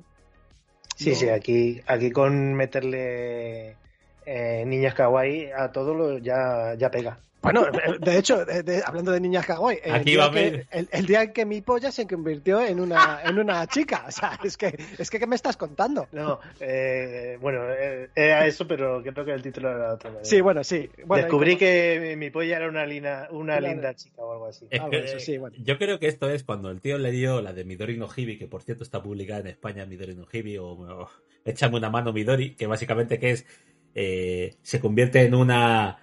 [1.01, 3.81] Sí, no- sí, aquí, aquí con meterle
[4.27, 7.21] eh, niñas kawaii a todo lo ya, ya pega.
[7.43, 7.67] Bueno,
[8.01, 10.67] de hecho, de- de- hablando de niñas kawaii, el, Aquí día va que, ver.
[10.71, 14.11] el, el día en que mi polla se convirtió en una, en una chica, o
[14.11, 16.07] sea, es que, es que ¿qué me estás contando?
[16.13, 20.19] No, eh, bueno, eh, era eso, pero creo que el título era otro.
[20.23, 20.91] Sí, bueno, sí.
[21.07, 23.73] Bueno, Descubrí como- que mi polla era una, lina, una Claro.
[23.75, 24.67] linda chica o algo así.
[24.71, 25.57] Es Algo que, de eso, sí, bueno.
[25.61, 28.37] Yo creo que esto es cuando el tío le dio la de Midori no Hibi,
[28.39, 31.09] que por cierto está publicada en España, Midori no Hibi, o, o
[31.45, 33.47] Échame una mano Midori, que básicamente que es,
[33.95, 35.99] eh, se convierte en una,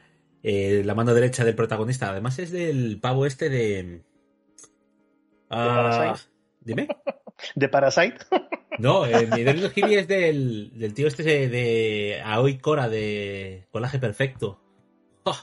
[0.50, 2.10] eh, la mano derecha del protagonista.
[2.10, 4.02] Además es del pavo este de...
[5.50, 6.30] Ah, Parasite?
[6.62, 6.88] Dime.
[7.56, 8.18] ¿De Parasite?
[8.80, 13.98] No, Midori no Hibi es del, del tío este de, de Aoi Kora de Colaje
[13.98, 14.62] Perfecto.
[15.24, 15.36] ¡Oh!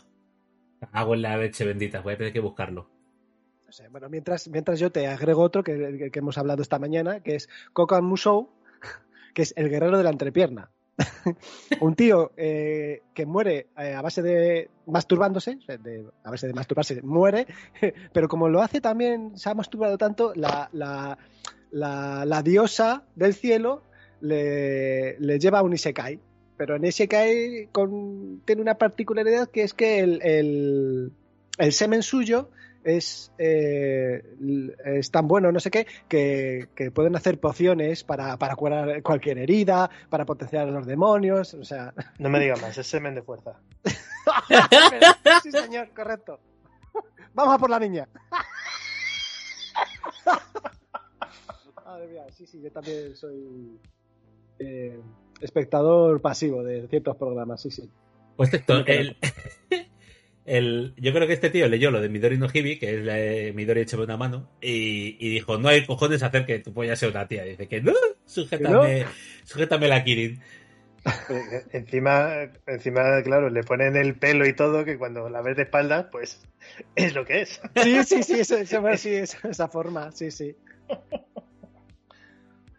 [0.93, 2.89] Hago en la leche bendita, voy a tener que buscarlo.
[3.67, 6.79] No sé, bueno, mientras, mientras yo te agrego otro que, que- que hemos hablado esta
[6.79, 8.51] mañana, que es Kokan Musou,
[9.35, 10.71] que es el guerrero de la entrepierna.
[11.81, 15.59] Un tío eh, que muere eh, a base de masturbándose,
[16.23, 17.47] a base de masturbarse, muere,
[18.13, 23.83] pero como lo hace también, se ha masturbado tanto, la, la, diosa del cielo
[24.21, 26.21] le, le lleva a un Isekai.
[26.57, 27.69] Pero en Isekai
[28.45, 31.13] tiene una particularidad que es que el,
[31.59, 32.51] el semen suyo
[32.85, 34.23] es, eh,
[34.85, 39.39] es tan bueno, no sé qué, que, que pueden hacer pociones para, para curar cualquier
[39.39, 41.95] herida, para potenciar a los demonios, o sea...
[42.19, 43.59] No me digas más, es semen de fuerza.
[45.43, 46.39] sí, señor, correcto.
[47.33, 48.07] Vamos a por la niña.
[51.85, 53.81] Madre mía, sí, sí, yo también soy
[54.59, 55.01] eh,
[55.41, 57.91] espectador pasivo de ciertos programas, sí, sí.
[58.37, 59.17] Pues esto, el,
[60.47, 63.15] el- yo creo que este tío leyó lo de Midori no Hibi, que es la
[63.15, 66.97] de Midori échame una mano, y, y dijo, no hay cojones hacer que tu polla
[66.97, 67.45] sea una tía.
[67.45, 67.93] dice que no,
[68.27, 69.07] sujétame,
[69.45, 70.41] sujétame la Kirin.
[71.73, 76.07] Encima, encima, claro, le ponen el pelo y todo, que cuando la ves de espaldas,
[76.11, 76.41] pues
[76.97, 77.61] es lo que es.
[77.77, 80.57] Sí, sí, sí, eso, eso- bueno, sí, esa, esa forma, sí, sí.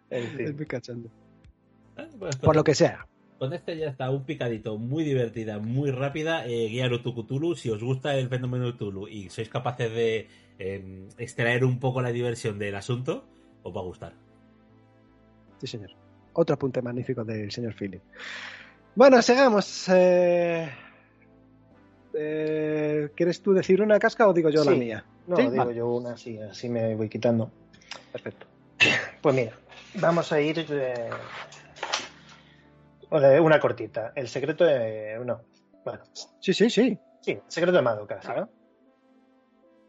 [0.10, 1.10] En Es muy cachondo.
[1.98, 2.08] Ah,
[2.42, 3.06] Por lo que sea.
[3.40, 6.46] Con este ya está un picadito muy divertida, muy rápida.
[6.48, 10.28] Eh, Guiaru Tukutulu, si os gusta el fenómeno Tulu y sois capaces de
[10.58, 13.26] eh, extraer un poco la diversión del asunto,
[13.64, 14.14] os va a gustar.
[15.60, 15.92] Sí, señor.
[16.34, 18.02] Otro apunte magnífico del señor Philip.
[18.96, 19.90] Bueno, sigamos.
[19.90, 20.70] Eh,
[22.14, 24.80] eh, ¿Quieres tú decir una casca o digo yo la Sí.
[24.80, 25.04] mía?
[25.28, 25.76] No, Sí, digo vale.
[25.76, 27.52] yo una así, así me voy quitando.
[28.14, 28.48] Perfecto.
[29.22, 29.52] Pues mira,
[29.96, 30.66] vamos a ir.
[33.10, 34.12] Una cortita.
[34.16, 35.20] El secreto de.
[35.24, 35.42] No.
[35.84, 36.04] Bueno,
[36.40, 36.98] Sí, sí, sí.
[37.22, 38.20] sí, el secreto de Madoka.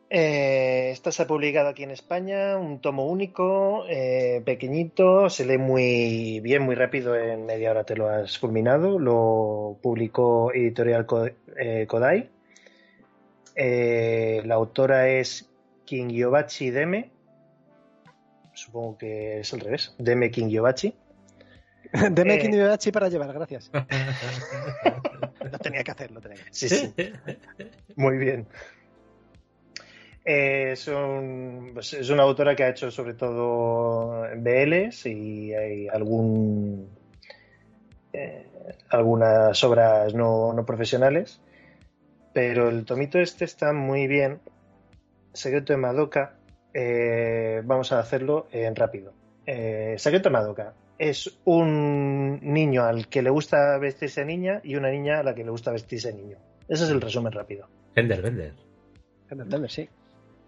[0.09, 5.59] Eh, esta se ha publicado aquí en España, un tomo único, eh, pequeñito, se lee
[5.59, 8.99] muy bien, muy rápido, en media hora te lo has fulminado.
[8.99, 11.07] Lo publicó Editorial
[11.57, 12.31] eh, Kodai.
[13.57, 15.51] Eh, la autora es
[15.87, 17.11] Kingyobachi Deme.
[18.55, 19.95] Supongo que es al revés.
[19.99, 20.95] Deme Kingyobachi.
[22.11, 22.39] Deme Eh.
[22.39, 23.71] Kindibachi para llevar, gracias.
[25.53, 26.55] Lo tenía que hacer, lo tenía que hacer.
[26.55, 26.95] Sí, sí.
[27.95, 28.47] Muy bien.
[30.25, 35.87] Eh, es, un- pues es una autora que ha hecho sobre todo BLs y hay
[35.87, 36.89] algún
[38.13, 38.47] eh,
[38.91, 41.41] algunas obras no, no profesionales.
[42.33, 44.41] Pero el tomito este está muy bien.
[45.33, 46.35] Secreto de Madoka.
[46.75, 49.13] eh, vamos a hacerlo en rápido.
[49.47, 54.91] Eh, Secreto de Madoka es un niño al que le gusta vestirse niña y una
[54.91, 56.39] niña a la que le gusta vestirse niño.
[56.69, 57.69] Ese es el resumen rápido.
[57.95, 58.55] Vender, vender.
[59.31, 59.89] Entendeme, sí.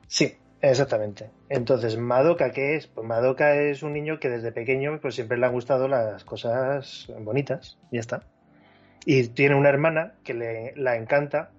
[0.07, 1.31] Sí, exactamente.
[1.49, 2.87] Entonces, Madoka, ¿qué es?
[2.87, 7.09] Pues Madoka es un niño que desde pequeño pues siempre le han gustado las cosas
[7.21, 8.23] bonitas, ya está.
[9.05, 11.51] Y tiene una hermana que le la encanta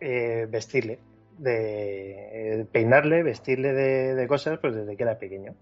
[0.00, 0.98] eh, vestirle,
[1.38, 5.54] de eh, peinarle, vestirle de, de cosas pues desde que era pequeño.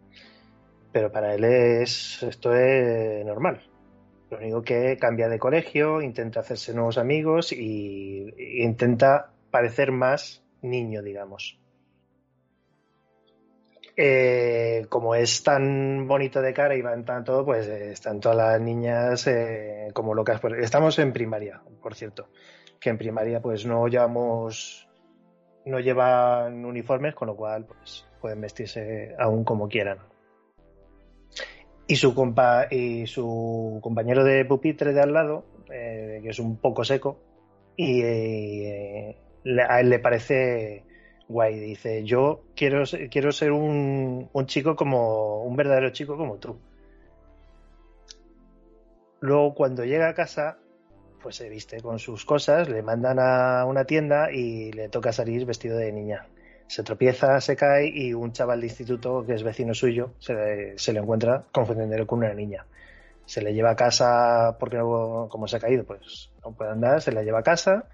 [0.94, 3.60] Pero para él es esto es normal.
[4.30, 8.32] Lo único que cambia de colegio, intenta hacerse nuevos amigos y,
[8.62, 11.58] intenta parecer más niño, digamos.
[13.96, 18.36] Eh, como es tan bonito de cara y va en tanto, pues eh, están todas
[18.36, 20.38] las niñas eh, como locas.
[20.40, 22.28] por- Estamos en primaria, por cierto,
[22.78, 24.88] que en primaria pues no llevamos,
[25.64, 30.13] no llevan uniformes, con lo cual pues pueden vestirse aún como quieran.
[31.86, 36.56] Y su compa y su compañero de pupitre de al lado, eh, que es un
[36.56, 37.20] poco seco,
[37.76, 39.16] y eh,
[39.68, 40.84] a él le parece
[41.28, 41.58] guay.
[41.58, 46.56] Dice, yo quiero, ser- quiero ser un, un chico como, un verdadero chico como tú.
[49.20, 50.58] Luego cuando llega a casa,
[51.22, 55.44] pues se viste con sus cosas, le mandan a una tienda y le toca salir
[55.46, 56.28] vestido de niña.
[56.66, 60.78] Se tropieza, se cae y un chaval de instituto que es vecino suyo se le,
[60.78, 62.66] se le encuentra confundiéndolo con una niña.
[63.26, 67.00] Se le lleva a casa porque no, como se ha caído, pues no puede andar,
[67.00, 67.88] se la lleva a casa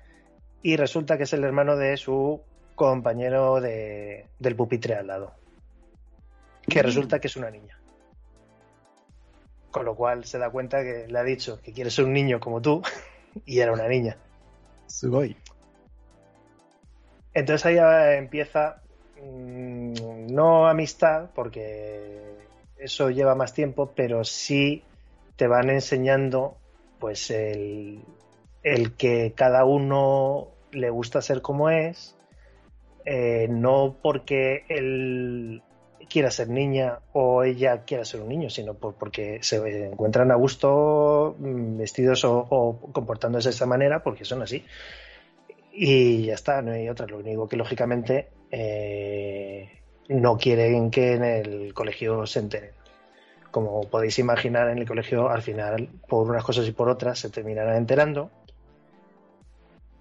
[0.63, 2.41] y resulta que es el hermano de su
[2.75, 5.33] compañero de, del pupitre al lado.
[6.69, 7.79] Que resulta que es una niña.
[9.71, 12.41] Con lo cual se da cuenta que le ha dicho que quiere ser un niño
[12.41, 12.83] como tú
[13.47, 14.17] y era una niña.
[14.87, 15.37] Sugoi.
[17.35, 18.83] Entonces ahí ya empieza
[19.23, 22.37] mm, no amistad, porque
[22.77, 24.83] eso lleva más tiempo, pero sí
[25.37, 26.57] te van enseñando
[26.99, 28.03] pues el,
[28.63, 32.15] el que cada uno le gusta ser como es,
[33.05, 35.63] eh, no porque él
[36.09, 40.35] quiera ser niña o ella quiera ser un niño, sino por- porque se encuentran a
[40.35, 44.65] gusto mm, vestidos o, o comportándose de esa manera porque son así.
[45.83, 47.07] Y ya está, no hay otra.
[47.07, 49.81] Lo único que lógicamente eh,
[50.11, 52.73] no quieren que en el colegio se enteren.
[53.51, 57.31] Como podéis imaginar, en el colegio al final, por unas cosas y por otras, se
[57.31, 58.31] terminarán enterando.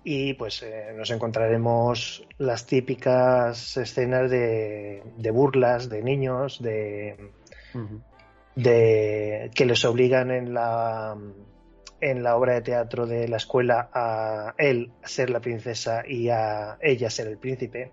[0.03, 7.31] Y pues eh, nos encontraremos las típicas escenas de, de burlas de niños, de,
[8.53, 11.15] de que les obligan en la
[12.01, 16.77] en la obra de teatro de la escuela a él ser la princesa y a
[16.81, 17.91] ella ser el príncipe.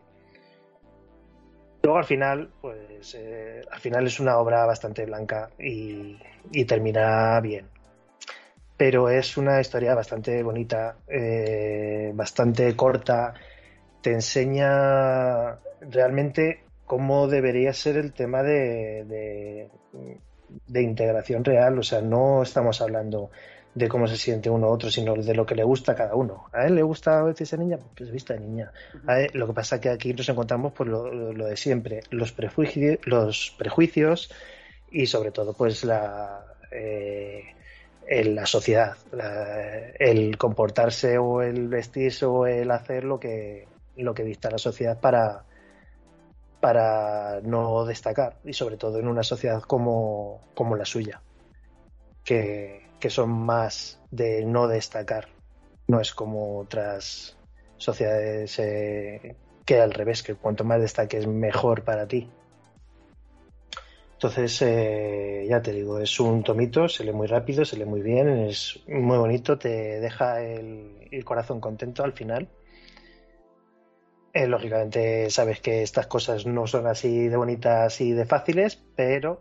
[1.83, 6.19] Luego al final, pues eh, al final es una obra bastante blanca y,
[6.65, 7.69] termina bien.
[8.77, 13.35] Pero es una historia bastante bonita, eh, bastante corta.
[14.03, 19.70] Te enseña realmente cómo debería ser el tema de, de,
[20.66, 21.78] de integración real.
[21.78, 23.31] O sea, no estamos hablando
[23.77, 26.15] de cómo se siente uno u otro, sino de lo que le gusta a cada
[26.15, 26.47] uno.
[26.53, 28.73] A él le gusta vestirse de niña, pues vista de niña.
[29.07, 31.57] A él- lo que pasa es que aquí nos encontramos pues lo, lo- lo de
[31.59, 34.31] siempre, los prejuicios, los prejuicios
[34.90, 36.43] y sobre todo pues la
[36.73, 37.43] eh,
[38.09, 44.15] el- la sociedad, la- el comportarse o el vestirse o el hacer lo que lo
[44.15, 45.44] que dicta la sociedad para
[46.61, 51.20] para no destacar y sobre todo en una sociedad como, como la suya
[52.24, 55.28] que, que son más de no destacar.
[55.89, 57.36] No es como otras
[57.77, 62.31] sociedades eh, que al revés que cuanto más destaques mejor para ti.
[64.14, 68.01] Entonces eh, ya te digo es un tomito se lee muy rápido se lee muy
[68.01, 72.48] bien es muy bonito te deja el, corazón contento al final.
[74.32, 79.40] Eh, lógicamente sabes que estas cosas no son así de bonitas y de fáciles, pero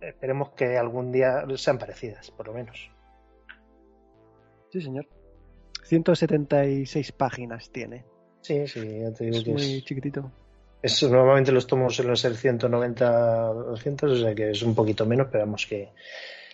[0.00, 2.90] esperemos que algún día sean parecidas, por lo menos.
[4.70, 5.06] Sí, señor.
[5.84, 8.04] 176 páginas tiene.
[8.42, 10.30] Sí, sí, ya te digo Es que muy es, chiquitito.
[10.82, 13.10] es- normalmente los tomos suelen ser 190
[13.52, 15.90] 200, o sea que es un poquito menos, pero vamos que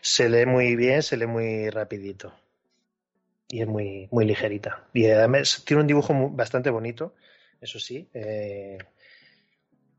[0.01, 2.33] se lee muy bien, se lee muy rapidito.
[3.49, 4.89] Y es muy, muy ligerita.
[4.93, 7.15] Y además tiene un dibujo bastante bonito,
[7.61, 8.09] eso sí.
[8.15, 8.79] eh,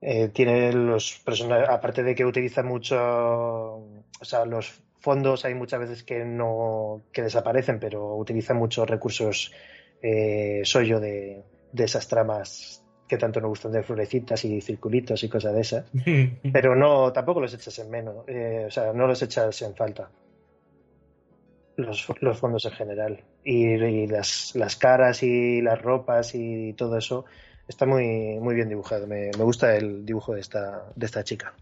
[0.02, 5.80] eh, tiene los personajes, aparte de que utiliza mucho, o sea, los fondos hay muchas
[5.80, 9.52] veces que no, que desaparecen, pero utiliza muchos recursos
[10.02, 15.30] eh, sollo de, de esas tramas que tanto nos gustan de florecitas y circulitos y
[15.30, 15.92] cosas de esas.
[16.54, 20.10] Pero no, tampoco los echas en menos, eh, o sea, no los echas en falta.
[21.78, 23.24] Los, los fondos en general.
[23.44, 27.26] Y, y las, las caras y las ropas y todo eso
[27.68, 29.08] está muy, muy bien dibujado.
[29.08, 31.54] Me, me gusta el dibujo de esta, de esta chica.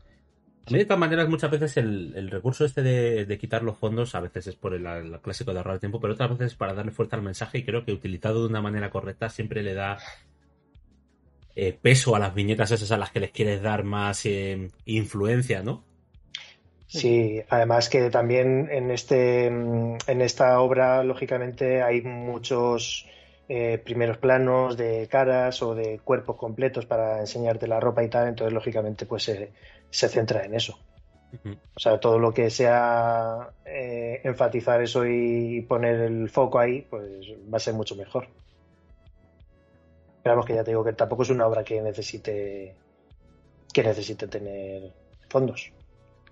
[0.66, 3.78] A mí, de todas maneras, muchas veces el, el recurso este de, de quitar los
[3.78, 6.56] fondos, a veces es por el, el clásico de ahorrar tiempo, pero otras veces es
[6.56, 9.74] para darle fuerza al mensaje y creo que utilizado de una manera correcta siempre le
[9.74, 9.98] da
[11.56, 15.64] eh, peso a las viñetas esas a las que les quieres dar más eh, influencia,
[15.64, 15.84] ¿no?
[16.88, 23.08] Sí, además que también en este en esta obra, lógicamente, hay muchos
[23.50, 28.28] eh, primeros planos de caras o de cuerpos completos para enseñarte la ropa y tal,
[28.28, 29.52] entonces lógicamente pues se,
[29.90, 30.80] se centra en eso.
[31.76, 37.28] O sea, todo lo que sea eh, enfatizar eso y poner el foco ahí, pues
[37.52, 38.28] va a ser mucho mejor.
[40.22, 42.76] Pero vamos que ya te digo que tampoco es una obra que necesite
[43.74, 44.94] que necesite tener
[45.28, 45.72] fondos.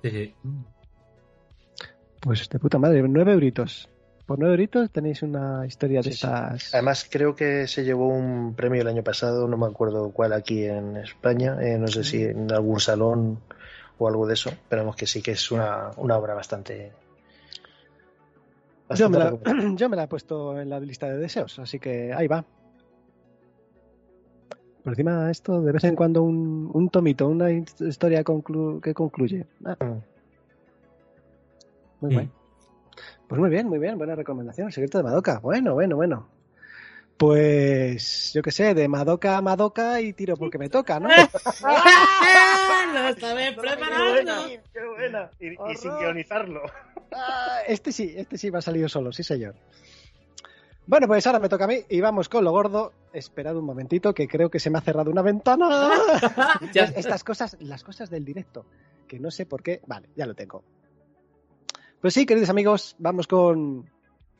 [0.03, 0.35] Sí, sí.
[2.21, 3.89] Pues de puta madre, nueve euritos.
[4.31, 6.25] Por nueve euritos tenéis una historia de Sí, sí.
[6.25, 6.73] estas.
[6.73, 10.63] Además, creo que se llevó un premio el año pasado, no me acuerdo cuál aquí
[10.63, 13.39] en España, eh, no sé si en algún salón
[13.97, 16.93] o algo de eso, pero vamos que sí que es una, una obra bastante.
[18.95, 21.77] yo, me la, bastante yo me la he puesto en la lista de deseos, así
[21.77, 22.45] que ahí va.
[24.81, 29.45] Por encima esto, de vez en cuando un, un tomito, una historia conclu- que concluye.
[29.65, 30.01] Ah, Mm.
[31.99, 32.17] muy Mm.
[32.17, 32.40] bien.
[33.31, 34.67] Pues muy bien, muy bien, buena recomendación.
[34.67, 35.39] El secreto de Madoka.
[35.39, 36.27] Bueno, bueno, bueno.
[37.15, 41.07] Pues yo qué sé, de Madoka a Madoka y tiro porque me toca, ¿no?
[42.93, 44.33] ¡Lo estabas preparando!
[44.73, 45.31] ¡Qué buena!
[45.39, 45.77] Y, y Horror.
[45.77, 46.61] sincronizarlo.
[47.13, 49.55] Ah, este sí, este sí va a salir solo, sí señor.
[50.85, 52.91] Bueno, pues ahora me toca a mí y vamos con lo gordo.
[53.13, 55.89] Esperad un momentito que creo que se me ha cerrado una ventana.
[56.73, 58.65] Estas cosas, las cosas del directo,
[59.07, 59.79] que no sé por qué.
[59.87, 60.65] Vale, ya lo tengo.
[62.01, 63.87] Pues sí, queridos amigos, vamos con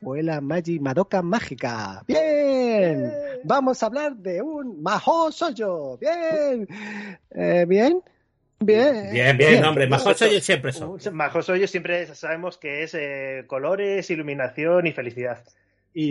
[0.00, 2.02] Vuela Magi Madoka Mágica.
[2.08, 3.12] Bien.
[3.44, 5.96] Vamos a hablar de un Maho Soyo.
[5.96, 6.66] Bien.
[7.30, 8.02] Eh, bien.
[8.58, 9.12] Bien.
[9.12, 9.86] Bien, bien, hombre.
[9.86, 10.98] Mejor soy yo siempre son.
[11.12, 15.38] Majos Hoyos siempre sabemos que es eh, colores, iluminación y felicidad.
[15.94, 16.04] Y,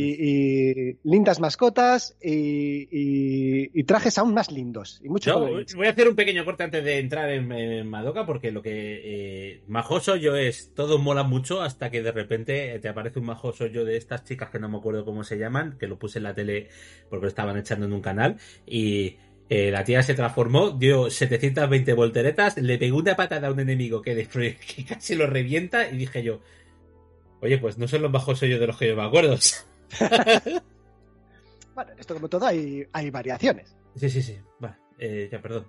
[0.91, 5.31] y lindas mascotas y, y- y trajes aún más lindos y mucho
[5.71, 8.61] Yo voy a hacer un pequeño corte antes de entrar en, en Madoka porque lo
[8.61, 8.71] que
[9.03, 13.65] eh, majoso yo es todo mola mucho hasta que de repente te aparece un majoso
[13.65, 16.23] yo de estas chicas que no me acuerdo cómo se llaman que lo puse en
[16.23, 16.67] la tele
[17.09, 18.37] porque lo estaban echando en un canal
[18.67, 19.17] y
[19.49, 24.01] eh, la tía se transformó dio 720 volteretas le pegó una patada a un enemigo
[24.01, 26.39] que, destruye- que casi lo revienta y dije yo
[27.41, 29.37] oye pues no son los majosos yo de los que yo me acuerdo
[31.73, 33.73] Bueno, en esto como todo hay, hay variaciones.
[33.95, 35.65] sí sí sí vale eh, ya perdón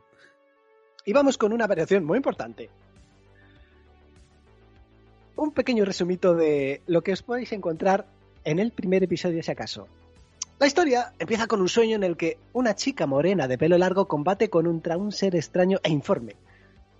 [1.04, 2.70] Y vamos con una variación muy importante.
[5.36, 8.06] Un pequeño resumito de lo que os podéis encontrar
[8.44, 9.88] en el primer episodio, si acaso.
[10.58, 14.06] La historia empieza con un sueño en el que una chica morena de pelo largo
[14.06, 16.36] combate contra un ser extraño e informe.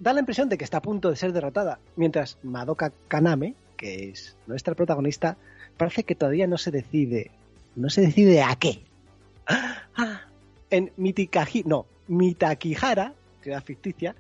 [0.01, 4.09] Da la impresión de que está a punto de ser derrotada, mientras Madoka Kaname, que
[4.09, 5.37] es nuestra protagonista,
[5.77, 7.31] parece que todavía no se decide.
[7.77, 8.83] No se decide a qué.
[9.47, 10.23] Ah,
[10.71, 13.13] En Mitikaji, no, Mitakihara,
[13.43, 14.15] ciudad ficticia,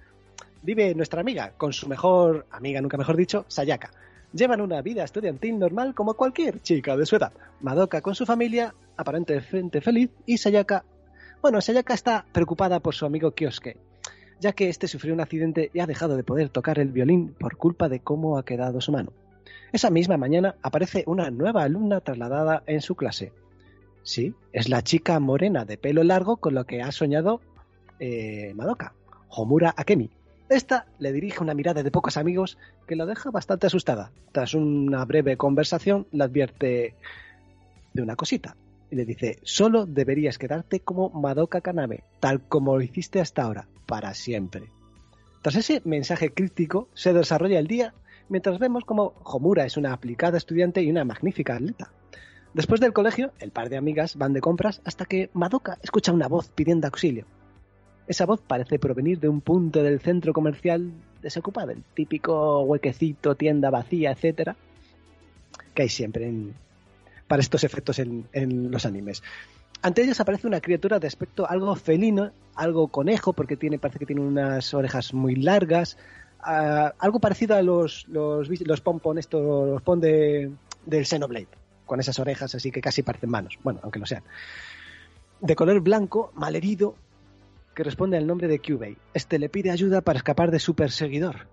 [0.62, 3.91] vive nuestra amiga con su mejor amiga, nunca mejor dicho, Sayaka.
[4.33, 7.33] Llevan una vida estudiantil normal como cualquier chica de su edad.
[7.61, 10.85] Madoka con su familia, aparentemente feliz, y Sayaka.
[11.41, 13.77] Bueno, Sayaka está preocupada por su amigo Kyosuke,
[14.41, 17.57] ya que este sufrió un accidente y ha dejado de poder tocar el violín por
[17.57, 19.12] culpa de cómo ha quedado su mano.
[19.73, 23.33] Esa misma mañana aparece una nueva alumna trasladada en su clase.
[24.03, 27.41] Sí, es la chica morena de pelo largo con lo que ha soñado
[27.99, 28.95] eh, Madoka,
[29.29, 30.11] Homura Akemi.
[30.49, 34.11] Esta le dirige una mirada de pocos amigos que la deja bastante asustada.
[34.33, 36.95] Tras una breve conversación, le advierte
[37.95, 38.57] de una cosita
[38.91, 43.69] y le dice: Solo deberías quedarte como Madoka Kaname, tal como lo hiciste hasta ahora,
[43.87, 44.65] para siempre.
[45.41, 47.95] Tras ese mensaje crítico, se desarrolla el día
[48.28, 51.90] mientras vemos como Homura es una aplicada estudiante y una magnífica atleta.
[52.55, 56.28] Después del colegio, el par de amigas van de compras hasta que Madoka escucha una
[56.28, 57.24] voz pidiendo auxilio.
[58.07, 60.93] Esa voz parece provenir de un punto del centro comercial
[61.23, 64.57] desocupado, el típico huequecito, tienda vacía, etcétera,
[65.74, 66.31] que hay siempre
[67.27, 69.23] para estos efectos en, en los animes.
[69.81, 74.07] Ante ellos aparece una criatura de aspecto algo felino, algo conejo, porque tiene, parece que
[74.07, 75.97] tiene unas orejas muy largas,
[76.43, 80.51] algo parecido a los, los, los pompon, estos, los pon de,
[80.86, 81.48] del Xenoblade,
[81.86, 84.24] con esas orejas así que casi parecen manos, bueno, aunque lo sean.
[85.40, 86.94] De color blanco, malherido,
[87.74, 88.97] que responde al nombre de Kyubei.
[89.14, 91.48] Este le pide ayuda para escapar de su perseguidor.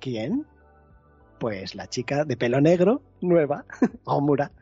[0.00, 0.46] ¿Quién?
[1.38, 3.64] Pues la chica de pelo negro, nueva,
[4.04, 4.52] Omura.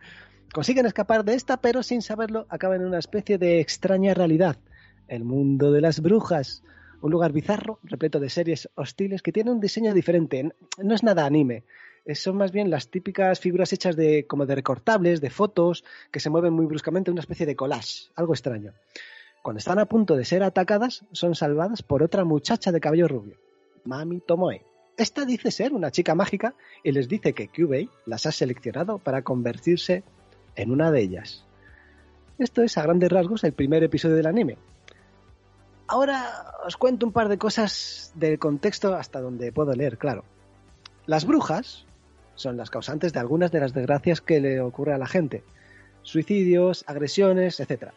[0.53, 4.57] Consiguen escapar de esta, pero sin saberlo acaban en una especie de extraña realidad.
[5.09, 6.63] El mundo de las brujas.
[7.05, 10.55] Un lugar bizarro, repleto de series hostiles que tiene un diseño diferente.
[10.79, 11.65] No es nada anime.
[12.15, 16.31] Son más bien las típicas figuras hechas de como de recortables, de fotos, que se
[16.31, 18.09] mueven muy bruscamente, una especie de collage.
[18.15, 18.73] Algo extraño.
[19.43, 23.37] Cuando están a punto de ser atacadas, son salvadas por otra muchacha de cabello rubio,
[23.85, 24.63] Mami Tomoe.
[24.97, 29.21] Esta dice ser una chica mágica y les dice que Kyubey las ha seleccionado para
[29.21, 30.05] convertirse
[30.57, 31.45] en una de ellas.
[32.39, 34.57] Esto es a grandes rasgos el primer episodio del anime.
[35.87, 40.25] Ahora os cuento un par de cosas del contexto hasta donde puedo leer, claro.
[41.07, 41.85] Las brujas
[42.37, 45.45] son las causantes de algunas de las desgracias que le ocurre a la gente.
[46.03, 47.91] Suicidios, agresiones, etc.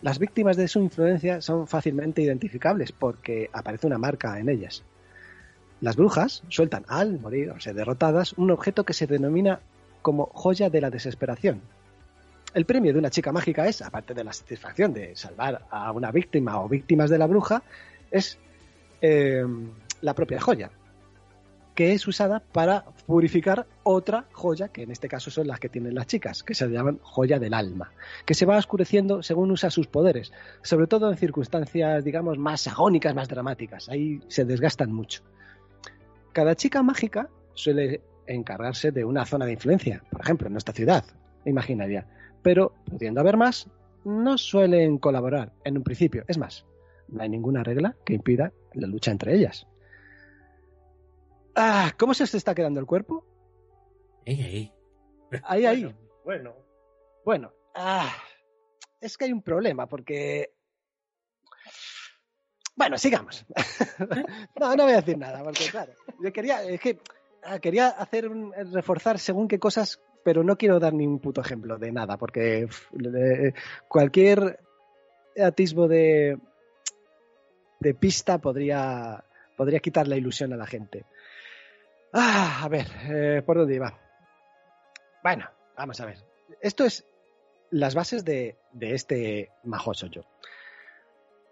[0.00, 4.82] Las víctimas de su influencia son fácilmente identificables porque aparece una marca en ellas.
[5.80, 9.60] Las brujas sueltan al morir o ser derrotadas un objeto que se denomina
[10.00, 11.60] como joya de la desesperación.
[12.54, 16.10] El premio de una chica mágica es, aparte de la satisfacción de salvar a una
[16.10, 17.62] víctima o víctimas de la bruja,
[18.10, 18.38] es
[19.02, 19.44] eh,
[20.00, 20.70] la propia joya,
[21.74, 25.94] que es usada para purificar otra joya, que en este caso son las que tienen
[25.94, 27.92] las chicas, que se llaman joya del alma,
[28.24, 30.32] que se va oscureciendo según usa sus poderes,
[30.62, 33.90] sobre todo en circunstancias, digamos, más agónicas, más dramáticas.
[33.90, 35.22] Ahí se desgastan mucho.
[36.32, 41.04] Cada chica mágica suele encargarse de una zona de influencia, por ejemplo, en nuestra ciudad,
[41.44, 42.06] imaginaria,
[42.46, 43.68] pero pudiendo haber más,
[44.04, 46.22] no suelen colaborar en un principio.
[46.28, 46.64] Es más,
[47.08, 49.66] no hay ninguna regla que impida la lucha entre ellas.
[51.56, 53.24] Ah, ¿Cómo se os está quedando el cuerpo?
[54.24, 54.72] Ey, ey.
[55.42, 55.82] Ahí, ahí.
[55.82, 56.54] Bueno, bueno.
[57.24, 58.14] Bueno, ah,
[59.00, 60.54] es que hay un problema porque...
[62.76, 63.44] Bueno, sigamos.
[64.60, 67.00] no, no voy a decir nada, porque claro, yo quería, es que
[67.42, 71.40] ah, quería hacer un, reforzar según qué cosas, pero no quiero dar ni un puto
[71.40, 72.66] ejemplo de nada, porque
[73.86, 74.58] cualquier
[75.40, 76.36] atisbo de,
[77.78, 79.22] de pista podría,
[79.56, 81.04] podría quitar la ilusión a la gente.
[82.12, 83.96] Ah, a ver, eh, ¿por dónde iba?
[85.22, 86.18] Bueno, vamos a ver.
[86.60, 87.06] Esto es
[87.70, 90.22] las bases de, de este majoso yo.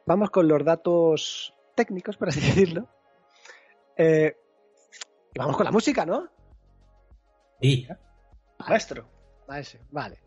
[0.05, 2.88] Vamos con los datos técnicos, por así decirlo.
[3.96, 4.36] Eh,
[5.32, 6.28] y vamos con la música, ¿no?
[7.60, 7.86] Sí.
[8.69, 9.07] Maestro.
[9.49, 10.19] Ese, vale.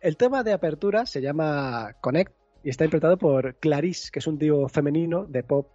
[0.00, 2.32] El tema de apertura se llama Connect
[2.62, 5.68] y está interpretado por Clarice, que es un dúo femenino de pop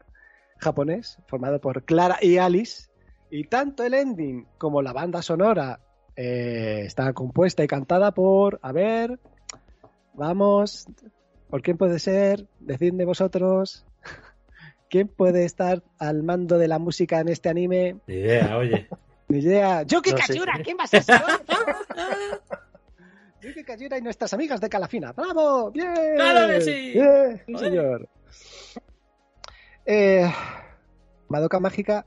[0.58, 2.90] japonés formado por Clara y Alice.
[3.30, 5.80] Y tanto el ending como la banda sonora
[6.16, 9.20] eh, está compuesta y cantada por, a ver,
[10.14, 10.86] vamos,
[11.50, 12.48] ¿por quién puede ser?
[12.60, 13.86] Decidme vosotros.
[14.90, 17.98] ¿Quién puede estar al mando de la música en este anime?
[18.08, 18.88] Ni idea, oye.
[19.36, 19.84] Idea.
[19.84, 20.34] ¡Yuki No sé.
[20.34, 20.54] Kajura!
[20.64, 21.04] ¿Quién va a ser?
[23.42, 25.12] Yuki Kajura y nuestras amigas de Calafina.
[25.14, 25.72] ¡Bravo!
[25.72, 26.16] ¡Bien!
[26.16, 26.92] ¡Claro que sí!
[26.94, 27.42] ¡Bien!
[27.48, 28.08] Sí, señor.
[29.86, 30.32] Eh,
[31.28, 32.06] Madoka Mágica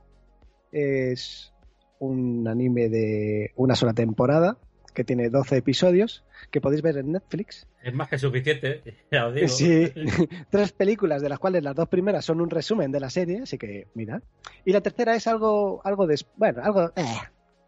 [0.71, 1.51] es
[1.99, 4.57] un anime de una sola temporada
[4.95, 7.67] que tiene 12 episodios que podéis ver en Netflix.
[7.83, 8.81] Es más que suficiente,
[9.11, 9.47] ya os digo.
[9.47, 9.93] Sí,
[10.49, 13.59] tres películas, de las cuales las dos primeras son un resumen de la serie, así
[13.59, 14.23] que mira.
[14.65, 17.05] Y la tercera es algo, algo des, bueno, algo, eh,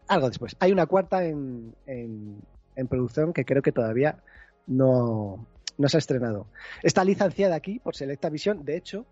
[0.08, 0.56] algo después.
[0.58, 2.40] Hay una cuarta en, en,
[2.74, 4.18] en producción que creo que todavía
[4.66, 5.46] no,
[5.76, 6.48] no se ha estrenado.
[6.82, 9.06] Está licenciada aquí por Selecta Visión, de hecho,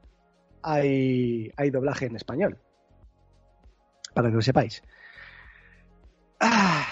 [0.62, 2.58] hay, hay doblaje en español.
[4.14, 4.82] Para que lo sepáis.
[6.40, 6.86] Ah,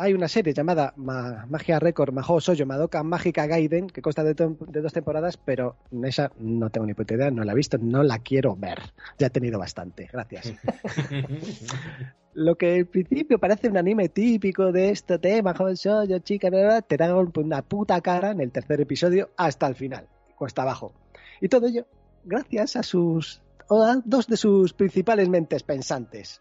[0.00, 4.34] hay una serie llamada Ma- Magia Record Mahou Soyo Madoka Mágica Gaiden que consta de,
[4.34, 8.20] dos temporadas, pero esa no tengo ni puta idea, no la he visto, no la
[8.20, 8.78] quiero ver.
[9.18, 10.54] Ya he tenido bastante, gracias.
[12.34, 16.58] Lo que en principio parece un anime típico de este tema, joven soy, chica, bla,
[16.60, 20.06] bla, bla, te dan una puta cara en el tercer episodio hasta el final,
[20.36, 20.92] cuesta abajo.
[21.40, 21.86] Y todo ello
[22.24, 26.40] gracias a sus a dos de sus principales mentes pensantes,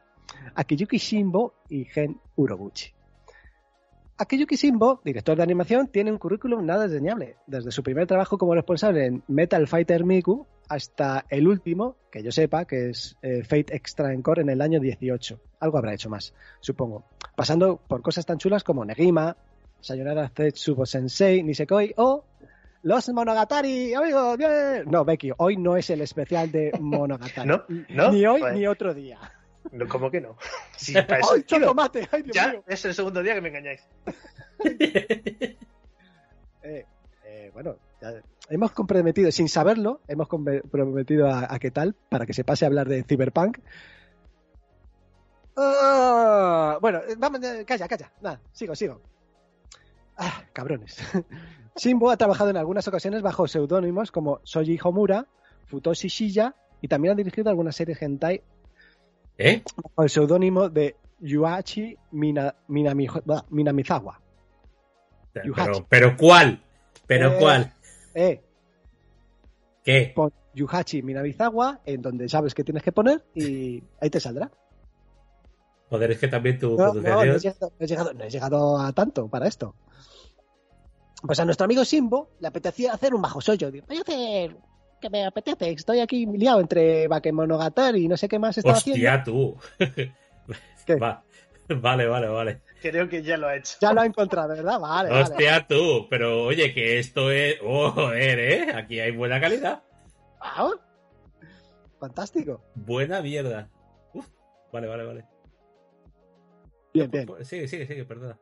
[0.54, 2.97] Akiyuki Shimbo y Gen Urobuchi.
[4.20, 8.56] Akiyuki Shimbo, director de animación, tiene un currículum nada desdeñable, desde su primer trabajo como
[8.56, 13.76] responsable en Metal Fighter Miku hasta el último, que yo sepa, que es eh, Fate
[13.76, 15.40] Extra Encore en el año 18.
[15.60, 17.04] Algo habrá hecho más, supongo.
[17.36, 19.38] Pasando por cosas tan chulas como Negima,
[19.82, 22.26] Sayonara Tetsubo Sensei, Nisekoi o
[22.82, 24.38] Los Monogatari, amigos.
[24.88, 27.48] No, Becky, hoy no es el especial de Monogatari.
[27.48, 27.64] ¿No?
[27.90, 28.12] ¿No?
[28.12, 28.56] Ni hoy Joder.
[28.56, 29.20] ni otro día.
[29.72, 30.38] No, ¿Cómo que no?
[30.78, 31.60] Sí, para eso ¡Ay, ido.
[31.60, 32.08] chocolate!
[32.12, 32.64] ¡Ay, Dios Ya mío!
[32.68, 33.82] es el segundo día que me engañáis.
[36.64, 36.86] Eh,
[37.24, 42.34] eh, bueno, ya hemos comprometido, sin saberlo, hemos comprometido a, a qué tal para que
[42.34, 43.60] se pase a hablar de Cyberpunk.
[45.56, 48.12] Ah, bueno, eh, vamos, calla, calla.
[48.22, 49.02] Nada, sigo, sigo.
[50.18, 50.98] Ah, cabrones.
[51.76, 55.28] Shimbo ha trabajado en algunas ocasiones bajo seudónimos como Soji Homura,
[55.68, 58.42] Futoshi Shiya y también ha dirigido algunas series hentai
[59.38, 59.64] ¿Eh?
[59.76, 64.20] bajo el seudónimo de Yuachi Mina- Minami- Minamizawa.
[65.34, 66.62] Pero, pero ¿cuál?
[67.06, 67.38] ¿Pero Eh.
[67.40, 67.74] cuál?
[68.16, 68.42] Eh,
[69.84, 70.12] ¿Qué?
[70.16, 74.50] pon Yuhachi Minamizawa en donde sabes que tienes que poner y ahí te saldrá.
[75.90, 78.30] Joder, es que también tu No, no, no he, llegado, no he llegado- no he
[78.30, 79.76] llegado a tanto para esto.
[81.22, 83.72] Pues a nuestro amigo Simbo le apetecía hacer un bajo sollo.
[83.72, 84.58] Digo, voy a hacer
[85.00, 85.70] que me apetece.
[85.72, 88.98] Estoy aquí liado entre Bakemonogatari y no sé qué más está haciendo.
[89.08, 89.58] Hostia, tú.
[90.86, 90.96] ¿Qué?
[90.96, 91.24] Va-
[91.70, 92.62] Vale, vale, vale.
[92.82, 93.76] Creo que ya lo ha hecho.
[93.82, 94.80] Ya lo ha encontrado, ¿verdad?
[94.80, 95.22] Vale, vale.
[95.24, 96.08] Hostia, tú.
[96.10, 97.58] Pero oye, que esto es.
[97.62, 98.72] Oh, joder, ¿eh?
[98.74, 99.84] Aquí hay buena calidad.
[100.40, 100.70] Ah,
[102.00, 102.64] Fantástico.
[102.76, 103.70] Buena mierda.
[104.14, 104.28] Uf.
[104.72, 105.26] Vale, vale, vale.
[106.94, 107.28] Bien, bien.
[107.44, 108.40] Sigue, sigue, sigue, perdona.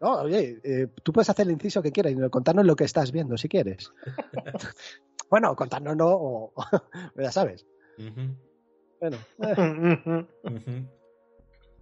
[0.00, 3.10] No, oye, eh, tú puedes hacer el inciso que quieras y contarnos lo que estás
[3.10, 3.90] viendo, si quieres.
[5.30, 6.52] bueno, contarnos no, o,
[7.16, 7.66] ya sabes.
[9.00, 9.16] Bueno.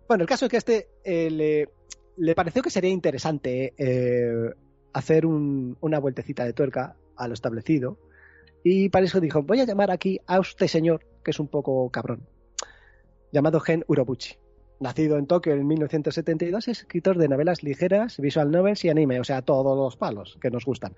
[0.09, 1.69] Bueno, el caso es que a este eh, le,
[2.17, 4.51] le pareció que sería interesante eh,
[4.95, 7.99] hacer un- una vueltecita de tuerca a lo establecido.
[8.65, 11.91] Y para eso dijo, voy a llamar aquí a este señor, que es un poco
[11.91, 12.27] cabrón,
[13.33, 14.37] llamado Gen Urobuchi.
[14.81, 19.25] Nacido en Tokio en 1972, es escritor de novelas ligeras, visual novels y anime, o
[19.25, 20.95] sea, todos los palos que nos gustan.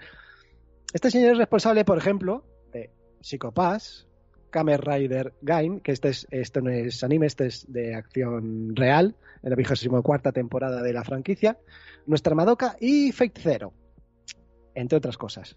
[0.93, 2.91] Este señor es responsable, por ejemplo, de
[3.21, 4.09] Psycho Pass,
[4.51, 9.15] Kamen Rider Game, que este es, esto no es anime, este es de acción real,
[9.43, 11.59] en la 24 temporada de la franquicia,
[12.07, 13.73] Nuestra Madoka y Fate Zero,
[14.75, 15.57] entre otras cosas.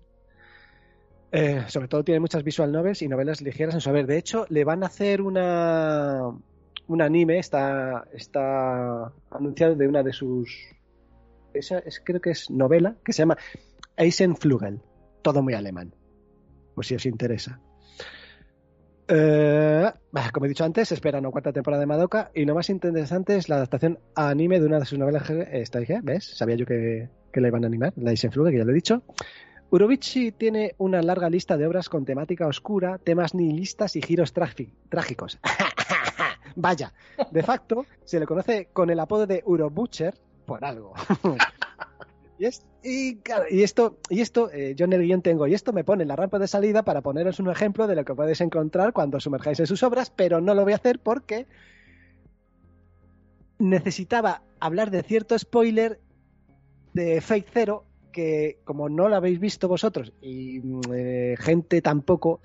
[1.32, 4.06] Eh, sobre todo tiene muchas visual novels y novelas ligeras en su haber.
[4.06, 6.32] De hecho, le van a hacer una
[6.88, 10.50] un anime, está, está anunciado de una de sus...
[11.54, 13.38] Esa es, creo que es novela, que se llama
[13.96, 14.82] Eisenflügel,
[15.24, 15.96] todo muy alemán,
[16.76, 17.60] por si os interesa.
[19.08, 19.92] Eh,
[20.32, 23.50] como he dicho antes, espera una cuarta temporada de Madoka y lo más interesante es
[23.50, 25.30] la adaptación a anime de una de sus novelas.
[25.30, 26.38] Esta dije, ¿ves?
[26.38, 29.04] Sabía yo que, que la iban a animar, la Eisenfluge, que ya lo he dicho.
[29.72, 34.72] Urobichi tiene una larga lista de obras con temática oscura, temas nihilistas y giros trági-
[34.90, 35.40] trágicos.
[36.56, 36.94] Vaya,
[37.32, 40.14] de facto se le conoce con el apodo de Urobucher
[40.46, 40.94] por algo.
[42.40, 43.20] Y,
[43.52, 46.10] y, esto, y esto eh, yo en el guion tengo, y esto me pone en
[46.10, 49.24] la rampa de salida para poneros un ejemplo de lo que podéis encontrar cuando os
[49.24, 51.46] sumerjáis en sus obras, pero no lo voy a hacer porque
[53.60, 56.00] necesitaba hablar de cierto spoiler
[56.94, 62.42] de Fate Zero que como no lo habéis visto vosotros y mm, eh, gente tampoco,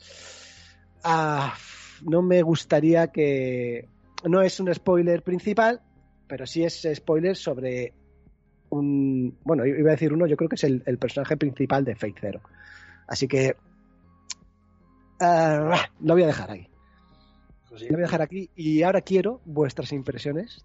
[1.05, 1.55] ah,
[2.03, 3.89] no me gustaría que...
[4.25, 5.81] No es un spoiler principal,
[6.27, 7.95] pero sí es spoiler sobre
[8.71, 9.37] un...
[9.45, 12.15] Bueno, iba a decir uno, yo creo que es el, el personaje principal de Fate
[12.21, 12.41] Zero.
[13.07, 13.57] Así que...
[15.21, 16.69] ah, lo voy a dejar ahí.
[17.69, 17.87] Pues sí.
[17.89, 20.65] Lo voy a dejar aquí y ahora quiero vuestras impresiones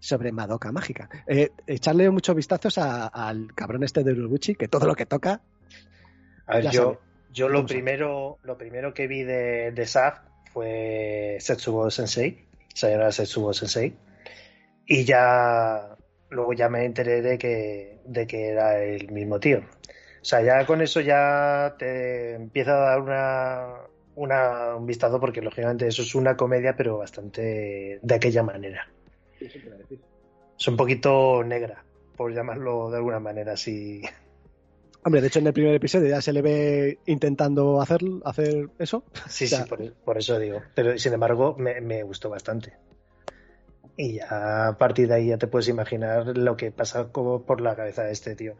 [0.00, 1.08] sobre Madoka Mágica.
[1.26, 5.40] Eh, echarle muchos vistazos a- al cabrón este de Urobuchi, que todo lo que toca...
[6.46, 6.98] A ver, yo, sabe.
[7.32, 10.20] yo lo primero, lo primero que vi de, de SAF
[10.52, 13.94] fue Setsubo Sensei, Sayonara Setsubo Sensei,
[14.86, 15.97] y ya
[16.30, 19.58] luego ya me enteré de que, de que era el mismo tío.
[19.60, 23.74] O sea, ya con eso ya te empieza a dar una,
[24.16, 28.86] una- un vistazo porque lógicamente eso es una comedia, pero bastante de aquella manera.
[30.58, 31.84] Es un poquito negra,
[32.16, 34.02] por llamarlo de alguna manera así.
[35.04, 39.04] Hombre, de hecho en el primer episodio ya se le ve intentando hacer, hacer eso.
[39.28, 40.60] Sí, O sea- sí, por, por eso digo.
[40.74, 42.74] Pero sin embargo, me, me gustó bastante.
[44.00, 47.60] Y ya a partir de ahí ya te puedes imaginar lo que pasa como por
[47.60, 48.54] la cabeza de este tío.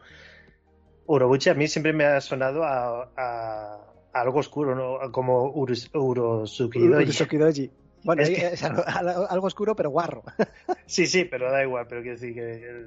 [1.07, 3.79] Urobuchi a mí siempre me ha sonado a, a-
[4.13, 5.11] a algo oscuro, ¿no?
[5.13, 7.03] Como Urus- Urosuki Doji.
[7.03, 7.71] Urosuki Doji.
[8.03, 8.83] Bueno, Es que- es algo,
[9.29, 10.23] algo oscuro, pero guarro.
[10.85, 12.85] Sí, sí, pero da igual, pero quiero decir que...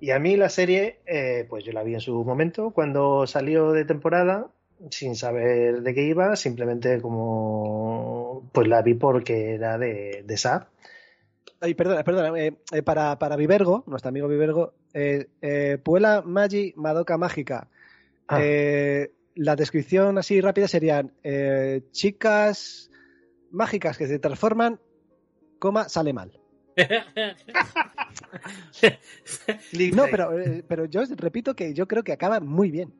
[0.00, 3.70] Y a mí la serie, eh, pues yo la vi en su momento, cuando salió
[3.72, 4.48] de temporada,
[4.90, 8.48] sin saber de qué iba, simplemente como...
[8.52, 10.68] Pues la vi porque era de, de SAP.
[11.62, 12.36] Ay, perdona, perdona.
[12.40, 17.68] eh, eh, para, para Vivergo, nuestro amigo Vivergo, eh, eh, Puela Magi Madoka Mágica.
[18.26, 18.40] Ah.
[18.42, 22.90] Eh, la descripción así rápida serían eh, chicas
[23.52, 24.80] mágicas que se transforman,
[25.60, 26.32] coma, sale mal.
[29.94, 30.30] No, pero,
[30.66, 32.92] pero yo repito que yo creo que acaba muy bien.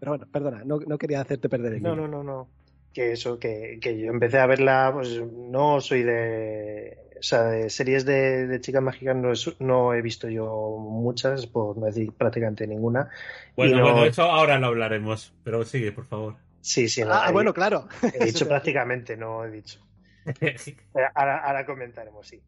[0.00, 2.48] Pero bueno, perdona, no, no quería hacerte perder el No, no, no, no.
[2.92, 6.98] Que eso, que, que yo empecé a verla, pues no soy de.
[7.18, 11.46] O sea, de series de, de chicas mágicas no, es- no he visto yo muchas,
[11.46, 13.08] por no decir prácticamente ninguna.
[13.56, 15.32] Bueno, no- bueno, eso ahora lo hablaremos.
[15.44, 16.36] Pero sigue, por favor.
[16.60, 17.12] Sí, sí, no.
[17.12, 17.86] Ah, he- bueno, claro.
[18.12, 19.78] He dicho prácticamente, no he dicho.
[21.14, 22.40] Ahora, ahora comentaremos, sí.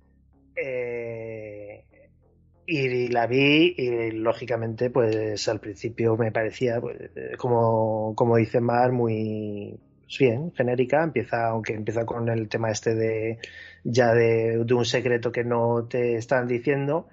[0.56, 1.84] Eh,
[2.66, 6.96] y, la vi y lógicamente, pues al principio me parecía, pues,
[7.38, 9.78] como, como dice Mar, muy,
[10.18, 13.38] bien, genérica, empieza, aunque empieza con el tema este de
[13.84, 17.08] ya de, de un secreto que no te están diciendo,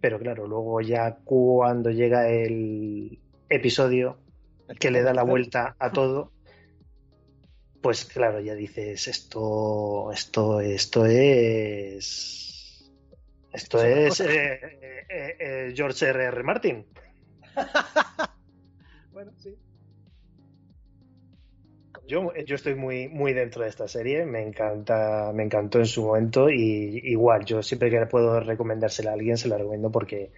[0.00, 3.18] pero claro, luego ya cuando llega el
[3.48, 4.18] episodio
[4.78, 6.32] que le da la vuelta a todo,
[7.82, 12.90] pues claro, ya dices, esto, esto, esto es,
[13.52, 14.60] esto es eh,
[15.08, 16.24] eh, eh, George R.
[16.24, 16.42] R.
[16.42, 16.86] Martin.
[19.12, 19.54] Bueno, sí.
[22.10, 26.02] Yo, yo estoy muy, muy dentro de esta serie, me encanta, me encantó en su
[26.02, 30.32] momento y igual, yo siempre que puedo recomendársela a alguien se la recomiendo porque,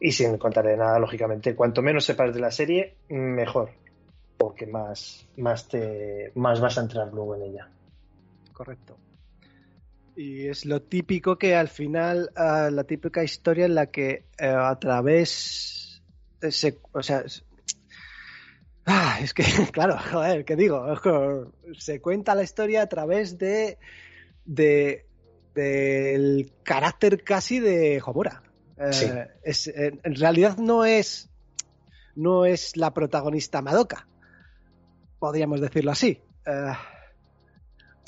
[0.00, 3.72] y sin contarle nada, lógicamente, cuanto menos sepas de la serie, mejor,
[4.38, 7.68] porque más, más te, más vas a entrar luego en ella.
[8.54, 8.96] Correcto.
[10.16, 14.46] Y es lo típico que al final, ah, la típica historia en la que eh,
[14.46, 16.02] a través,
[16.40, 17.22] se, o sea,
[18.86, 19.42] ah, es que,
[19.72, 20.86] claro, joder, ¿qué digo?
[21.78, 23.78] Se cuenta la historia a través de,
[24.44, 25.06] de
[25.56, 28.42] del carácter casi de Homura.
[28.78, 31.30] Eh, es, en realidad no es,
[32.14, 34.06] no es la protagonista Madoka,
[35.18, 36.20] podríamos decirlo así.
[36.44, 36.72] Eh,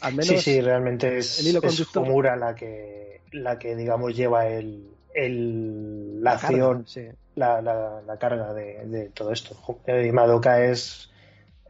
[0.03, 2.03] al menos sí, sí, realmente es, el hilo es conductor.
[2.03, 7.09] Homura la que, la que digamos lleva el, el, la la carga, acción, sí.
[7.35, 9.57] la, la, la carga de, de todo esto.
[9.87, 11.11] Y Madoka es,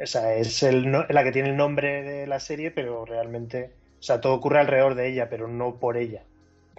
[0.01, 4.03] o sea, es el, la que tiene el nombre de la serie, pero realmente, o
[4.03, 6.23] sea, todo ocurre alrededor de ella, pero no por ella.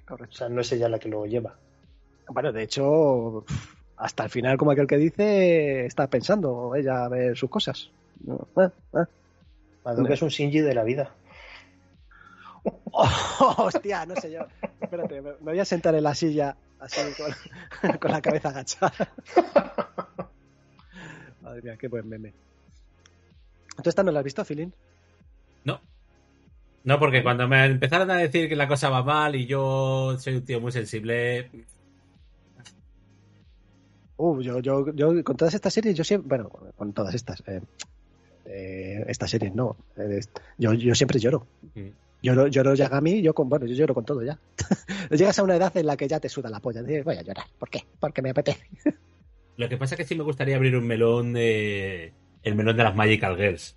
[0.10, 1.56] O sea, no es ella la que lo lleva.
[2.28, 3.46] Bueno, de hecho,
[3.98, 7.92] hasta el final, como aquel que dice, está pensando ella a ver sus cosas.
[8.56, 9.08] Ah, ah.
[9.86, 11.12] Madoka es un Shinji de la vida.
[12.64, 14.42] Oh, hostia, no sé yo.
[14.82, 19.12] Espérate, me, voy a sentar en la silla así con, con la cabeza agachada.
[21.42, 22.34] Madre mía, qué buen meme.
[23.82, 24.74] ¿Tú esta no la has visto, Filín?
[25.64, 25.80] No.
[26.84, 30.36] No, porque cuando me empezaron a decir que la cosa va mal y yo soy
[30.36, 31.50] un tío muy sensible,
[34.20, 37.62] Uh, yo, yo, yo con todas estas series, yo siempre, bueno, con todas estas, eh,
[38.44, 40.20] eh, estas series no, eh,
[40.58, 41.48] yo, yo siempre lloro.
[41.74, 41.88] Mm.
[42.22, 44.38] Lloro, lloro Yagami, yo con, bueno, yo lloro con todo ya.
[45.10, 47.22] Llegas a una edad en la que ya te suda la polla, dices, voy a
[47.22, 47.86] llorar, ¿por qué?
[48.00, 48.66] Porque me apetece.
[49.58, 52.14] lo que pasa es que sí me gustaría abrir un melón de...
[52.44, 53.76] El melón de las Magical Girls.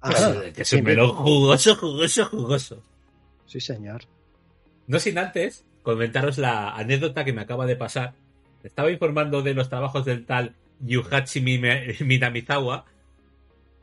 [0.00, 2.82] Ah, que es un melón jugoso, jugoso, jugoso.
[3.46, 4.02] Sí, señor.
[4.86, 8.14] No sin antes comentaros la anécdota que me acaba de pasar.
[8.62, 12.84] Estaba informando de los trabajos del tal Yuhachi Minamizawa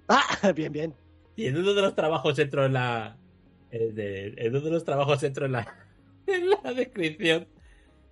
[0.08, 0.94] Ah, bien, bien.
[1.36, 3.18] y en uno de los trabajos entro en la
[3.80, 5.76] de- en uno de los trabajos entro en la
[6.28, 7.48] en la descripción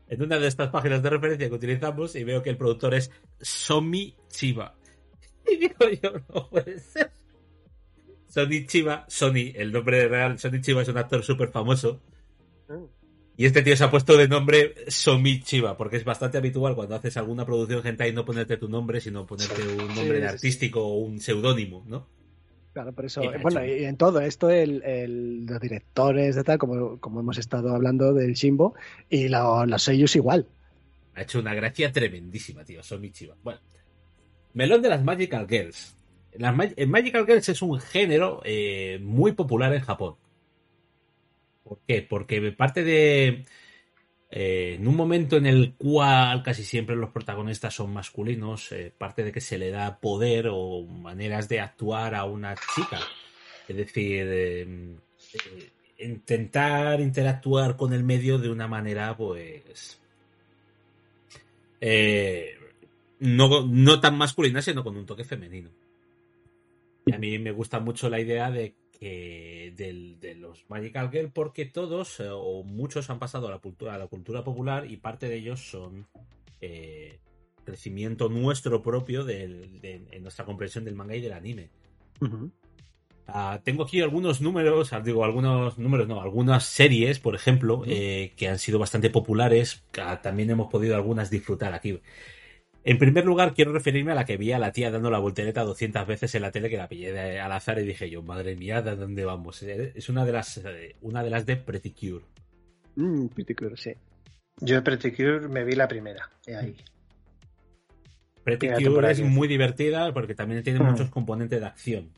[0.10, 3.12] en una de estas páginas de referencia que utilizamos y veo que el productor es
[3.40, 4.76] Somi Chiba.
[5.52, 7.12] Y digo yo no puede ser
[8.28, 12.02] Sony Chiba Sony el nombre real Sony Chiba es un actor súper famoso.
[13.38, 16.96] Y este tío se ha puesto de nombre Somi Chiba, porque es bastante habitual cuando
[16.96, 20.26] haces alguna producción hentai no ponerte tu nombre, sino ponerte un nombre Sí, de sí,
[20.36, 22.08] artístico o un seudónimo, ¿no?
[22.74, 23.22] Claro, por eso.
[23.24, 27.20] Y ha bueno, y en todo esto, el, el- los directores de tal, como, como
[27.20, 28.76] hemos estado hablando del Shimbo,
[29.10, 30.48] y lo- los sellos igual.
[31.16, 33.36] Ha hecho una gracia tremendísima, tío, Somi Chiba.
[33.44, 33.60] Bueno,
[34.54, 35.98] melón de las Magical Girls.
[36.34, 40.16] Las Ma- eh, Magical Girls es un género eh, muy popular en Japón.
[41.64, 42.02] ¿Por qué?
[42.10, 43.46] Porque parte de...
[44.34, 49.26] eh, en un momento en el cual casi siempre los protagonistas son masculinos, eh, parte
[49.26, 53.00] de que se le da poder o maneras de actuar a una chica.
[53.68, 54.62] Es decir, eh,
[55.34, 60.00] eh, intentar interactuar con el medio de una manera, pues...
[63.20, 65.70] no, no tan masculina, sino con un toque femenino.
[67.06, 71.32] Y a mí me gusta mucho la idea de que del- de los Magical Girl
[71.34, 74.98] porque todos eh, o muchos han pasado a la cultura, a la cultura popular y
[74.98, 76.06] parte de ellos son
[76.62, 77.18] eh,
[77.66, 81.70] crecimiento nuestro propio del- de- nuestra comprensión del manga y del anime.
[83.26, 88.34] Ah, tengo aquí algunos números, ah, digo algunos números, no, algunas series, por ejemplo, eh,
[88.36, 89.84] que han sido bastante populares.
[89.92, 92.00] que, ah, también hemos podido algunas disfrutar aquí.
[92.84, 95.64] En primer lugar, quiero referirme a la que vi a la tía dando la voltereta
[95.64, 98.56] 200 veces en la tele, que la pillé de- al azar y dije yo, madre
[98.56, 99.62] mía, ¿de dónde vamos?
[99.62, 102.26] Es una de las, eh, una de las de Pretty Cure.
[102.96, 103.92] Mm, Pretty Cure, sí.
[104.62, 106.28] Yo de Pretty Cure me vi la primera.
[106.48, 106.76] y ahí.
[108.44, 110.84] Pretty Cure es que- muy divertida porque también tiene Mm.
[110.90, 112.10] muchos componentes de acción.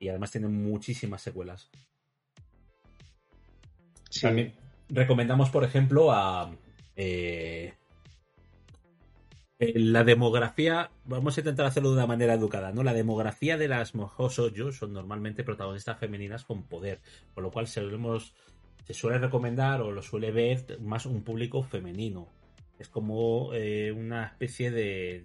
[0.00, 1.70] Y además tiene muchísimas secuelas.
[4.10, 4.22] Sí.
[4.22, 4.52] También
[4.88, 6.50] recomendamos, por ejemplo, a.
[6.96, 7.72] Eh,
[9.58, 12.84] La demografía, vamos a intentar hacerlo de una manera educada, ¿no?
[12.84, 17.00] La demografía de las Mojosoyo son normalmente protagonistas femeninas con poder,
[17.34, 17.82] con lo cual se
[18.90, 22.28] suele recomendar o lo suele ver más un público femenino.
[22.78, 25.24] Es como eh, una especie de.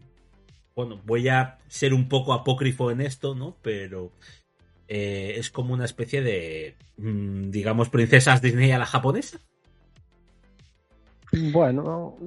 [0.75, 3.55] Bueno, voy a ser un poco apócrifo en esto, ¿no?
[3.61, 4.13] Pero
[4.87, 9.37] eh, es como una especie de, mm, digamos, princesas Disney a la japonesa.
[11.31, 12.17] Bueno,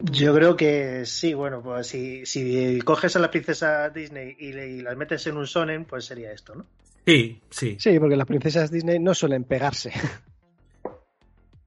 [0.00, 4.68] Yo creo que sí, bueno, pues si, si coges a la princesa Disney y, le-
[4.68, 6.66] y las metes en un sonen, pues sería esto, ¿no?
[7.06, 7.76] Sí, sí.
[7.78, 9.92] sí, porque las princesas Disney no suelen pegarse.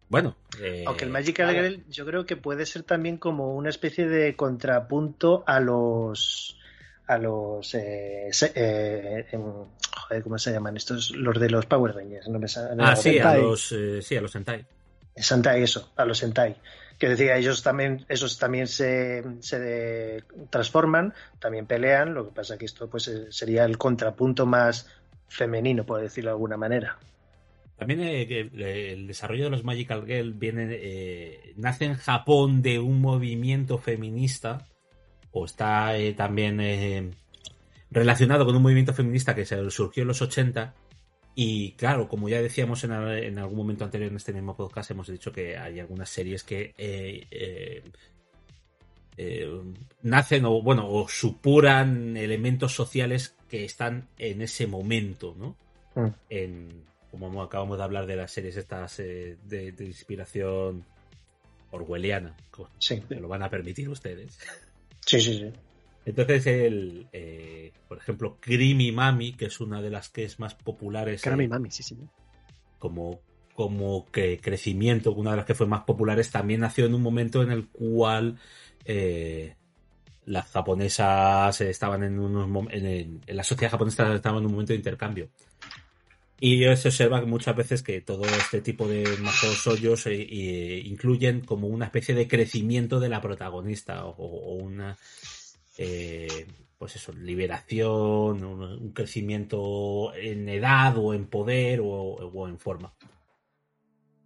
[0.09, 0.37] Bueno.
[0.61, 1.67] eh, Aunque el Magical claro.
[1.69, 6.57] Girl yo creo que puede ser también como una especie de contrapunto a los
[7.07, 9.25] a los eh, se- eh,
[9.97, 11.11] joder, ¿cómo se llaman estos?
[11.11, 14.15] Los de los Power Rangers, no me sa- no Ah, sí, a los, eh, sí,
[14.15, 14.65] a los Sentai.
[15.15, 16.55] Sentai, eso, a los Sentai.
[16.97, 22.65] Que decía, ellos también, esos también se, se transforman, también pelean, lo que pasa que
[22.65, 24.89] esto pues eh, sería el contrapunto más
[25.27, 26.97] femenino, por decirlo de alguna manera.
[27.77, 32.99] También eh, eh, el desarrollo de los Magical Girl viene, nace en Japón de un
[32.99, 34.65] movimiento feminista
[35.31, 37.13] o está también
[37.91, 40.73] relacionado con un movimiento feminista que surgió en los 80
[41.39, 44.89] y claro, como ya decíamos en, al- en algún momento anterior en este mismo podcast,
[44.89, 47.83] hemos dicho que hay algunas series que eh, eh,
[49.17, 49.61] eh,
[50.01, 55.55] nacen o bueno o supuran elementos sociales que están en ese momento, ¿no?
[55.95, 56.09] Mm.
[56.29, 60.83] en como acabamos de hablar de las series estas eh, de, de inspiración
[61.71, 62.35] orwelliana,
[62.79, 64.37] Sí, lo van a permitir ustedes.
[65.05, 65.37] sí, sí.
[65.37, 65.53] sí.
[66.07, 70.55] Entonces, el, eh, por ejemplo, Creamy Mami, que es una de las que es más
[70.55, 71.97] populares mi eh, mami, sí, sí.
[72.79, 73.19] como,
[73.53, 77.43] como que crecimiento, una de las que fue más populares, también nació en un momento
[77.43, 78.37] en el cual
[78.85, 79.53] eh,
[80.25, 84.71] las japonesas estaban en unos en, el- en la sociedad japonesa estaba en un momento
[84.71, 85.27] de intercambio.
[86.39, 90.83] Y se observa que muchas veces que todo este tipo de majos hoyos eh, eh,
[90.85, 94.95] incluyen como una especie de crecimiento de la protagonista o, o una
[95.77, 96.47] eh,
[96.77, 102.93] pues eso, liberación, un, un crecimiento en edad o en poder o, o en forma.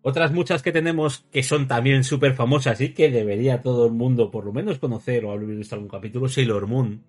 [0.03, 4.31] Otras muchas que tenemos que son también súper famosas y que debería todo el mundo
[4.31, 7.03] por lo menos conocer o haber visto algún capítulo, Sailor Moon.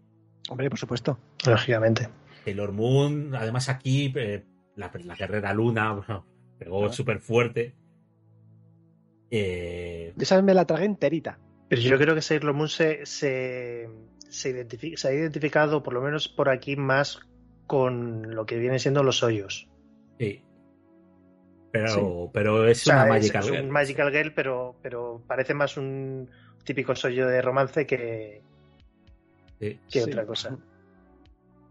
[0.50, 1.18] Hombre, por supuesto.
[1.46, 2.08] Lógicamente.
[2.44, 4.44] Sailor Moon, además aquí eh,
[4.76, 6.26] la, la guerrera luna bueno,
[6.58, 6.92] pegó Ah.
[6.92, 7.74] súper fuerte.
[9.30, 11.38] Eh, Esa vez me la tragué enterita.
[11.68, 13.88] Pero yo creo que Sailor Moon se, se,
[14.32, 14.66] se,
[15.08, 17.20] ha identificado, por lo menos por aquí, más
[17.66, 19.68] con lo que vienen siendo los hoyos.
[20.18, 20.42] sí.
[21.70, 22.30] Pero, Sí.
[22.34, 23.64] pero es O sea, una es- Magical es Girl.
[23.64, 26.28] un Magical Girl, pero, pero parece más un
[26.64, 28.42] típico sollo de romance que,
[29.58, 29.78] Sí.
[29.90, 30.00] que Sí.
[30.00, 30.58] otra cosa.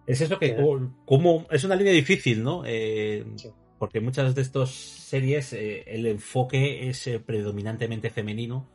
[0.08, 2.64] Es eso que como, como- es una línea difícil, ¿no?
[2.66, 3.50] Eh, Sí.
[3.78, 8.68] Porque muchas de estas series eh, el enfoque es eh, predominantemente femenino,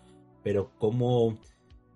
[0.44, 1.38] pero cómo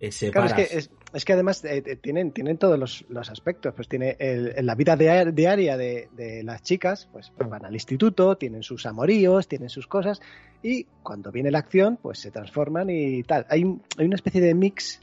[0.01, 3.29] eh, Claro, es que, es, es que además eh, eh, tienen, tienen todos los, los
[3.31, 3.75] aspectos.
[3.75, 7.65] Pues tiene el- en la vida dia- diaria de, de las chicas, pues, pues van
[7.67, 10.21] al instituto, tienen sus amoríos, tienen sus cosas,
[10.63, 13.45] y cuando viene la acción, pues se transforman y tal.
[13.51, 13.63] Hay,
[13.99, 15.01] hay una especie de mix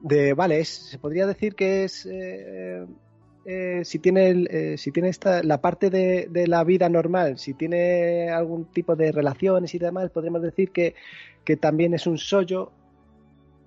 [0.00, 2.84] de, vale, es- se podría decir que es eh,
[3.44, 7.38] eh, si tiene el- eh, si tiene esta la parte de, de la vida normal,
[7.38, 10.94] si tiene algún tipo de relaciones y demás, podríamos decir que,
[11.44, 12.72] que también es un sollo.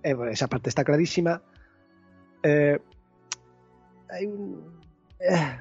[0.05, 1.41] Eh, esa parte está clarísima.
[2.43, 2.77] Eh,
[4.09, 4.79] hay un
[5.19, 5.57] eh,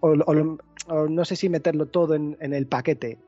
[0.00, 0.58] o, o lo-
[0.88, 3.18] o no sé si meterlo todo en, en el paquete.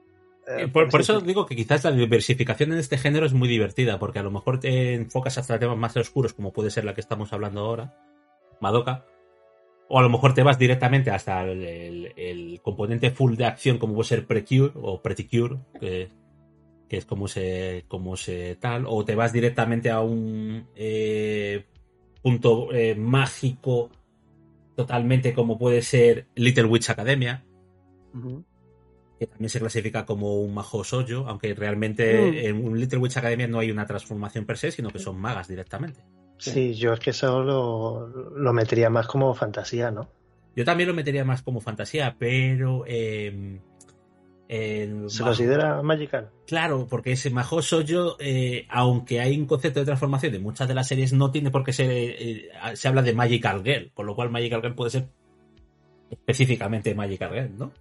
[0.47, 3.99] Eh, por, por eso digo que quizás la diversificación en este género es muy divertida,
[3.99, 7.01] porque a lo mejor te enfocas hasta temas más oscuros, como puede ser la que
[7.01, 7.95] estamos hablando ahora,
[8.61, 9.07] Madoka,
[9.89, 13.79] o a lo mejor te vas directamente hasta el, el- el componente full de acción,
[13.79, 16.09] como puede ser Precure o Preticure, que,
[16.93, 21.65] que es como se, como se tal, o te vas directamente a un eh,
[22.21, 23.91] punto eh, mágico
[24.77, 27.47] totalmente como puede ser Little Witch Academia,
[29.19, 32.47] que también se clasifica como un majo soyo, aunque realmente Mm.
[32.47, 35.49] en un Little Witch Academia no hay una transformación per se, sino que son magas
[35.49, 36.01] directamente.
[36.37, 38.07] Sí, yo es que eso lo,
[38.37, 40.11] lo metería más como fantasía, ¿no?
[40.55, 43.63] Yo también lo metería más como fantasía, pero eh,
[44.55, 46.31] el ¿Se majo- considera Magical?
[46.47, 50.75] Claro, porque ese majo soyo, eh, aunque hay un concepto de transformación de muchas de
[50.75, 51.91] las series, no tiene por qué ser.
[51.91, 55.09] eh, se habla de Magical Girl, con lo cual Magical Girl puede ser
[56.11, 57.73] específicamente Magical Girl, ¿no?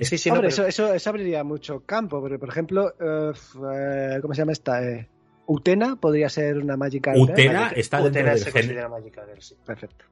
[0.00, 3.32] Sí, sí, no, pero- eso, eso, eso abriría mucho campo, porque por ejemplo, eh,
[3.74, 4.82] eh, ¿cómo se llama esta?
[4.82, 5.08] Eh,
[5.46, 7.80] Utena podría ser una Magical Utena Girl.
[7.80, 8.66] está dentro Utena del se género.
[8.66, 9.54] considera Magical Girl, sí.
[9.64, 10.04] Perfecto.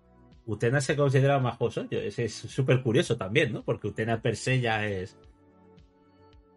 [0.46, 1.86] Utena se considera majoso.
[1.90, 3.62] Yo- Es es súper curioso también, ¿no?
[3.64, 5.16] Porque Utena per se ya es.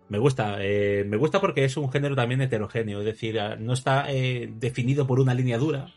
[0.10, 3.74] Me gusta, eh, me gusta porque es un género también heterogéneo, es decir, ah, no
[3.74, 5.94] está eh, definido por una línea dura,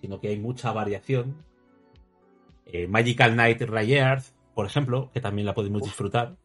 [0.00, 1.36] sino que hay mucha variación.
[2.66, 4.24] Eh, Magical Knight Rayearth,
[4.54, 6.36] por ejemplo, que también la podemos disfrutar.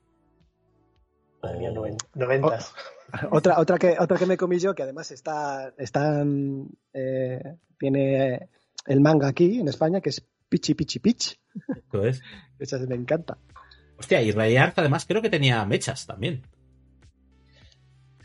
[1.41, 2.73] Madre mía, noven- noventas.
[3.31, 6.23] Otra, otra, que, otra que me comí yo, que además está, está
[6.94, 7.40] eh,
[7.80, 8.49] tiene eh,
[8.86, 11.40] el manga aquí en España, que es Pichi Pichi Pitch.
[11.76, 12.22] Entonces,
[12.60, 13.40] Esa me encanta.
[13.98, 16.44] hostia, y Rayearth además creo que tenía mechas también.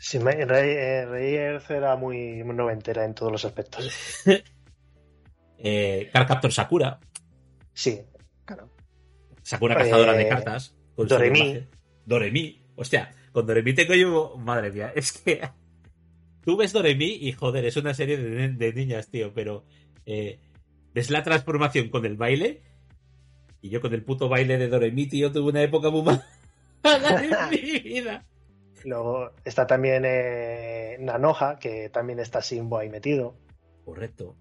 [0.07, 0.37] Sí, Rey,
[0.69, 3.89] eh, Rey Earth era muy, muy noventera en todos los aspectos.
[5.57, 6.99] Eh, Cardcaptor Sakura,
[7.73, 8.01] Sí,
[8.43, 8.69] Claro.
[9.41, 10.75] Sakura cazadora Eh, de cartas.
[10.95, 11.65] con su Doremi.
[12.05, 12.61] Doremi.
[12.75, 14.35] Hostia, con Doremi tengo yo.
[14.37, 15.41] Madre mía, es que.
[16.43, 19.65] Tú ves Doremi y joder, es una serie de, de niñas, tío, pero.
[20.05, 20.39] eh,
[20.93, 22.61] ves la transformación con el baile.
[23.61, 26.01] Y yo con el puto baile de Doremi, tío, tuve una época muy
[26.83, 28.23] mala en mi vida.
[28.85, 33.35] Luego está también eh, Nanoja, que también está Simbo ahí metido.
[33.83, 34.35] Correcto.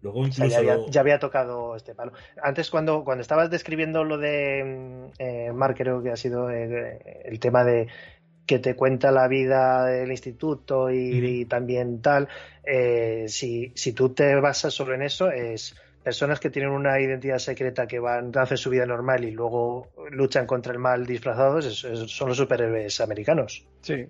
[0.00, 0.62] Luego O sea, incluso.
[0.62, 2.12] ya, había, ya había tocado este palo.
[2.42, 7.22] Antes, cuando, cuando estabas describiendo lo de mm, eh, Mark, creo que ha sido eh,
[7.24, 7.88] el tema de
[8.46, 12.28] que te cuenta la vida del instituto y también tal,
[12.62, 15.74] eh, si, si tú te basas solo en eso, es
[16.04, 20.46] personas que tienen una identidad secreta que van hacen su vida normal y luego luchan
[20.46, 23.66] contra el mal disfrazados, es- es- son los superhéroes americanos.
[23.80, 24.06] Sí.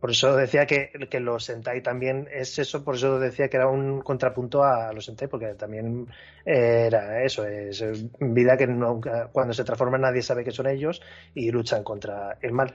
[0.00, 3.68] Por eso decía que, que los Sentai también es eso, por eso decía que era
[3.68, 6.08] un contrapunto a los Sentai, porque también
[6.44, 7.82] era eso, es
[8.18, 11.00] vida que nunca, cuando se transforman nadie sabe que son ellos
[11.34, 12.74] y luchan contra el mal.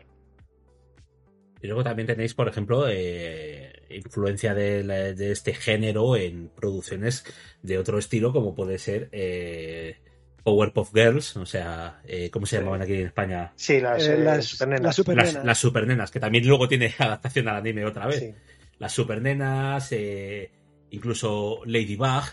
[1.61, 7.23] Y luego también tenéis, por ejemplo, eh, influencia de, la- de este género en producciones
[7.61, 9.97] de otro estilo, como puede ser eh,
[10.43, 13.51] Powerpuff Girls, o sea, eh, ¿cómo se llamaban aquí en España?
[13.55, 14.84] Sí, las, Eh, eh, las- supernenas.
[14.84, 15.45] las super- Las, Supernenas.
[15.45, 18.19] las supernenas, que también luego tiene adaptación al anime otra vez.
[18.19, 18.34] Sí.
[18.80, 20.51] Las supernenas, eh,
[20.91, 22.23] incluso Ladybug.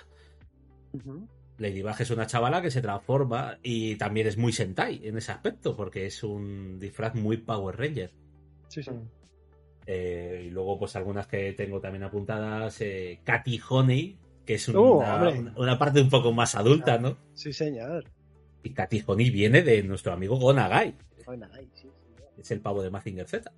[1.58, 5.76] Ladybug es una chavala que se transforma y también es muy Sentai en ese aspecto,
[5.76, 8.10] porque es un disfraz muy Power Ranger.
[8.68, 8.90] Sí, sí.
[9.86, 12.80] Eh, y luego, pues algunas que tengo también apuntadas.
[12.80, 14.16] Eh, Katy Honey,
[14.46, 15.38] que es una, Oh, hombre.
[15.38, 17.16] una- una parte un poco más adulta, ¿no?
[17.34, 18.04] Sí, señor.
[18.62, 20.94] Y Katy Honey viene de nuestro amigo Gonagai.
[21.26, 21.88] Ay, sí, sí.
[22.38, 23.50] Es el pavo de Mazinger Z.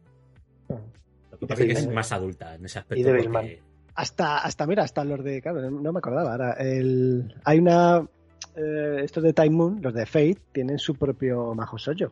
[1.30, 3.00] Lo que pasa es que es más adulta en ese aspecto.
[3.00, 3.42] Y Devilman.
[3.42, 3.62] porque-
[3.94, 5.40] Hasta, hasta, mira, hasta los de.
[5.40, 6.32] Claro, no me acordaba.
[6.32, 8.06] Ahora, el, hay una.
[8.54, 12.10] eh, estos de Time Moon, los de Fate, tienen su propio Majo Soyo.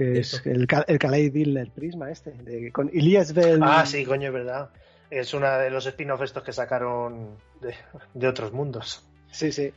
[0.00, 2.30] Que es el, el Kalei Diller Prisma este.
[2.30, 3.60] De, con Ilias Bell.
[3.62, 4.70] Ah, sí, coño, es verdad.
[5.10, 7.74] Es una de los spin-off estos que sacaron de,
[8.14, 9.06] de otros mundos.
[9.30, 9.70] Sí, sí.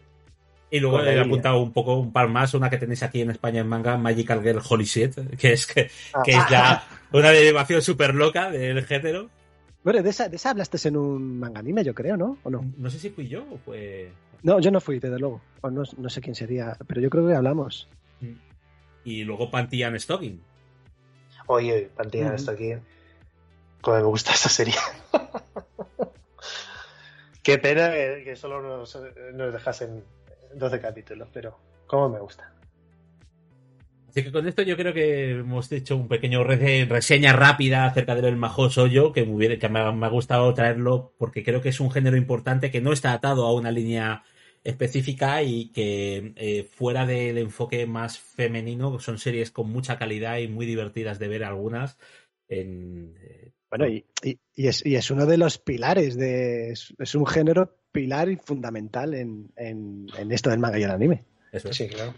[0.72, 3.32] Y luego la he apuntado un poco, un par más, una que tenéis aquí en
[3.32, 6.22] España en manga, Magical Girl Holy Shit, que es, que, Ah.
[6.24, 9.30] que es ya una derivación súper loca del género.
[9.84, 12.38] Bueno, de esa, de esa hablaste en un manga anime, yo creo, ¿no?
[12.44, 12.64] ¿O no?
[12.78, 14.10] No sé si fui yo o fue...
[14.42, 15.42] No, yo no fui, desde luego.
[15.60, 17.90] O no, no sé quién sería, pero yo creo que hablamos.
[19.06, 20.42] Y luego Panty and Stocking.
[21.48, 22.74] Oye, oye, esto aquí.
[23.82, 24.76] Como me gusta esta serie.
[27.44, 28.98] Qué pena que, que solo nos,
[29.34, 30.04] nos dejasen
[30.56, 31.58] 12 capítulos, pero
[31.88, 32.50] como me gusta.
[34.10, 38.16] Así que con esto yo creo que hemos hecho un pequeño re- reseña rápida acerca
[38.16, 41.62] del Majo Soyo, que, me, hubiera- que me, ha, me ha gustado traerlo porque creo
[41.62, 44.24] que es un género importante que no está atado a una línea
[44.64, 50.48] específica y que eh, fuera del enfoque más femenino son series con mucha calidad y
[50.48, 51.98] muy divertidas de ver algunas.
[52.48, 56.72] En, eh, Bueno, y, y- y es, y es uno de los pilares de.
[56.72, 60.92] Es, es un género pilar y fundamental en, en, en esto del manga y el
[60.92, 61.24] anime.
[61.52, 61.76] eso es.
[61.78, 62.14] Sí, claro.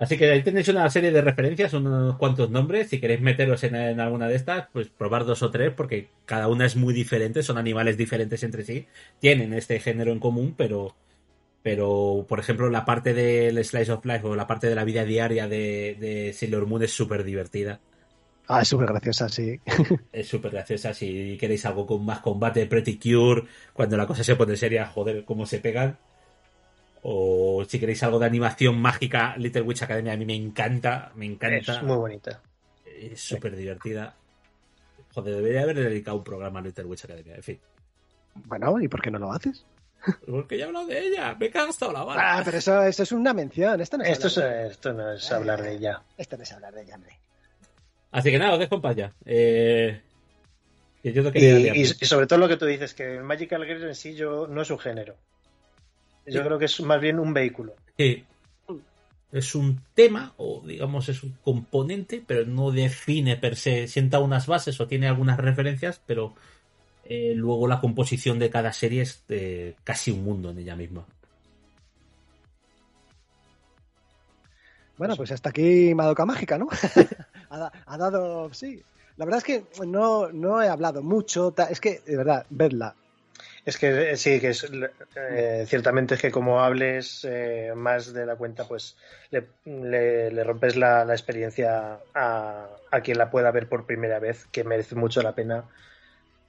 [0.00, 2.88] Así que ahí tenéis una serie de referencias, unos cuantos nombres.
[2.88, 6.48] Si queréis meteros en, en alguna de estas, pues probar dos o tres, porque cada
[6.48, 8.86] una es muy diferente, son animales diferentes entre sí.
[9.18, 10.96] Tienen este género en común, pero,
[11.62, 15.04] pero por ejemplo, la parte del Slice of Life o la parte de la vida
[15.04, 17.78] diaria de, de Sailor Moon es súper divertida.
[18.48, 19.60] Ah, es súper graciosa, sí.
[20.12, 20.94] Es súper graciosa.
[20.94, 23.44] Si queréis algo con más combate, Pretty Cure,
[23.74, 25.98] cuando la cosa se pone seria, joder, cómo se pegan.
[27.02, 31.26] O si queréis algo de animación mágica, Little Witch Academia a mí me encanta, me
[31.26, 31.78] encanta.
[31.78, 32.40] Es muy bonita.
[32.84, 34.14] Es súper divertida.
[35.14, 37.36] Joder, debería haber dedicado un programa a Little Witch Academia.
[37.36, 37.58] En fin.
[38.34, 39.64] Bueno, ¿y por qué no lo haces?
[40.26, 41.34] Porque ya he hablado de ella.
[41.38, 42.38] Me he gastado la bala.
[42.38, 43.80] Ah, pero eso, eso es una mención.
[43.80, 46.02] Esto no es, Esto, es, hablar, eh, esto no es hablar de ella.
[46.16, 47.18] esto no es hablar de ella, hombre.
[48.12, 49.12] Así que nada, os dejo en paz ya.
[49.24, 50.00] Eh,
[51.04, 53.94] yo no Y, y- sobre todo lo que tú dices, que el Magical Girl en
[53.94, 55.16] sí yo, no es un género.
[56.30, 56.46] Yo Sí.
[56.46, 57.74] creo que es más bien un vehículo.
[57.98, 58.24] Sí.
[59.32, 64.46] Es un tema, o digamos es un componente, pero no define per se, sienta unas
[64.48, 66.34] bases o tiene algunas referencias, pero
[67.04, 71.04] eh, luego la composición de cada serie es eh, casi un mundo en ella misma.
[74.98, 76.68] Bueno, pues hasta aquí Madoka Mágica, ¿no?
[77.50, 78.82] ha, ha dado, sí.
[79.16, 81.54] La verdad es que no, no he hablado mucho.
[81.70, 82.94] Es que, de verdad, vedla.
[83.64, 84.66] Es que eh, sí, que es,
[85.14, 88.96] eh, ciertamente es que como hables eh, más de la cuenta, pues
[89.30, 94.18] le, le- le rompes la, la experiencia a, a quien la pueda ver por primera
[94.18, 95.68] vez, que merece mucho la pena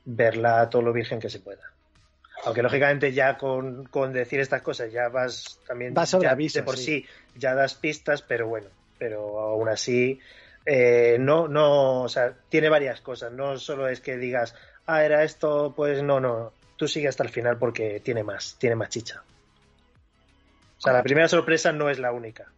[0.03, 1.63] verla a todo lo virgen que se pueda.
[2.45, 6.59] Aunque lógicamente ya con, con decir estas cosas ya vas también Vas sobre ya aviso,
[6.59, 7.01] de por sí.
[7.01, 7.07] sí.
[7.35, 10.19] ya das pistas, pero bueno, pero aún así
[10.65, 14.55] eh, no, no, o sea, tiene varias cosas, no solo es que digas,
[14.85, 18.75] ah, era esto, pues no, no, tú sigue hasta el final porque tiene más, tiene
[18.75, 19.21] más chicha.
[20.79, 22.51] O sea, la primera sorpresa no es la única.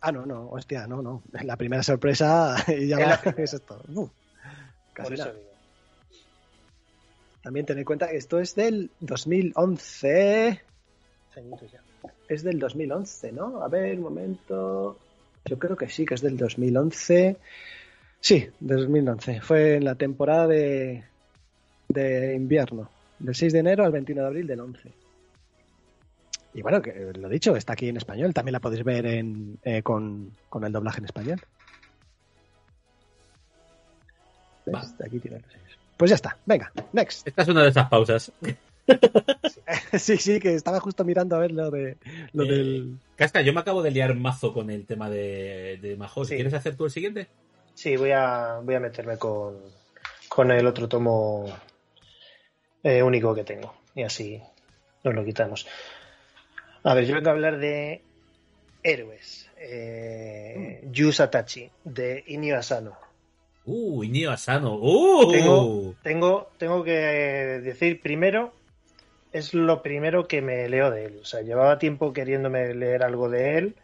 [0.00, 1.22] Ah, no, no, hostia, no, no.
[1.44, 3.44] La primera sorpresa y ya va, primera.
[3.44, 3.80] eso es todo.
[3.94, 4.08] Uh,
[4.92, 5.36] casi Por eso nada.
[5.38, 5.50] digo.
[7.44, 10.60] También ten en cuenta que esto es del 2011.
[11.32, 11.80] Ceñitos ya.
[12.28, 13.62] Es del 2011, ¿no?
[13.62, 14.98] A ver, un momento.
[15.44, 17.36] Yo creo que sí, que es del 2011.
[18.18, 19.42] Sí, del 2011.
[19.42, 21.04] Fue en la temporada de,
[21.88, 24.92] de invierno, del 6 de enero al 21 de abril del 11.
[26.54, 28.32] Y bueno, que lo dicho, está aquí en español.
[28.32, 31.40] También la podéis ver en, eh, con, con el doblaje en español.
[35.04, 35.78] Aquí tiene los sellos.
[35.96, 37.26] Pues ya está, venga, next.
[37.26, 38.32] Esta es una de esas pausas.
[39.98, 41.96] sí, sí, que estaba justo mirando a ver lo de
[42.32, 42.98] lo Eh, del.
[43.16, 46.26] Casca, yo me acabo de liar mazo con el tema de, de Major.
[46.26, 46.34] Sí.
[46.34, 47.28] ¿Quieres hacer tú el siguiente?
[47.74, 49.56] Sí, voy a, voy a meterme con,
[50.28, 51.46] con el otro tomo
[52.84, 53.74] eh, único que tengo.
[53.96, 54.40] Y así
[55.02, 55.66] nos lo quitamos.
[56.84, 58.02] A ver, yo vengo a hablar de
[58.82, 59.50] héroes.
[59.56, 62.96] Eh, Yu Satachi, de Inio Asano.
[63.66, 64.74] Uh, Iñigo Asano.
[64.74, 66.92] Uh, Tengo, tengo, tengo que
[67.62, 68.52] decir primero,
[69.32, 71.18] es lo primero que me leo de él.
[71.22, 73.74] O sea, llevaba tiempo queriéndome leer algo de él,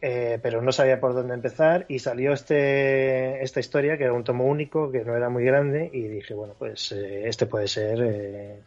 [0.00, 1.86] eh, pero no sabía por dónde empezar.
[1.88, 5.90] Y salió este, esta historia, que era un tomo único, que no era muy grande,
[5.92, 8.66] y dije, bueno, pues eh, este puede ser eh,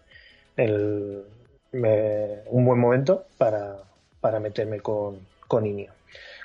[0.58, 1.26] el,
[2.48, 3.78] un buen momento para,
[4.20, 5.94] para meterme con, con Inio.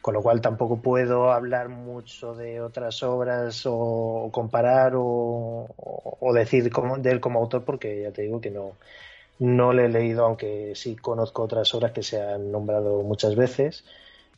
[0.03, 5.67] Con lo cual tampoco puedo hablar mucho de otras obras o comparar o-
[6.21, 8.79] o decir como- de él como autor porque ya te digo que no,
[9.39, 13.85] no le he leído, aunque sí conozco otras obras que se han nombrado muchas veces,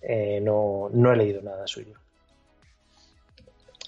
[0.02, 1.94] eh, no, no he leído nada suyo.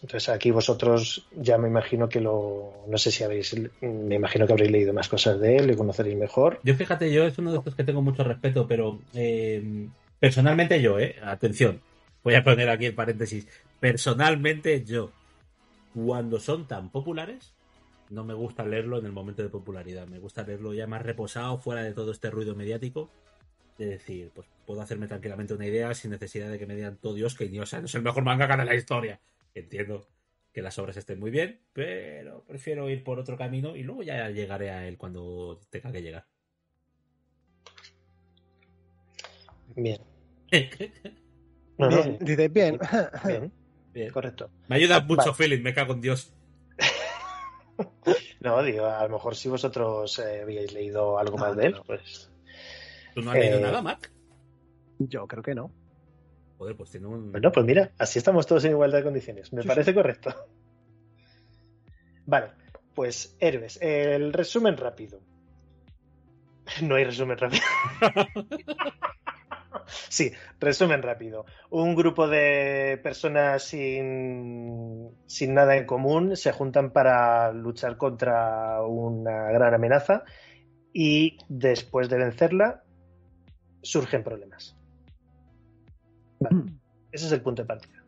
[0.02, 4.52] Entonces aquí vosotros ya me imagino que lo, no sé si habéis, me imagino que
[4.52, 6.58] habréis leído más cosas de él, le conoceréis mejor.
[6.64, 9.88] Yo fíjate, yo es uno de estos que tengo mucho respeto, pero eh,
[10.18, 11.82] personalmente yo, eh, atención,
[12.24, 13.46] voy a poner aquí el paréntesis,
[13.78, 15.10] personalmente yo,
[15.94, 17.52] cuando son tan populares,
[18.08, 21.58] no me gusta leerlo en el momento de popularidad, me gusta leerlo ya más reposado,
[21.58, 23.10] fuera de todo este ruido mediático,
[23.80, 27.14] de decir, pues puedo hacerme tranquilamente una idea sin necesidad de que me digan todo
[27.14, 29.20] Dios que no es el mejor mangaka de la historia.
[29.54, 30.06] Entiendo
[30.52, 34.28] que las obras estén muy bien, pero prefiero ir por otro camino y luego ya
[34.30, 36.26] llegaré a él cuando tenga que llegar.
[39.76, 40.00] Bien.
[41.78, 42.78] No, no, Bien, dice, bien.
[43.22, 43.52] bien,
[43.92, 44.10] Bien.
[44.12, 44.50] correcto.
[44.68, 45.34] Me ayuda mucho Vale.
[45.34, 46.32] feeling, me cago en Dios.
[48.40, 51.74] No, digo, a lo mejor si vosotros eh, habíais leído algo No, más de él,
[51.74, 51.84] no.
[51.86, 52.29] pues
[53.14, 54.10] ¿Tú no has leído Eh, nada, Mac?
[54.98, 55.72] Yo creo que no.
[56.58, 57.32] Joder, pues tiene un...
[57.32, 59.52] Bueno, pues mira, así estamos todos en igualdad de condiciones.
[59.52, 60.34] Me Sí, parece correcto.
[62.26, 62.48] Vale,
[62.94, 63.78] pues héroes.
[63.80, 65.20] El resumen rápido.
[66.82, 67.62] No hay resumen rápido.
[70.08, 71.46] sí, resumen rápido.
[71.70, 79.50] Un grupo de personas sin, sin nada en común se juntan para luchar contra una
[79.50, 80.24] gran amenaza
[80.92, 82.84] y después de vencerla
[83.82, 84.76] surgen problemas.
[86.40, 86.72] Vale.
[87.12, 88.00] Ese es el punto de partida.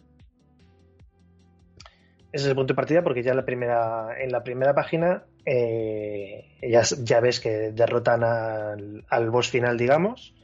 [2.33, 5.25] Ese es el punto de partida porque ya en la primera, en la primera página
[5.45, 10.35] eh, ya, ya ves que derrotan al, al boss final, digamos.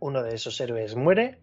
[0.00, 1.40] Uno de esos héroes muere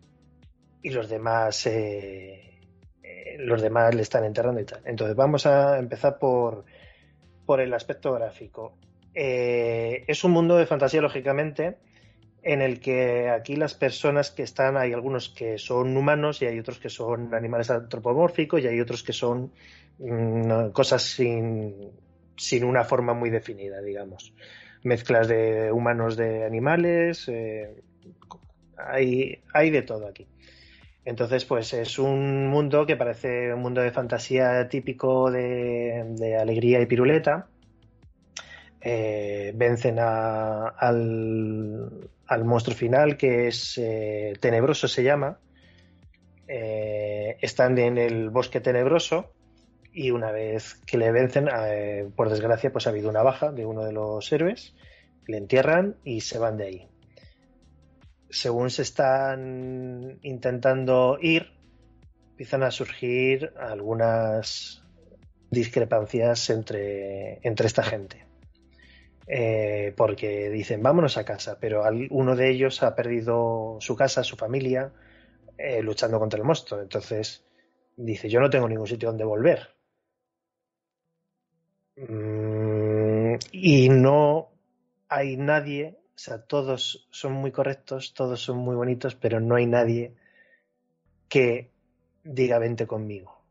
[0.81, 2.61] y los demás eh,
[3.03, 4.81] eh, los demás le están enterrando y tal.
[4.85, 6.63] Entonces vamos a empezar por,
[7.45, 8.77] por el aspecto gráfico.
[9.13, 11.77] Es un mundo de fantasía, lógicamente,
[12.45, 16.59] en el que aquí las personas que están, hay algunos que son humanos y hay
[16.59, 19.51] otros que son animales antropomórficos y hay otros que son
[19.97, 21.91] mm, cosas sin,
[22.37, 24.33] sin una forma muy definida, digamos.
[24.83, 27.83] Mezclas de humanos de animales, eh,
[28.77, 30.27] hay, hay de todo aquí.
[31.05, 36.81] Entonces, pues es un mundo que parece un mundo de fantasía típico de, de alegría
[36.81, 37.49] y piruleta.
[38.81, 45.39] Eh, vencen a- al, al monstruo final, que es eh, Tenebroso, se llama.
[46.47, 49.33] Eh, están en el bosque tenebroso
[49.91, 53.65] y una vez que le vencen, eh, por desgracia, pues ha habido una baja de
[53.65, 54.75] uno de los héroes,
[55.27, 56.89] le entierran y se van de ahí
[58.35, 61.51] según se están intentando ir,
[62.31, 64.83] empiezan a surgir algunas
[65.49, 68.24] discrepancias entre, entre esta gente.
[69.27, 74.35] Eh, porque dicen, vámonos a casa, pero uno de ellos ha perdido su casa, su
[74.35, 74.93] familia,
[75.57, 76.81] eh, luchando contra el monstruo.
[76.81, 77.43] Entonces
[77.97, 79.69] dice, yo no tengo ningún sitio donde volver.
[81.97, 84.51] Mm, y no
[85.09, 89.65] hay nadie, o sea, todos son muy correctos, todos son muy bonitos, pero no hay
[89.65, 90.15] nadie
[91.29, 91.71] que
[92.23, 93.41] diga vente conmigo,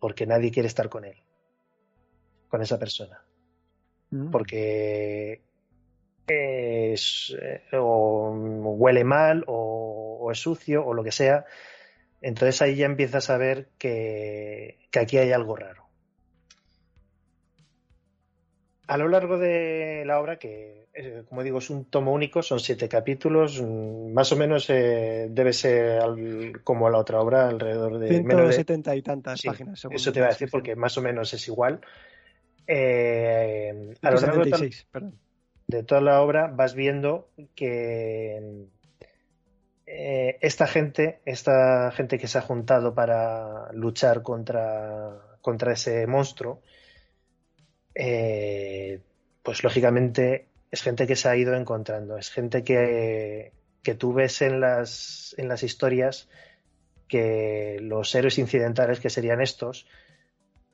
[0.00, 1.16] porque nadie quiere estar con él,
[2.48, 3.25] con esa persona,
[4.16, 4.30] Mm.
[4.30, 5.42] porque
[6.26, 11.44] es, eh, o huele mal o, o es sucio o lo que sea.
[12.20, 15.84] Entonces ahí ya empiezas a ver que, que aquí hay algo raro.
[18.88, 22.60] A lo largo de la obra, que eh, como digo es un tomo único, son
[22.60, 27.98] siete capítulos, mm, más o menos eh, debe ser al- como la otra obra, alrededor
[27.98, 29.84] de menos de 170 y tantas Sí, páginas.
[29.90, 31.80] eso te iba a decir porque más o menos es igual.
[32.66, 35.18] Eh, a lo largo de, to- 176, perdón.
[35.68, 38.66] de toda la obra vas viendo que
[39.86, 46.60] eh, esta gente, esta gente que se ha juntado para luchar contra, contra ese monstruo,
[47.94, 49.00] eh,
[49.42, 53.52] pues lógicamente es gente que se ha ido encontrando, es gente que,
[53.82, 56.28] que tú ves en las, en las historias
[57.08, 59.86] que los héroes incidentales que serían estos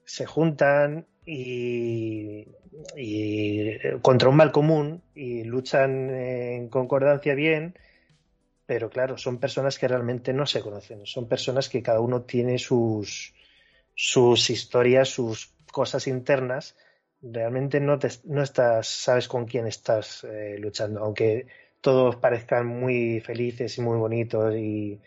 [0.04, 2.46] se juntan y,
[2.96, 7.74] eh, contra un mal común y luchan en concordancia bien,
[8.66, 12.58] pero claro, son personas que realmente no se conocen, son personas que cada uno tiene
[12.58, 13.34] sus,
[13.94, 16.76] sus historias, sus cosas internas.
[17.20, 21.46] Realmente no, te, no estás, sabes con quién estás eh, luchando, aunque
[21.80, 25.00] todos parezcan muy felices y muy bonitos y,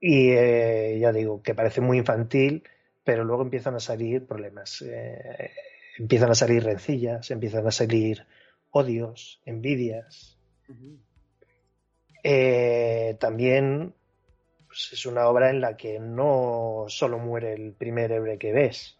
[0.00, 2.64] y eh, ya digo, que parece muy infantil,
[3.04, 4.82] pero luego empiezan a salir problemas.
[4.82, 5.50] Eh,
[5.98, 8.26] empiezan a salir rencillas, empiezan a salir
[8.70, 10.38] odios, envidias.
[12.22, 13.94] Eh, también
[14.66, 18.96] pues, es una obra en la que no solo muere el primer héroe que ves,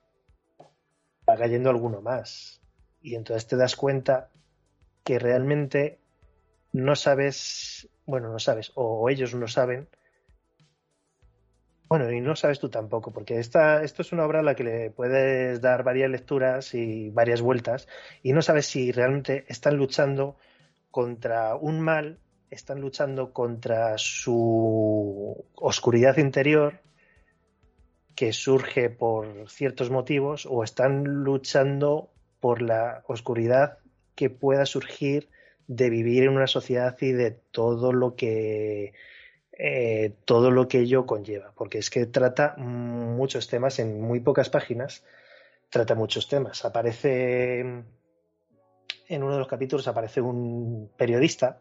[1.29, 2.61] va cayendo alguno más.
[3.01, 4.29] Y entonces te das cuenta
[5.05, 5.99] que realmente
[6.73, 9.89] no sabes, bueno, no sabes, o ellos no saben,
[11.93, 14.64] bueno, y no sabes tú tampoco, porque esta, esto es una obra a la que
[14.64, 17.86] le puedes dar varias lecturas y varias vueltas,
[18.23, 20.39] y no sabes si realmente están luchando
[20.90, 26.81] contra un mal, están luchando contra su oscuridad interior,
[28.16, 32.09] que surge por ciertos motivos, o están luchando
[32.40, 33.77] por la oscuridad
[34.14, 35.28] que pueda surgir
[35.66, 38.94] de vivir en una sociedad y de todo lo que
[39.59, 44.51] eh, todo lo que ello conlleva, porque es que trata muchos temas en muy pocas
[44.51, 45.05] páginas,
[45.69, 46.65] trata muchos temas.
[46.65, 47.85] Aparece
[49.09, 51.61] en uno de los capítulos aparece un periodista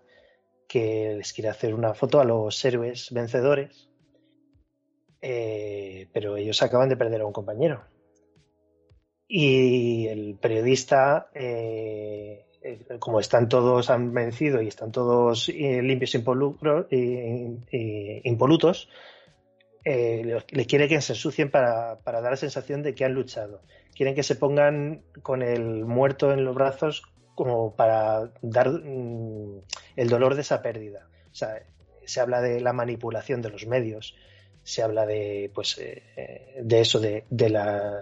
[0.68, 3.90] que les quiere hacer una foto a los héroes vencedores,
[5.22, 7.84] eh, pero ellos acaban de perder a un compañero.
[9.28, 12.46] Y el periodista, eh,
[13.00, 18.88] como están todos, han vencido y están todos eh, limpios e impolutos,
[19.84, 23.62] eh, le, quiere que se ensucien para, dar la sensación de que han luchado.
[23.96, 27.04] Quieren que se pongan con el muerto en los brazos
[27.36, 29.62] como para dar mm,
[29.96, 31.08] el dolor de esa pérdida.
[31.32, 31.64] O sea,
[32.06, 34.16] se habla de la manipulación de los medios,
[34.64, 38.02] se habla de, pues, eh, de eso, de, la,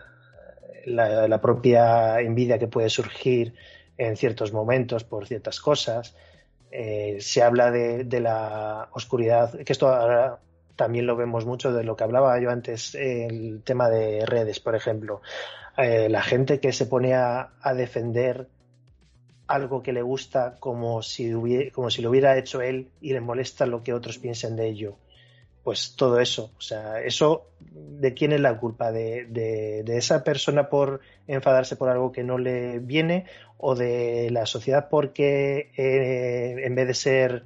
[1.42, 3.54] propia envidia que puede surgir
[4.00, 6.16] en ciertos momentos por ciertas cosas.
[6.72, 10.40] Eh, se habla de, de, la oscuridad, que esto ahora
[10.76, 14.76] también lo vemos mucho de lo que hablaba yo antes, el tema de redes, por
[14.76, 15.22] ejemplo.
[15.78, 18.48] Eh, la gente que se pone a, defender
[19.48, 21.32] algo que le gusta como si,
[21.72, 24.96] como si lo hubiera hecho él y le molesta lo que otros piensen de ello.
[25.70, 26.52] Pues todo eso.
[26.58, 28.92] O sea, eso, ¿de quién es la culpa?
[28.92, 33.28] ¿De, de, esa persona por enfadarse por algo que no le viene?
[33.60, 37.46] ¿O de la sociedad porque eh, en vez de ser,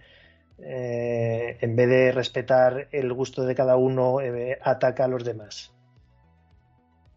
[0.59, 5.73] eh, en vez de respetar el gusto de cada uno, eh, ataca a los demás?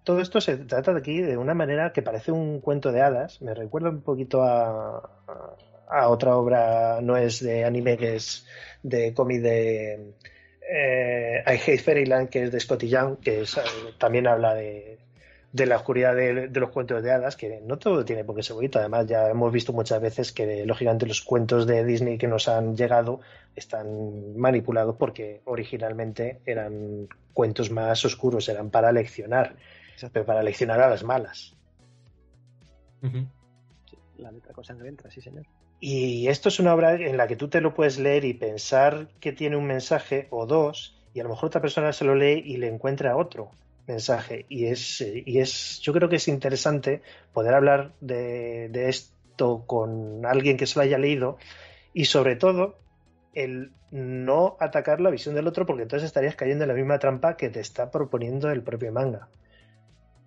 [0.03, 3.41] Todo esto se trata aquí de una manera que parece un cuento de hadas.
[3.43, 8.45] Me recuerda un poquito a, a, a otra obra, no es de anime, que es
[8.83, 10.17] de cómic de
[10.69, 13.61] eh, I Hate Fairyland, que es de Scotty Young, que es, eh,
[13.99, 14.99] también habla de,
[15.53, 18.43] de la oscuridad de, de, los cuentos de hadas, que no todo tiene por qué
[18.43, 18.79] ser bonito.
[18.79, 22.77] Además, ya hemos visto muchas veces que, lógicamente, los cuentos de Disney que nos han
[22.77, 23.21] llegado
[23.55, 29.57] están manipulados porque originalmente eran cuentos más oscuros, eran para leccionar,
[30.13, 31.55] pero para leccionar a las malas.
[33.03, 33.29] Uh -huh.
[34.19, 35.45] La letra con sangre entra, sí, señor.
[35.81, 39.09] Y esto es una obra en la que tú te lo puedes leer y pensar
[39.21, 42.43] que tiene un mensaje o dos, y a lo mejor otra persona se lo lee
[42.45, 43.51] y le encuentra otro
[43.87, 44.47] mensaje.
[44.49, 50.25] Y es, y es yo creo que es interesante poder hablar de, de esto con
[50.27, 51.39] alguien que se lo haya leído
[51.93, 52.79] y sobre todo
[53.35, 57.37] el no atacar la visión del otro porque entonces estarías cayendo en la misma trampa
[57.37, 59.29] que te está proponiendo el propio manga.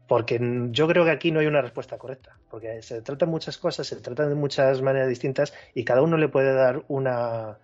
[0.10, 0.40] Porque
[0.72, 3.96] yo creo que aquí no hay una respuesta correcta, porque se tratan muchas cosas, se
[3.98, 7.60] tratan de muchas maneras distintas y cada uno le puede dar una,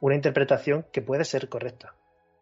[0.00, 1.94] una interpretación que puede ser correcta.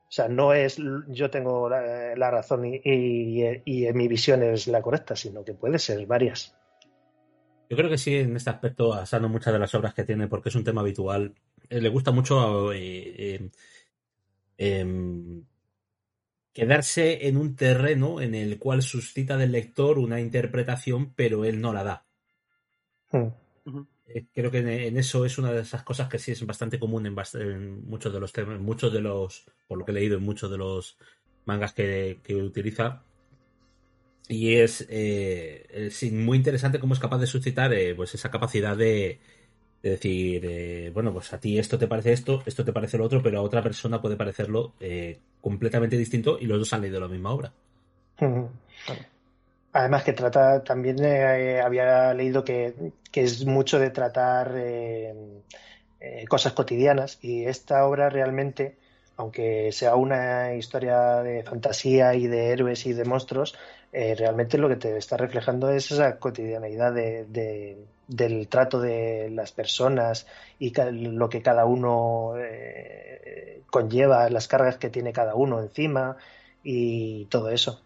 [0.09, 0.79] O sea, no es
[1.09, 6.07] yo tengo la, razón y, y, mi visión es la correcta, sino que puede ser
[6.07, 6.55] varias.
[7.69, 10.51] Yo creo que sí, en este aspecto, Asano muchas de las obras que tiene, porque
[10.51, 11.35] es un tema habitual,
[11.69, 13.51] eh, le gusta mucho eh,
[14.57, 15.43] eh,
[16.59, 21.73] quedarse en un terreno en el cual suscita del lector una interpretación, pero él no
[21.73, 22.07] la da.
[23.13, 23.29] Hmm.
[23.65, 23.87] Uh -huh.
[24.35, 27.15] Creo que en, eso es una de esas cosas que sí es bastante común en,
[27.35, 30.51] en muchos de los temas, muchos de los, por lo que he leído, en muchos
[30.51, 30.99] de los
[31.45, 33.05] mangas que, que utiliza.
[34.29, 38.77] Y es, eh, es, muy interesante cómo es capaz de suscitar eh, pues esa capacidad
[38.77, 39.21] de,
[39.83, 43.05] de decir, eh, bueno, pues a ti esto te parece esto, esto te parece lo
[43.05, 47.01] otro, pero a otra persona puede parecerlo eh, completamente distinto y los dos han leído
[47.01, 47.53] la misma obra.
[49.73, 54.53] Además que trata, también eh, había leído que, que, es mucho de tratar
[56.01, 58.77] eh, cosas cotidianas y esta obra realmente,
[59.17, 63.57] aunque sea una historia de fantasía y de héroes y de monstruos,
[63.93, 69.31] eh, realmente lo que te está reflejando es esa cotidianeidad de, de, del trato de
[69.31, 70.27] las personas
[70.59, 76.17] y lo que cada uno eh, conlleva, las cargas que tiene cada uno encima
[76.63, 77.81] y todo eso.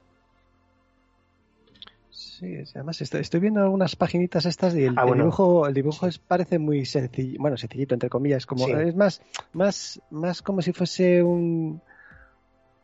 [2.11, 5.15] Sí, además estoy, estoy viendo algunas paginitas estas y el, ah, bueno.
[5.15, 8.73] el dibujo, el dibujo es, parece muy sencillo, bueno, sencillito entre comillas, como sí.
[8.73, 9.23] es más,
[9.53, 11.81] más, más como si fuese un,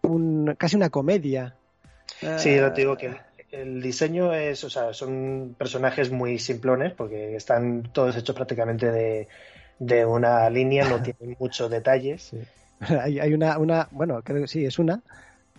[0.02, 1.56] un casi una comedia.
[2.38, 3.14] Sí, yo te digo que
[3.50, 9.28] el diseño es, o sea, son personajes muy simplones porque están todos hechos prácticamente de,
[9.78, 12.22] de una línea, no tienen muchos detalles.
[12.22, 12.38] Sí.
[13.00, 15.02] Hay, hay una, una, bueno, creo que sí, es una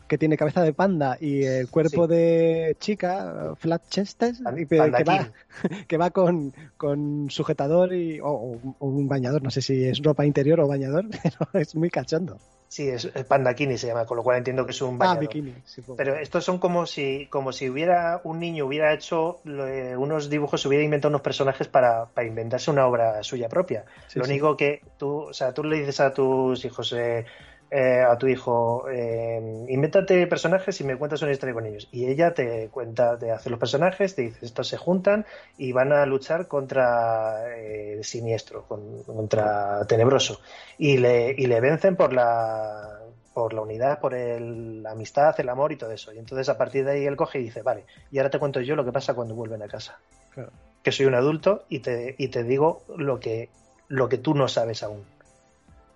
[0.08, 2.14] que tiene cabeza de panda y el cuerpo sí.
[2.16, 4.36] de chica, flat chested,
[4.68, 5.30] que va,
[5.88, 10.26] que va con, con sujetador y, o, o, un bañador, no sé si es ropa
[10.26, 12.40] interior o bañador, pero es muy cachondo.
[12.70, 15.18] Sí, es pandakini se llama, con lo cual entiendo que es un bañador.
[15.18, 15.56] Ah, bikini.
[15.66, 20.30] Sí, Pero estos son como si, como si hubiera un niño hubiera hecho eh, unos
[20.30, 23.86] dibujos, hubiera inventado unos personajes para, para inventarse una obra suya propia.
[24.06, 27.26] Sí, lo único que tú, o sea, tú le dices a tus hijos, eh,
[27.72, 31.88] eh, a tu hijo, eh, invéntate personajes y me cuentas una historia con ellos.
[31.92, 35.26] Y ella te cuenta, te hace los personajes, te dice, estos se juntan
[35.56, 40.42] y van a luchar contra eh, Siniestro, con, contra Tenebroso.
[40.80, 43.02] Y le, y le vencen por la,
[43.36, 46.12] por la unidad, por el, la amistad, el amor y todo eso.
[46.12, 48.62] Y entonces a partir de ahí él coge y dice, vale, y ahora te cuento
[48.62, 50.00] yo lo que pasa cuando vuelven a casa.
[50.34, 50.52] Claro.
[50.82, 53.50] Que soy un adulto y te, y te digo lo que,
[53.90, 55.04] lo que tú no sabes aún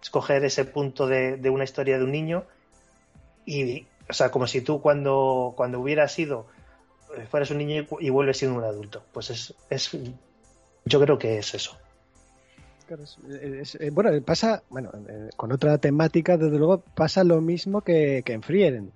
[0.04, 2.44] escoger ese punto de, de, una historia de un niño
[3.46, 6.46] y, o sea, como si tú cuando, cuando hubieras sido,
[7.32, 9.04] fueras un niño y, y vuelves siendo un adulto.
[9.14, 9.90] Pues es, es,
[10.86, 11.78] yo creo que es eso.
[13.42, 14.92] Es, es, bueno, pasa, bueno,
[15.38, 18.92] con otra temática, desde luego, pasa lo mismo que, que en Frieren.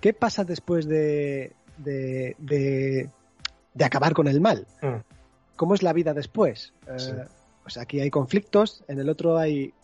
[0.00, 3.10] ¿Qué pasa después de, de, de,
[3.74, 4.66] de acabar con el mal?
[4.80, 4.96] Mm.
[5.54, 6.72] ¿Cómo es la vida después?
[6.96, 7.10] Sí.
[7.10, 7.24] Uh,
[7.62, 9.74] pues aquí hay conflictos, en el otro hay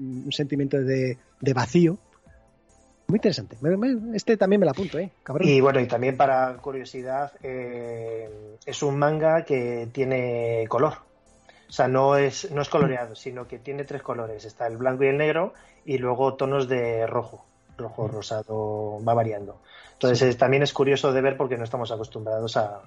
[0.00, 1.98] un sentimiento de, de vacío.
[3.08, 3.56] Muy interesante.
[4.14, 5.10] Este también me lo apunto, ¿eh?
[5.22, 5.48] Cabrón.
[5.48, 10.94] Y bueno, y también para curiosidad, eh, es un manga que tiene color.
[11.68, 14.44] O sea, no es, no es coloreado, sino que tiene tres colores.
[14.44, 15.54] Está el blanco y el negro
[15.84, 17.44] y luego tonos de rojo.
[17.78, 19.60] rojo, rosado, va variando.
[19.94, 22.82] Entonces es- también es curioso de ver porque no estamos acostumbrados a,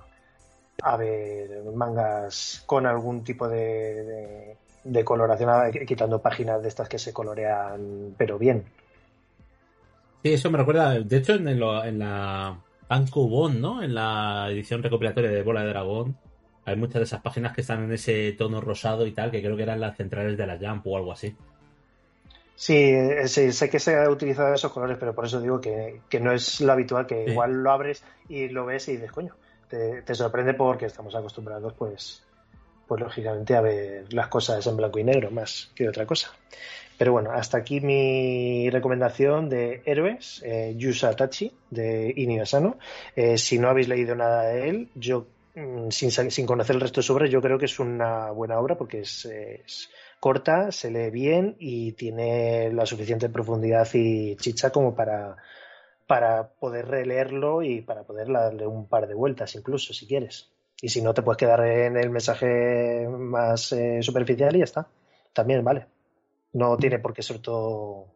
[0.84, 6.90] a ver mangas con algún tipo de, de, de coloración, a- quitando páginas de estas
[6.90, 8.66] que se colorean, pero bien.
[10.24, 12.64] Sí, eso me recuerda, de hecho, en, el- en la
[13.60, 13.84] ¿no?
[13.84, 16.18] En la edición recopilatoria de Bola de Dragón,
[16.66, 19.58] hay muchas de esas páginas que están en ese tono rosado y tal, que creo
[19.58, 21.36] que eran las centrales de la Jump o algo así.
[22.56, 26.02] Sí, eh, sí, sé que se ha utilizado esos colores, pero por eso digo que,
[26.10, 27.32] que no es lo habitual, que Sí.
[27.32, 29.36] igual lo abres y lo ves y dices, coño,
[29.68, 32.24] te, te sorprende porque estamos acostumbrados, pues,
[32.88, 36.32] pues lógicamente a ver las cosas en blanco y negro más que otra cosa.
[36.98, 42.78] Pero bueno, hasta aquí mi recomendación de Héroes, eh, Yusa Tachi, de Inio Asano.
[43.16, 47.02] Eh, si no habéis leído nada de él, yo, mm, sin, sin conocer el resto
[47.02, 49.90] de su obra, yo creo que es una buena obra porque es, es
[50.20, 55.36] corta, se lee bien y tiene la suficiente profundidad y chicha como para,
[56.08, 60.50] para poder releerlo y para poder darle un par de vueltas incluso, si quieres.
[60.82, 64.88] Y si no, te puedes quedar en el mensaje más eh, superficial y ya está.
[65.32, 65.88] También vale.
[66.54, 68.08] No tiene por qué ser todo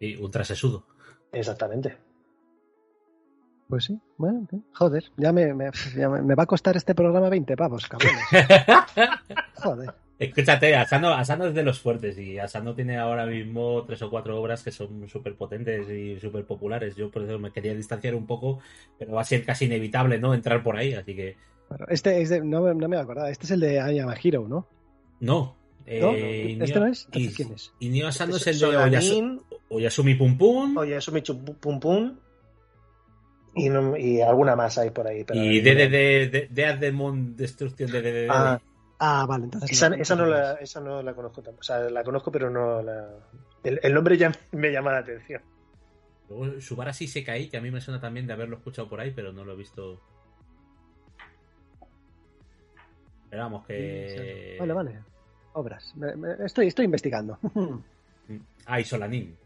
[0.00, 0.86] Y ultra sesudo.
[1.32, 1.96] exactamente.
[3.68, 7.30] Pues sí, bueno, joder, ya me, me- ya me- me va a costar este programa
[7.30, 8.22] 20 pavos, cabrones.
[9.54, 9.94] Joder.
[10.18, 14.38] Escúchate, Asano, Asano es de los fuertes y Asano tiene ahora mismo tres o cuatro
[14.40, 16.94] obras que son súper potentes y súper populares.
[16.94, 18.60] Yo por eso me quería distanciar un poco,
[18.98, 20.34] pero va a ser casi inevitable, ¿no?
[20.34, 21.36] Entrar por ahí, así que
[21.68, 24.46] Bueno, este es de, no, me- no me acordaba, este es el de Ayama Hero,
[24.48, 24.66] ¿no?
[25.20, 25.56] no.
[25.86, 26.12] ¿No?
[26.16, 27.06] Eh, ¿Este no es?
[27.12, 27.74] ¿quién es?
[27.80, 29.38] Inio Asano es el de
[29.68, 32.16] Oyasumi Pum Pum Oyasumi Pum Pum
[33.54, 35.24] y, no- y alguna más hay por ahí.
[35.24, 35.64] pero y no.
[35.70, 38.30] DDD, de Death Demon Destruction de DDD.
[38.30, 38.60] Ah,
[38.98, 39.70] Ah, vale, entonces.
[39.72, 41.60] esa, esa no la, esa no la conozco tampoco.
[41.60, 43.06] O sea, la conozco, pero no la.
[43.62, 45.42] El, el nombre ya me llama la atención.
[46.30, 49.32] Luego Subarashi Sekai, que a mí me suena también de haberlo escuchado por ahí, pero
[49.32, 50.00] no lo he visto.
[53.34, 54.56] Pero vamos, que.
[54.60, 54.98] Vale, vale.
[55.54, 55.92] Obras.
[55.96, 57.38] Me- me- estoy, estoy investigando.
[58.66, 59.36] Ah, y Solanin.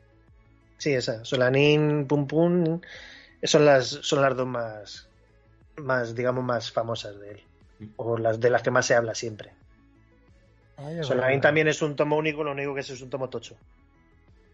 [0.77, 1.25] Sí, esa.
[1.25, 2.81] Solanin, Pum Pum.
[3.43, 5.09] Son las, son las dos más,
[5.79, 7.41] más, digamos, más famosas de él.
[7.97, 9.51] O las de las que más se habla siempre.
[11.03, 13.57] Solanin también es un tomo único, lo único que es es un tomo tocho.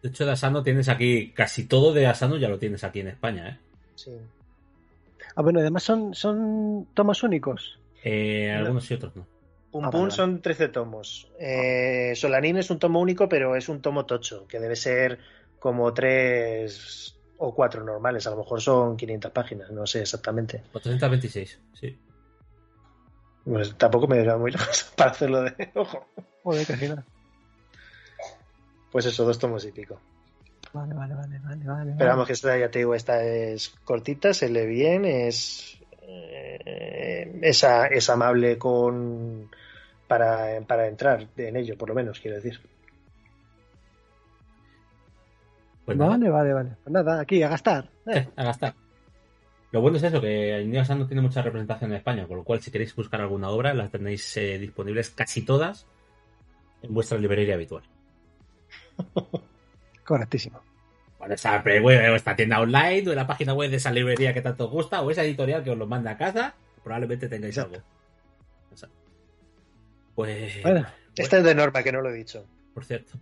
[0.01, 3.09] De hecho, de Asano tienes aquí, casi todo de Asano ya lo tienes aquí en
[3.09, 3.59] España, ¿eh?
[3.97, 4.16] Sí.
[5.36, 7.78] Ah, bueno, además son, son tomos únicos.
[8.05, 9.27] Eh, algunos y otros no.
[9.73, 11.33] Pum Ah, Pum vale, son 13 tomos.
[11.41, 15.19] Eh, Solanin es un tomo único, pero es un tomo tocho, que debe ser
[15.59, 18.27] como tres o cuatro normales.
[18.27, 20.63] A lo mejor son 500 páginas, no sé exactamente.
[20.71, 21.99] 426, sí.
[23.45, 26.07] Pues tampoco me da muy lejos para hacerlo de ojo.
[26.43, 27.05] Joder, que final.
[28.93, 29.99] Pues eso, dos tomos y pico.
[30.73, 31.95] Vale, vale, vale, vale, vale.
[31.97, 37.39] Pero vamos, que esta, ya te digo, esta es cortita, se lee bien, es, eh,
[37.43, 39.49] es, a- es amable con
[40.07, 42.61] para, para entrar en ello, por lo menos, quiero decir.
[45.85, 46.71] Pues nada, Vale, vale, vale.
[46.83, 47.91] Pues nada, aquí a gastar.
[48.07, 48.75] Eh, eh, a gastar.
[49.73, 52.61] Lo bueno es eso, que Inio Asano tiene mucha representación en España, con lo cual
[52.61, 55.87] si queréis buscar alguna obra, las tenéis eh, disponibles casi todas
[56.83, 57.83] en vuestra librería habitual.
[60.05, 60.61] correctísimo.
[61.27, 64.67] Web, o esta tienda online, o en la página web de esa librería que tanto
[64.67, 67.77] os gusta, o esa editorial que os lo manda a casa, probablemente tengáis Exacto.
[67.77, 67.87] algo.
[68.71, 68.97] Exacto.
[70.15, 70.87] Pues, Bueno,
[71.17, 72.45] Esta es de Norma, que no lo he dicho.
[72.73, 73.13] por cierto.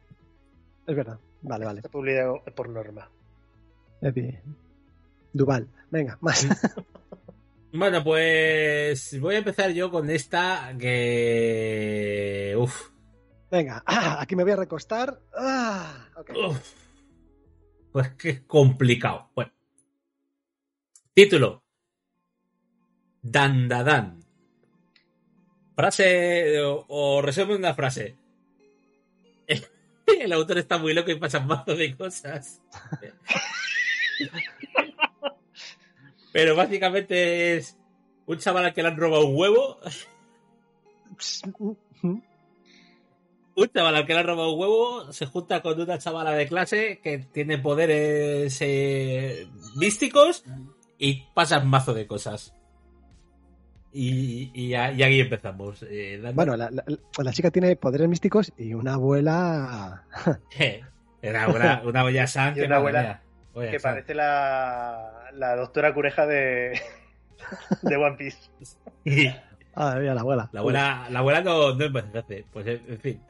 [0.86, 1.18] es verdad.
[1.42, 1.78] Vale, vale.
[1.80, 3.08] Está publicado por Norma.
[4.00, 4.38] Epi.
[5.32, 5.66] Duval.
[5.90, 6.46] Venga, más.
[7.72, 12.54] Bueno, pues voy a empezar yo con esta que...
[12.58, 12.90] Uf,
[13.50, 15.18] Venga, ah, aquí me voy a recostar.
[15.34, 16.06] Ah,
[16.48, 16.72] uf.
[17.92, 19.30] Pues qué complicado.
[19.34, 19.52] Bueno.
[21.14, 21.62] Título.
[23.20, 24.20] Dandadan.
[25.76, 28.16] Frase o, o resumen una frase.
[30.06, 32.60] El autor está muy loco y pasa un mazo de cosas.
[36.32, 37.76] Pero básicamente es
[38.26, 39.78] un chaval al que le han robado un huevo.
[43.62, 46.46] Un chaval al que le han robado un huevo se junta con una chavala de
[46.46, 50.44] clase que tiene poderes eh, místicos
[50.98, 52.54] y pasan mazo de cosas.
[53.94, 55.82] Y, y, aquí empezamos.
[55.88, 56.84] eh, dando- Bueno, la, la-
[57.22, 60.04] la chica tiene poderes místicos y una abuela.
[61.20, 63.22] Era una, una olla san una abuela.
[63.54, 63.92] Olla Que san.
[63.92, 66.80] parece la, la doctora Cureja de,
[67.82, 68.38] de One Piece.
[69.74, 70.48] Ah, mira, la abuela.
[70.52, 72.46] La abuela, la abuela no, no envejece.
[72.50, 73.22] Pues en, en fin.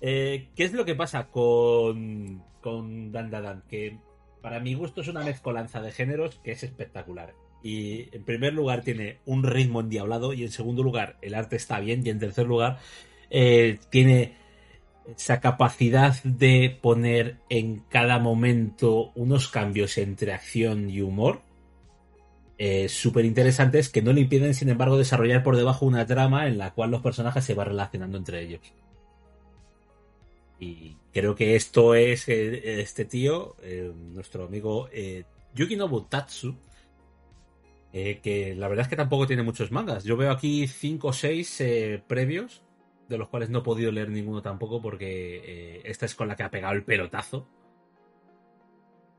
[0.00, 3.62] Eh, ¿Qué es lo que pasa con, Dan Dan?
[3.68, 3.98] Que
[4.42, 7.34] para mi gusto es una mezcolanza de géneros que es espectacular.
[7.62, 11.80] Y en primer lugar tiene un ritmo endiablado y en segundo lugar el arte está
[11.80, 12.78] bien y en tercer lugar
[13.30, 14.36] eh, tiene
[15.16, 21.40] esa capacidad de poner en cada momento unos cambios entre acción y humor
[22.58, 26.56] eh, súper interesantes que no le impiden, sin embargo, desarrollar por debajo una trama en
[26.56, 28.60] la cual los personajes se van relacionando entre ellos.
[30.58, 35.24] Y creo que esto es eh, este tío, eh, nuestro amigo eh,
[35.54, 36.56] Yuki Nobutatsu,
[37.92, 40.04] eh, que la verdad es que tampoco tiene muchos mangas.
[40.04, 41.62] Yo veo aquí 5 o 6
[42.06, 42.62] previos,
[43.08, 46.42] de los cuales no he podido leer ninguno tampoco porque esta es con la que
[46.42, 47.46] ha pegado el pelotazo.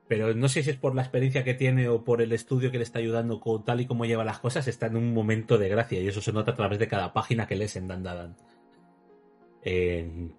[0.07, 2.77] Pero no sé si es por la experiencia que tiene o por el estudio que
[2.77, 5.68] le está ayudando con tal y como lleva las cosas, está en un momento de
[5.69, 8.38] gracia y eso se nota a través de cada página que lees en Dandadan.
[9.64, 10.30] Eh,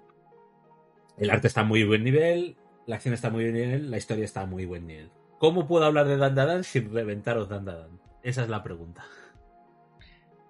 [1.18, 3.96] el arte está a muy buen nivel, la acción está a muy buen nivel, la
[3.96, 5.10] historia está a muy buen nivel.
[5.38, 8.00] ¿Cómo puedo hablar de Dandadan sin reventaros Dandadan?
[8.22, 9.04] Esa es la pregunta.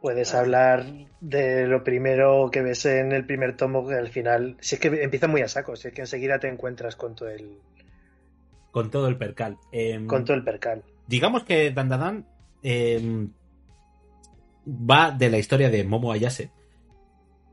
[0.00, 0.84] Puedes hablar
[1.20, 5.02] de lo primero que ves en el primer tomo, que al final, si es que
[5.02, 7.58] empieza muy a saco, si es que enseguida te encuentras con todo el,
[8.70, 9.58] Con todo el percal.
[9.72, 10.84] Em, con todo el percal.
[11.06, 12.26] digamos que Dandadan
[12.62, 13.32] em,
[14.66, 16.52] va de la historia de Momo Ayase,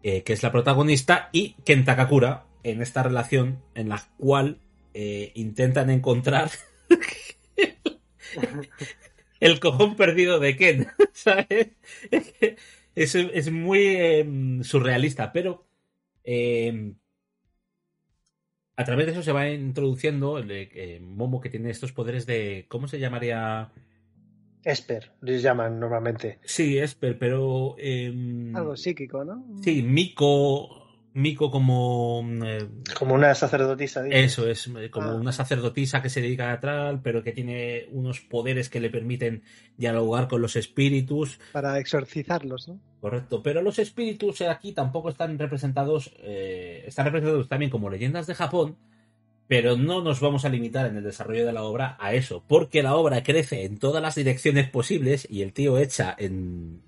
[0.04, 4.58] eh, que es la protagonista, y Ken Takakura, en esta relación en la cual
[4.96, 6.50] eh, intentan encontrar
[9.40, 11.70] el cojón perdido de Ken, ¿sabes?
[12.96, 15.68] Es, es muy em, surrealista, pero
[16.24, 16.96] em,
[18.76, 22.66] a través de eso se va introduciendo el, eh, Momo que tiene estos poderes de...
[22.68, 23.72] ¿Cómo se llamaría?
[24.64, 26.40] Esper, les llaman normalmente.
[26.44, 27.76] Sí, Esper, pero...
[27.78, 29.46] em, Algo psíquico, ¿no?
[29.62, 30.85] Sí, Miko...
[31.16, 32.24] Miko como...
[32.46, 32.68] eh,
[33.00, 34.04] Como una sacerdotisa.
[34.04, 34.26] dices.
[34.34, 35.16] Eso es, eh, como Ah.
[35.16, 39.42] una sacerdotisa que se dedica a tal, pero que tiene unos poderes que le permiten
[39.78, 41.40] dialogar con los espíritus.
[41.54, 42.80] Para exorcizarlos, ¿no?
[43.00, 48.36] Correcto, pero los espíritus aquí tampoco están representados, eh, están representados también como leyendas de
[48.36, 48.76] Japón,
[49.48, 52.84] pero no nos vamos a limitar en el desarrollo de la obra a eso, porque
[52.84, 56.82] la obra crece en todas las direcciones posibles y el tío echa en,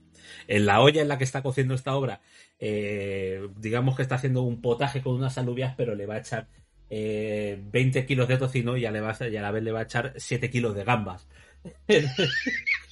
[0.48, 2.20] en la olla en la que está cociendo esta obra,
[2.60, 6.48] eh, digamos que está haciendo un potaje con unas alubias, pero le va a echar
[6.90, 9.72] eh, 20 kilos de tocino y a, le va a- y a la vez le
[9.72, 11.28] va a echar 7 kilos de gambas.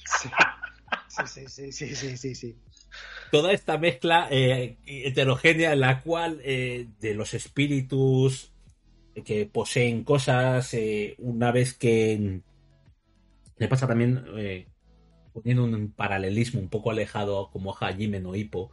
[0.04, 0.28] Sí.
[1.08, 2.56] Sí, sí, sí, sí, sí, sí.
[3.30, 8.52] toda esta mezcla eh, heterogénea en la cual eh, de los espíritus
[9.24, 12.42] que poseen cosas, eh, una vez que
[13.58, 14.66] le pasa también eh,
[15.32, 18.70] poniendo un paralelismo un poco alejado como a Hajime no Ippo,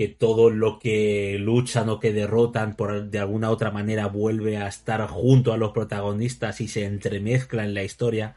[0.00, 4.66] que todo lo que luchan o que derrotan por de alguna otra manera vuelve a
[4.66, 8.34] estar junto a los protagonistas y se entremezcla en la historia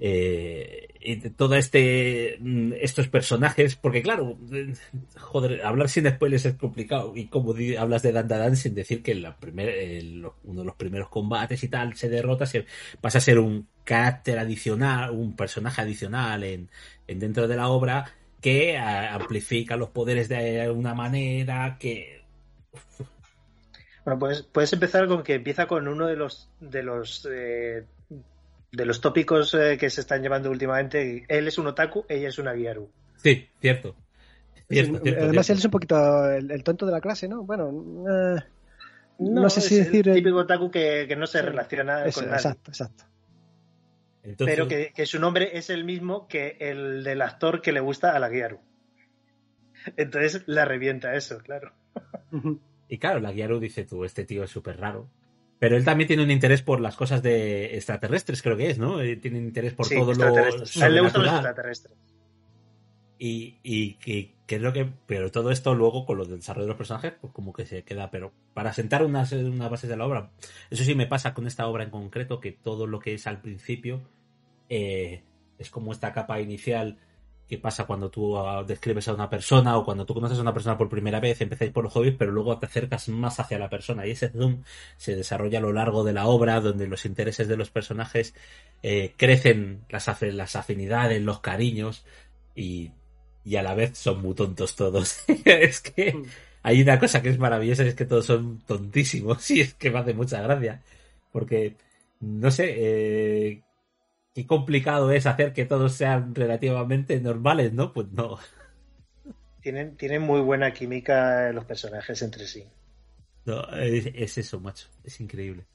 [0.00, 4.74] eh, y todo este mm, estos personajes porque claro eh,
[5.16, 9.36] joder hablar sin spoilers es complicado y como hablas de Dandadan sin decir que la
[9.38, 12.66] primer, el- uno de los primeros combates y tal se derrota se
[13.00, 16.68] pasa a ser un carácter adicional un personaje adicional en,
[17.06, 22.22] en dentro de la obra que amplifica los poderes de una manera que
[24.04, 27.84] Bueno, pues puedes empezar con que empieza con uno de los de los eh,
[28.72, 31.24] de los tópicos eh, que se están llevando últimamente.
[31.28, 32.90] Él es un otaku, ella es una guiaru.
[33.16, 33.94] sí cierto
[34.70, 35.52] Cierto, Sí, cierto, Además, cierto.
[35.52, 37.42] él es un poquito el, el tonto de la clase, ¿no?
[37.44, 37.70] Bueno,
[38.10, 38.42] eh,
[39.18, 40.08] no, sé es si decir.
[40.08, 41.46] el el- típico otaku que, que no se Sí.
[41.46, 42.36] relaciona Eso, con nadie.
[42.36, 43.04] exacto, exacto.
[44.28, 47.80] Entonces- pero que, que su nombre es el mismo que el del actor que le
[47.80, 48.60] gusta a la Guiaru.
[49.96, 51.72] Entonces la revienta eso, claro.
[52.88, 55.08] Y claro, la Gyaru dice tú, este tío es súper raro.
[55.58, 59.00] Pero él también tiene un interés por las cosas de extraterrestres, creo que es, ¿no?
[59.00, 60.36] Eh, Tiene interés por Sí, todo lo.
[60.36, 61.94] A él le gustan los extraterrestres.
[63.18, 64.88] Y, y que, que es lo que.
[65.06, 68.10] Pero todo esto luego con los desarrollo de los personajes, pues como que se queda.
[68.12, 70.30] Pero para sentar unas, unas bases de la obra.
[70.70, 73.40] Eso sí me pasa con esta obra en concreto, que todo lo que es al
[73.40, 74.02] principio
[74.68, 75.22] eh,
[75.58, 76.98] es como esta capa inicial
[77.48, 80.52] que pasa cuando tú ah, describes a una persona o cuando tú conoces a una
[80.52, 83.70] persona por primera vez, empezáis por los hobbies, pero luego te acercas más hacia la
[83.70, 84.06] persona.
[84.06, 84.62] Y ese zoom
[84.98, 88.34] se desarrolla a lo largo de la obra, donde los intereses de los personajes
[88.82, 92.04] eh, crecen, las, afinidades, los cariños,
[92.54, 92.90] y,
[93.44, 95.24] y a la vez son muy tontos todos.
[95.46, 96.22] es que
[96.62, 99.90] hay una cosa que es maravillosa, y es que todos son tontísimos, y es que
[99.90, 100.82] me hace mucha gracia.
[101.32, 101.76] Porque,
[102.20, 103.62] no sé, eh,
[104.38, 107.92] qué complicado es hacer que todos sean relativamente normales, ¿no?
[107.92, 108.38] Pues no.
[109.60, 112.64] Tienen, tienen muy buena química los personajes entre sí.
[113.44, 114.86] No, es, es eso, macho.
[115.02, 115.66] Es increíble.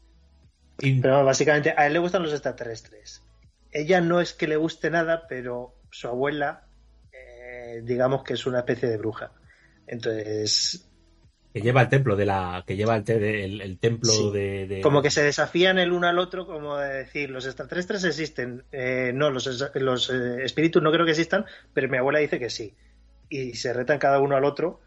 [0.78, 3.22] Pero básicamente a él le gustan los extraterrestres.
[3.70, 6.66] Ella no es que le guste nada, pero su abuela,
[7.12, 9.34] eh, digamos que es una especie de bruja.
[9.88, 10.90] Entonces,
[11.54, 12.64] que lleva el templo de la.
[12.66, 14.32] que lleva el, te- el- el templo Sí.
[14.34, 18.04] de, de- como que se desafían el uno al otro, como de decir, los extraterrestres
[18.04, 18.64] existen.
[18.72, 22.50] Eh, no, los, los eh, espíritus no creo que existan, pero mi abuela dice que
[22.50, 22.74] sí.
[23.30, 24.82] Y se retan cada uno al otro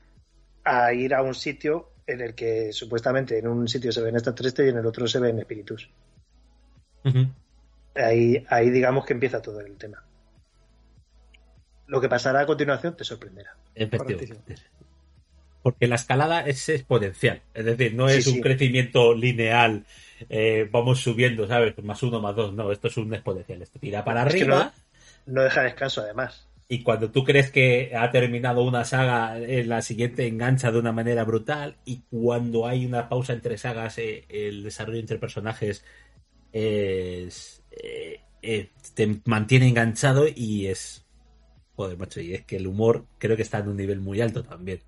[0.64, 4.66] a ir a un sitio en el que supuestamente en un sitio se ven extraterrestres
[4.66, 5.90] y en el otro se ven espíritus.
[7.94, 10.02] Ahí, ahí digamos que empieza todo el tema.
[11.86, 13.56] Lo que pasará a continuación te sorprenderá.
[13.74, 14.56] Efectivamente.
[15.66, 17.42] Porque la escalada es exponencial.
[17.54, 18.40] Es decir, no Sí, es un sí.
[18.40, 19.84] crecimiento lineal.
[20.28, 21.74] eh, vamos subiendo, ¿sabes?
[21.82, 22.52] Más uno, más dos.
[22.54, 23.62] No, esto es un exponencial.
[23.62, 24.72] Esto tira para Es arriba.
[25.26, 26.48] No deja descanso además.
[26.68, 30.92] Y cuando tú crees que ha terminado una saga, eh, la siguiente engancha de una
[30.92, 31.76] manera brutal.
[31.84, 35.84] Y cuando hay una pausa entre sagas, eh, el desarrollo entre personajes
[36.52, 37.64] es,
[38.42, 41.06] eh, te mantiene enganchado y es.
[41.76, 44.42] Joder, macho, y es que el humor creo que está en un nivel muy alto
[44.44, 44.80] también.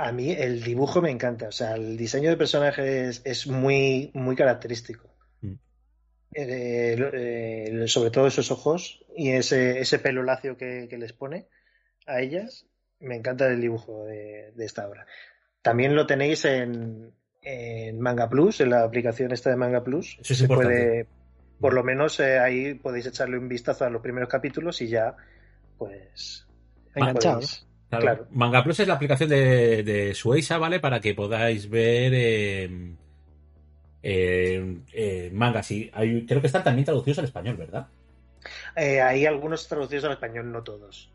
[0.00, 4.36] A mí el dibujo me encanta, o sea, el diseño de personajes es muy, muy
[4.36, 5.12] característico.
[5.40, 5.54] Mm.
[6.34, 11.48] Eh, eh, sobre todo esos ojos y ese, ese pelo lacio que, que les pone
[12.06, 12.66] a ellas,
[13.00, 15.04] me encanta el dibujo de, de esta obra.
[15.62, 17.12] También lo tenéis en,
[17.42, 20.16] en Manga Plus, en la aplicación esta de Manga Plus.
[20.20, 20.74] Eso es Se importante.
[20.74, 21.06] puede,
[21.58, 25.16] por lo menos eh, ahí podéis echarle un vistazo a los primeros capítulos y ya,
[25.76, 26.46] pues,
[26.94, 27.40] Enganchado.
[27.90, 28.16] Podéis- Claro.
[28.18, 28.26] Claro.
[28.32, 30.14] Manga Plus es la aplicación de, de
[30.58, 30.78] ¿vale?
[30.80, 32.92] Para que podáis ver eh,
[34.02, 35.70] eh, eh, mangas.
[35.70, 37.88] Y hay- creo que están también traducidos al español, ¿verdad?
[38.76, 41.10] Eh, hay algunos traducidos al español, no todos.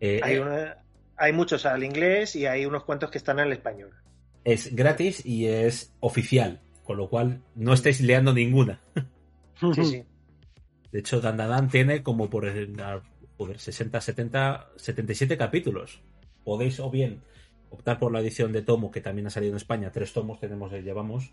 [0.00, 0.76] Eh, Hay, eh, una-
[1.16, 3.90] hay muchos al inglés y hay unos cuantos que están al español.
[4.44, 8.80] Es gratis y es oficial, con lo cual no estáis leando ninguna.
[9.74, 10.04] Sí, sí.
[10.92, 12.46] De hecho, Dandadan tiene como por
[13.36, 16.00] joder, 60, 70, 77 capítulos.
[16.44, 17.22] Podéis o bien
[17.70, 19.90] optar por la edición de tomo que también ha salido en España.
[19.92, 21.32] Tres tomos tenemos, eh, llevamos,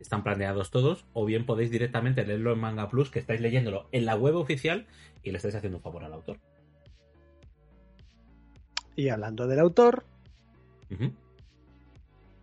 [0.00, 1.04] están planeados todos.
[1.12, 4.86] O bien podéis directamente leerlo en Manga Plus, que estáis leyéndolo en la web oficial
[5.22, 6.38] y le estáis haciendo un favor al autor.
[8.96, 10.04] Y hablando del autor,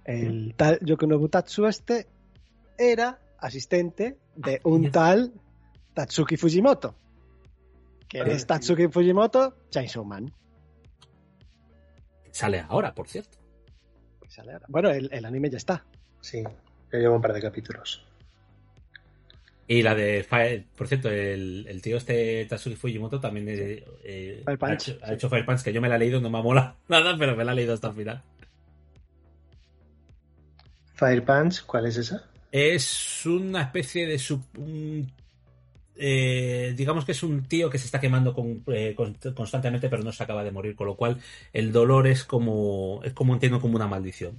[0.03, 2.07] el tal Yokonobu Tatsu este
[2.77, 4.91] era asistente de un ya.
[4.91, 5.33] tal
[5.93, 6.95] Tatsuki Fujimoto.
[8.11, 8.47] Que es sí.
[8.47, 10.31] Tatsuki Fujimoto, Chainsaw Man.
[12.31, 13.37] Sale ahora, por cierto.
[14.27, 14.65] sale ahora.
[14.69, 15.85] Bueno, el, el anime ya está.
[16.19, 18.05] Sí, ya llevo un par de capítulos.
[19.67, 24.41] Y la de Fire, por cierto, el, el tío este Tatsuki Fujimoto también eh, eh,
[24.43, 25.13] Fire ha, Punch, hecho, ha sí.
[25.13, 27.45] hecho Fire Punch, que yo me la he leído, no me mola nada, pero me
[27.45, 28.21] la he leído hasta el final.
[30.95, 32.23] Fire Punch, ¿cuál es esa?
[32.51, 35.09] Es una especie de sub, un-
[35.95, 40.03] eh, digamos que es un tío que se está quemando con- eh, con- constantemente, pero
[40.03, 41.17] no se acaba de morir, con lo cual
[41.53, 44.35] el dolor es como es como entiendo como una maldición.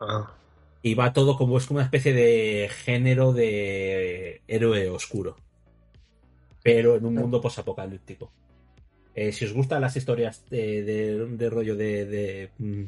[0.00, 0.34] Ah,
[0.82, 5.36] Y va todo como es como una especie de género de héroe oscuro.
[6.62, 8.30] Pero en un mundo posapocalíptico.
[9.14, 12.82] Eh, si os gustan las historias de, de- de rollo de, de, mm,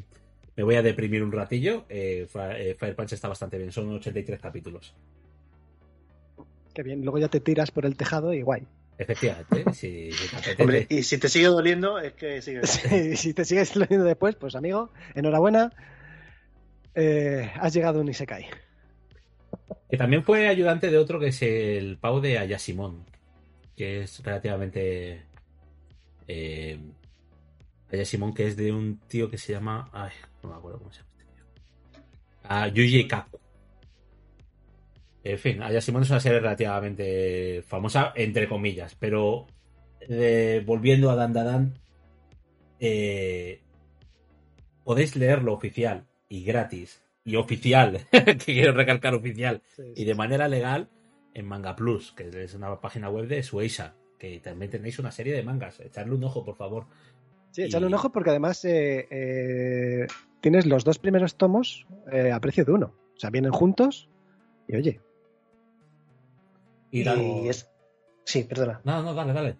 [0.55, 3.71] me voy a deprimir un ratillo, eh, Fire Punch está bastante bien.
[3.71, 4.93] Son 83 capítulos.
[6.75, 8.67] Que bien, luego ya te tiras por el tejado y guay.
[8.97, 10.61] Efectivamente, si, si.
[10.61, 12.67] Hombre, y si te sigue doliendo, es que sigue.
[12.67, 15.71] Sí, si te sigues leyendo después, pues amigo, enhorabuena.
[16.93, 18.45] Eh, has llegado a un Isekai.
[19.89, 23.05] Que también fue ayudante de otro que es el pavo de Ayasimon,
[23.75, 25.23] que es relativamente.
[26.27, 26.77] Eh,
[27.89, 29.89] Ayasimon, que es de un tío que se llama.
[29.93, 30.11] Ay,
[30.43, 32.03] no me acuerdo cómo se llama este tío.
[32.43, 33.44] Ah, Yuji Kaku.
[35.25, 39.47] En fin, Ayasimon es una serie relativamente famosa, entre comillas, pero
[40.01, 41.73] eh, volviendo a Dandadan,
[42.79, 43.59] eh,
[44.83, 49.63] podéis leerlo oficial y gratis y oficial, que quiero recalcar oficial,
[49.95, 50.89] y de manera legal
[51.33, 55.33] en Manga Plus, que es una página web de Sueisha, que también tenéis una serie
[55.33, 55.79] de mangas.
[55.79, 56.85] Echarle un ojo, por favor.
[57.49, 60.05] Sí, echarle Y- un ojo porque además eh,
[60.39, 61.87] tienes los dos primeros tomos
[62.31, 62.93] a precio de uno.
[63.15, 64.07] O sea, vienen juntos
[64.67, 64.99] y oye,
[67.03, 67.69] Y, es...
[68.23, 68.81] Sí, perdona.
[68.83, 69.57] No, no, dale, dale.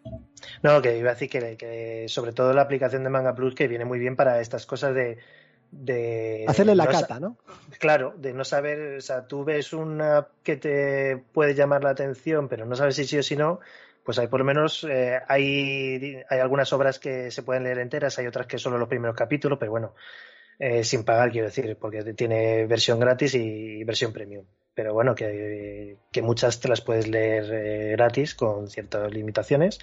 [0.64, 3.68] No, que iba a decir que, que sobre todo la aplicación de Manga Plus que
[3.68, 5.18] viene muy bien para estas cosas de...
[5.72, 7.38] de hacerle la no cata, ¿no?
[7.78, 12.48] Claro, de no saber, o sea, tú ves una que te puede llamar la atención,
[12.48, 13.60] pero no sabes si sí o si no,
[14.03, 18.18] pues hay por lo menos, eh, hay, hay algunas obras que se pueden leer enteras,
[18.18, 19.94] hay otras que solo los primeros capítulos, pero bueno,
[20.57, 24.45] eh, sin pagar, quiero decir, porque tiene versión gratis y versión premium.
[24.76, 29.80] Pero bueno, que, que muchas te las puedes leer eh, gratis con ciertas limitaciones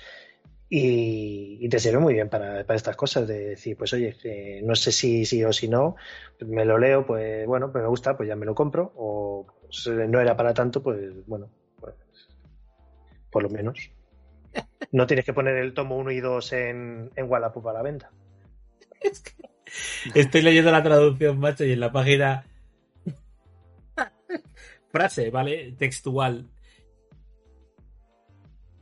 [0.69, 4.61] y, y te sirve muy bien para, para estas cosas, de decir, pues oye, eh,
[4.63, 5.97] no sé si sí o si no,
[6.41, 9.87] me lo leo, pues bueno, pues me gusta, pues ya me lo compro, o pues,
[9.87, 11.51] eh, no era para tanto, pues bueno,
[11.81, 11.95] pues
[13.31, 13.91] por lo menos.
[14.91, 18.11] No tienes que poner el tomo 1 y 2 en, en Wallapop a la venta.
[20.15, 22.45] Estoy leyendo la traducción, macho, y en la página.
[24.93, 25.73] Frase, ¿vale?
[25.79, 26.49] Textual.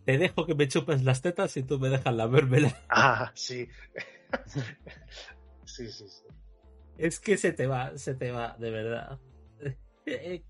[0.05, 2.77] Te dejo que me chupes las tetas y tú me dejas la vermela.
[2.89, 3.69] Ah, sí.
[5.65, 6.24] sí, sí, sí.
[6.99, 9.20] Es que se te va, se te va, de verdad.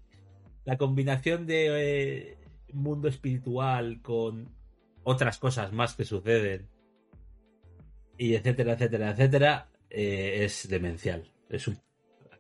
[0.65, 2.39] La combinación de eh,
[2.73, 4.53] mundo espiritual con
[5.03, 6.69] otras cosas más que suceden
[8.19, 11.33] y etcétera, etcétera, etcétera, eh, es demencial.
[11.49, 11.79] Es un,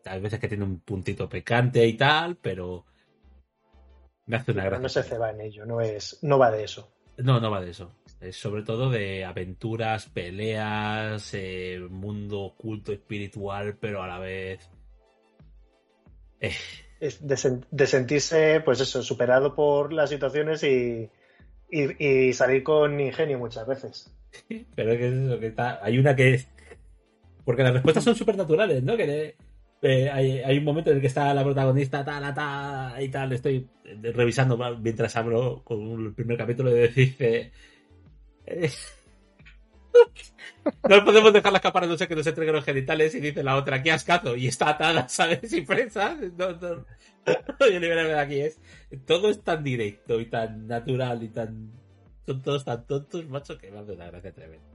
[0.05, 2.85] hay veces que tiene un puntito picante y tal, pero
[4.31, 4.82] me hace una gracia.
[4.82, 6.90] no se ceba en ello, no es, no va de eso.
[7.19, 7.93] No, no va de eso.
[8.20, 14.70] Es sobre todo de aventuras, peleas, eh, mundo oculto, espiritual, pero a la vez.
[16.40, 16.52] Eh,
[17.01, 21.11] Es de, sen- de sentirse, pues eso, superado por las situaciones y,
[21.70, 24.12] y, y salir con ingenio muchas veces.
[24.74, 25.81] pero es que es eso que está.
[25.82, 26.48] Hay una que es.
[27.44, 28.97] Porque las respuestas son supernaturales, ¿no?
[28.97, 29.36] Que le-
[29.82, 33.32] eh, hay, hay un momento en el que está la protagonista, ta, ta, y tal.
[33.32, 37.52] Estoy eh, revisando mientras hablo con el primer capítulo y dice.
[38.47, 38.70] eh,
[40.89, 43.82] No podemos dejarla escapar, no sé que nos entreguen los genitales y dice la otra,
[43.82, 45.52] qué ascazo, y está atada, ¿sabes?
[45.52, 46.16] Y presa.
[46.36, 46.85] No, no.
[47.59, 48.61] De aquí, es.
[49.07, 51.70] Todo es tan directo y tan natural y tan.
[52.27, 54.66] Son todos tan tontos, macho, que me hace una gracia tremenda.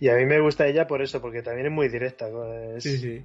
[0.00, 2.26] Y a mí me gusta ella por eso, porque también es muy directa.
[2.76, 3.24] Es, Sí, sí.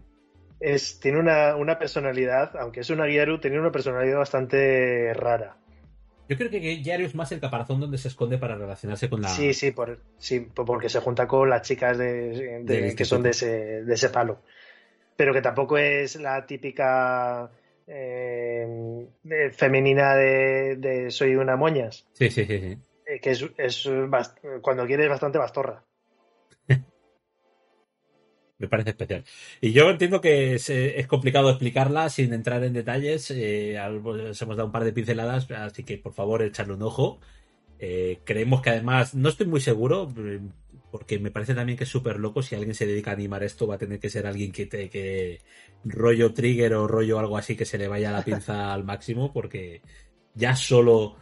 [0.62, 5.58] Es- tiene una, una personalidad, aunque es una Gyaru, tiene una personalidad bastante rara.
[6.30, 9.28] Yo creo que Yario es más el caparazón donde se esconde para relacionarse con la.
[9.28, 13.04] Sí, sí, por, sí, por- porque se junta con las chicas de, de- Del que
[13.04, 14.42] son de ese, de ese palo.
[15.18, 17.52] Pero que tampoco es la típica
[17.86, 22.06] eh, de- femenina de, de soy una moñas.
[22.14, 22.60] Sí, sí, sí.
[22.60, 22.78] sí.
[23.08, 25.84] eh, que es, es bast- cuando quiere es bastante bastorra.
[28.62, 29.24] Me parece especial.
[29.60, 33.32] Y yo entiendo que es, eh, es complicado explicarla sin entrar en detalles.
[33.32, 37.20] eh, os hemos dado un par de pinceladas, así que por favor echarle un ojo.
[37.80, 40.42] Eh, creemos que además, no estoy muy seguro, eh,
[40.92, 42.44] porque me parece también que es súper loco.
[42.44, 44.88] Si alguien se dedica a animar esto, va a tener que ser alguien que, te,
[44.92, 45.42] que
[45.84, 49.82] rollo trigger o rollo algo así que se le vaya la pinza al máximo, porque
[50.36, 51.16] ya solo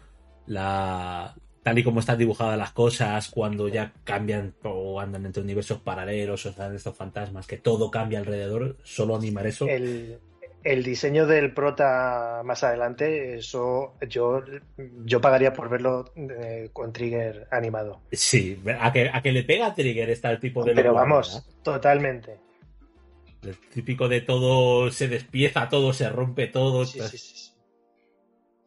[0.45, 1.33] la
[1.63, 6.45] tal y como están dibujadas las cosas, cuando ya cambian o andan entre universos paralelos
[6.45, 9.67] o están estos fantasmas, que todo cambia alrededor, solo animar eso.
[9.67, 10.19] El,
[10.63, 14.41] el diseño del prota más adelante, eso yo,
[15.05, 18.01] yo pagaría por verlo eh, con Trigger animado.
[18.11, 21.01] Sí, a que, a que le pega a Trigger está el tipo de Pero locura,
[21.01, 22.39] vamos, totalmente.
[23.41, 26.85] El típico de todo se despieza, todo se rompe, todo.
[26.85, 27.48] Sí, sí, sí.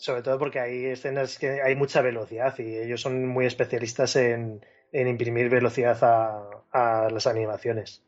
[0.02, 4.60] Sobre todo porque hay escenas que hay mucha velocidad y ellos son muy especialistas en,
[4.90, 6.42] en imprimir velocidad a,
[6.72, 8.02] a las animaciones.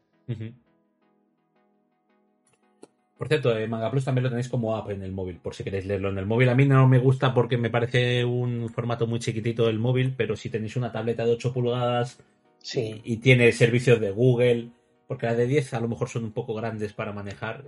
[3.17, 5.63] Por cierto, eh, Manga Plus también lo tenéis como app en el móvil, por si
[5.63, 6.49] queréis leerlo en el móvil.
[6.49, 10.35] A mí no me gusta porque me parece un formato muy chiquitito el móvil, pero
[10.35, 12.19] si tenéis una tableta de 8 pulgadas
[12.59, 13.03] Sí.
[13.05, 14.71] y, y tiene servicios de Google,
[15.07, 17.63] porque las de 10 a lo mejor son un poco grandes para manejar.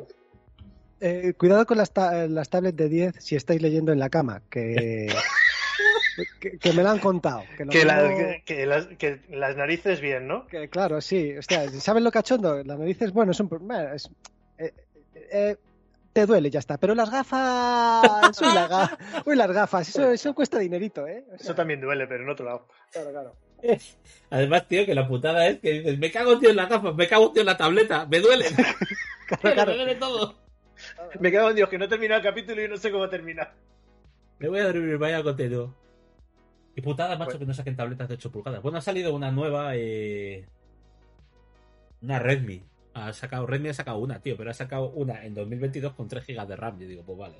[1.01, 4.43] Eh, cuidado con las, ta- las tablets de 10 si estáis leyendo en la cama,
[4.51, 5.07] que,
[6.41, 7.45] que, que me lo han contado.
[7.57, 10.47] Que, lo Que, la- mismo- que- que las, que las narices bien, ¿no?
[10.47, 11.37] que claro, sí.
[11.37, 12.63] Hostia, ¿sabes lo cachondo?
[12.65, 13.51] La nariz es bueno, es un...
[13.95, 14.09] es-
[14.59, 14.73] eh,
[15.15, 15.57] eh,
[16.15, 16.79] te duele, ya está.
[16.79, 18.41] Pero las gafas...
[18.41, 21.25] Uy, las, ga- uy, las gafas, eso, eso cuesta dinerito, ¿eh?
[21.27, 22.69] O sea, Eso también duele, pero en otro lado.
[22.91, 23.37] Claro, claro.
[24.31, 27.07] Además, tío, que la putada es que dices, me cago tío en las gafas, me
[27.07, 28.47] cago tío en la tableta, me duele,
[29.43, 29.73] claro.
[29.73, 30.46] me duele todo.
[31.21, 33.55] Me cago en Dios que no he terminado el capítulo y no sé cómo terminar.
[34.39, 35.75] Me voy a dormir, vaya contenido.
[36.75, 38.63] Y putada, macho, que no saquen tabletas de 8 pulgadas.
[38.63, 40.47] Bueno, ha salido una nueva, eh...
[42.03, 42.63] una Redmi.
[42.93, 46.27] Ha sacado, Redmi ha sacado una, tío, pero ha sacado una en 2022 con 3
[46.27, 46.79] GB de RAM.
[46.79, 47.37] Yo digo, pues vale.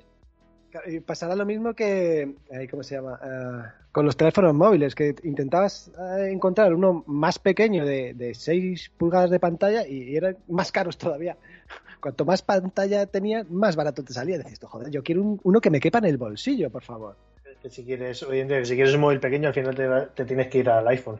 [1.05, 2.35] Pasará lo mismo que,
[2.69, 3.19] ¿cómo se llama?
[3.21, 5.89] Ah, con los teléfonos móviles, que intentabas
[6.19, 10.71] eh, encontrar uno más pequeño de, de 6 pulgadas de pantalla y, y eran más
[10.71, 11.37] caros todavía.
[12.01, 14.37] Cuanto más pantalla tenías, más barato te salía.
[14.37, 17.15] Decís, joder, yo quiero un- uno que me quepa en el bolsillo, por favor.
[17.63, 19.87] Que si quieres, hoy en día, que si quieres un móvil pequeño, al final te,
[19.87, 21.19] va- te tienes que ir al iPhone.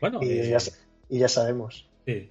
[0.00, 0.58] Bueno, Y eh, ya,
[1.10, 1.88] y ya sabemos.
[2.06, 2.30] sí.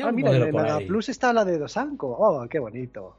[0.00, 0.86] Ah, mira, en ahí.
[0.86, 2.08] Plus está la de Dosanko.
[2.18, 3.16] Oh, qué bonito.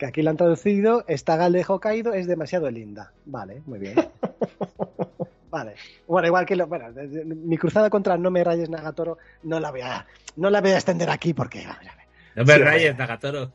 [0.00, 3.12] Que aquí lo han traducido, esta gal de Hokkaido es demasiado linda.
[3.26, 3.96] Vale, muy bien.
[5.50, 5.74] Vale.
[6.06, 6.86] Bueno, igual que lo, bueno,
[7.26, 10.06] mi cruzada contra No me rayes Nagatoro no la voy a,
[10.36, 12.06] no la voy a extender aquí porque, vamos a ver.
[12.34, 13.52] No me Sí, rayes, Nagatoro.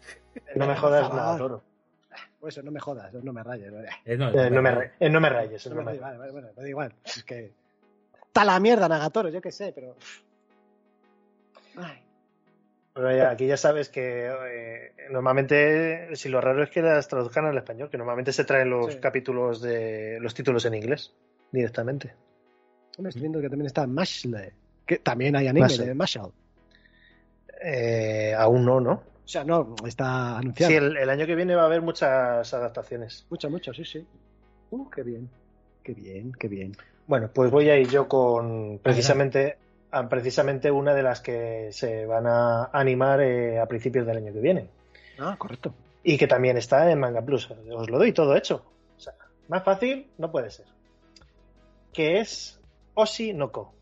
[0.55, 1.15] No me jodas favor.
[1.17, 1.63] nada, toro.
[2.39, 3.73] Pues eso, no me jodas, no me rayes.
[4.05, 5.65] Eh, no, Eh, no, me ra- eh, no me rayes.
[5.65, 6.01] No no me rayes, rayes.
[6.01, 6.93] vale, vale, bueno, me da igual.
[7.03, 7.53] Es que.
[8.27, 9.95] Está la mierda, Nagatoro, yo qué sé, pero.
[11.77, 12.03] Ay.
[12.95, 17.57] Ya, aquí ya sabes que eh, normalmente, si lo raro es que las traduzcan al
[17.57, 18.99] español, que normalmente se traen los Sí.
[18.99, 21.13] capítulos de los títulos en inglés
[21.51, 22.13] directamente.
[22.97, 24.53] Hombre, estoy viendo que también está Mashle.
[24.85, 25.85] Que también hay anime Mashle.
[25.87, 26.31] de Mashal.
[27.61, 28.91] Eh, aún no, ¿no?
[28.93, 30.69] O sea, no, está anunciado.
[30.71, 33.25] Sí, el, el año que viene va a haber muchas adaptaciones.
[33.29, 34.05] Mucho, mucho, sí, sí.
[34.69, 35.29] Uh, qué bien.
[35.83, 36.73] Qué bien, qué bien.
[37.07, 39.57] Bueno, pues voy a ir yo con precisamente,
[40.09, 44.39] precisamente una de las que se van a animar eh, a principios del año que
[44.39, 44.67] viene.
[45.17, 45.73] Ah, correcto.
[46.03, 47.49] Y que también está en Manga Plus.
[47.49, 48.63] Os lo doy todo hecho.
[48.97, 49.13] O sea,
[49.47, 50.65] más fácil no puede ser.
[51.93, 52.59] Que es
[52.93, 53.73] Oshi no Ko.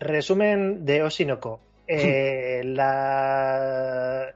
[0.00, 1.60] Resumen de Oshi no Ko.
[1.86, 4.34] Eh, la,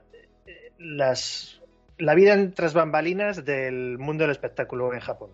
[0.79, 1.61] las,
[1.97, 5.29] la vida en tras bambalinas del mundo del espectáculo en Japón.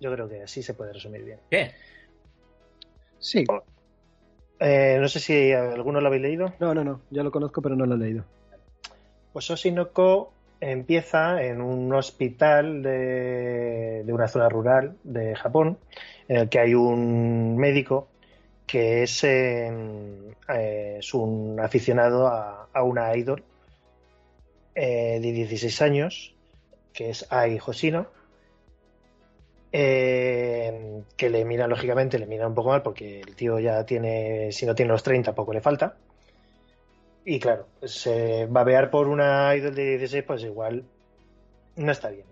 [0.00, 1.38] Yo creo que así se puede resumir bien.
[1.48, 1.72] ¿Qué?
[3.22, 3.46] Sí.
[4.60, 6.52] Eh, no sé si alguno lo habéis leído.
[6.60, 7.00] No, no, no.
[7.10, 8.24] Ya lo conozco, pero no lo he leído.
[9.32, 15.78] Pues Oshinoko empieza en un hospital de, de una zona rural de Japón,
[16.28, 18.08] en el que hay un médico
[18.66, 19.70] que es, eh,
[20.48, 23.42] eh, es un aficionado a, a una idol
[24.74, 26.34] eh, de 16 años,
[26.92, 28.06] que es Ai Hoshino,
[29.72, 34.52] eh, que le mira, lógicamente, le mira un poco mal porque el tío ya tiene,
[34.52, 35.96] si no tiene los 30, poco le falta.
[37.24, 40.84] Y claro, se babear por una idol de 16, pues igual
[41.76, 42.26] no está bien.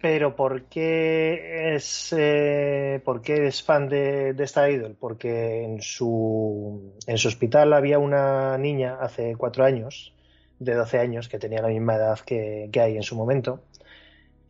[0.00, 4.96] Pero ¿por qué es, eh, ¿por qué es fan de, de esta idol?
[4.98, 10.14] Porque en su, en su hospital había una niña hace cuatro años,
[10.60, 13.62] de 12 años, que tenía la misma edad que, que hay en su momento,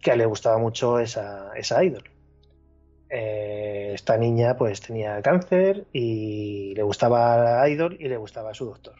[0.01, 2.05] que le gustaba mucho esa, esa idol.
[3.11, 8.67] Eh, esta niña pues tenía cáncer y le gustaba la idol y le gustaba su
[8.67, 8.97] doctor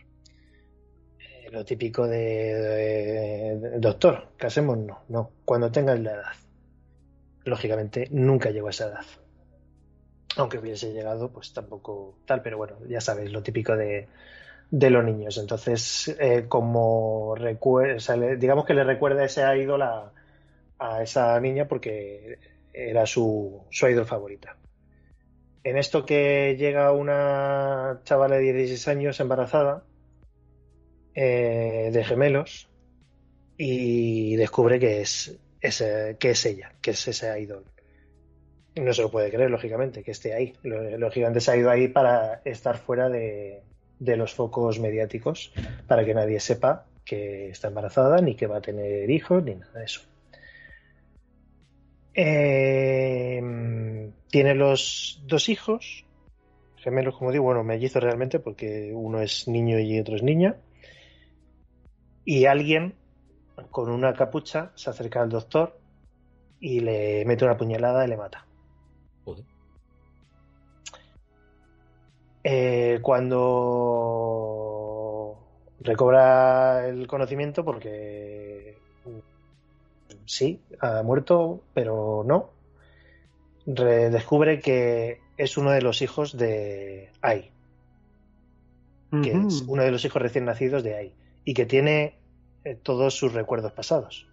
[1.19, 6.33] Eh, lo típico de, doctor, casémonos, no, cuando tengas la edad.
[7.45, 9.05] Lógicamente nunca llegó a esa edad.
[10.37, 14.09] Aunque hubiese llegado, pues tampoco tal, pero bueno, ya sabéis, lo típico de,
[14.71, 15.39] de los niños.
[15.39, 20.13] Entonces, eh, como recuerda, digamos que le recuerda ese idol a,
[20.79, 22.39] a esa niña porque
[22.73, 24.57] era su, su idol favorita.
[25.65, 29.85] En esto que llega una chavala de 16 años embarazada
[31.15, 32.69] eh, de gemelos
[33.57, 35.85] y descubre que es, es,
[36.19, 37.65] que es ella, que es ese idol.
[38.77, 40.55] No se lo puede creer, lógicamente, que esté ahí.
[40.63, 43.63] Lógicamente se ha ido ahí para estar fuera de,
[43.99, 45.53] de los focos mediáticos,
[45.89, 49.81] para que nadie sepa que está embarazada, ni que va a tener hijos, ni nada
[49.81, 50.03] de eso.
[52.21, 53.41] Eh,
[54.29, 56.05] tiene los dos hijos,
[56.79, 60.57] gemelos, como digo, bueno, mellizos realmente, porque uno es niño y otro es niña.
[62.25, 62.97] Y alguien
[63.71, 65.79] con una capucha se acerca al doctor
[66.59, 68.49] y le mete una puñalada y le mata.
[69.25, 69.45] Joder.
[72.43, 73.39] Eh, cuando
[75.79, 78.38] recobra el conocimiento, porque
[80.29, 82.51] sí, ha muerto, pero no,
[83.67, 87.51] re- descubre que es uno de los hijos de Ai,
[89.23, 92.15] que es uno de los hijos recién nacidos de Ai, y que tiene
[92.65, 94.27] eh, todos sus recuerdos pasados.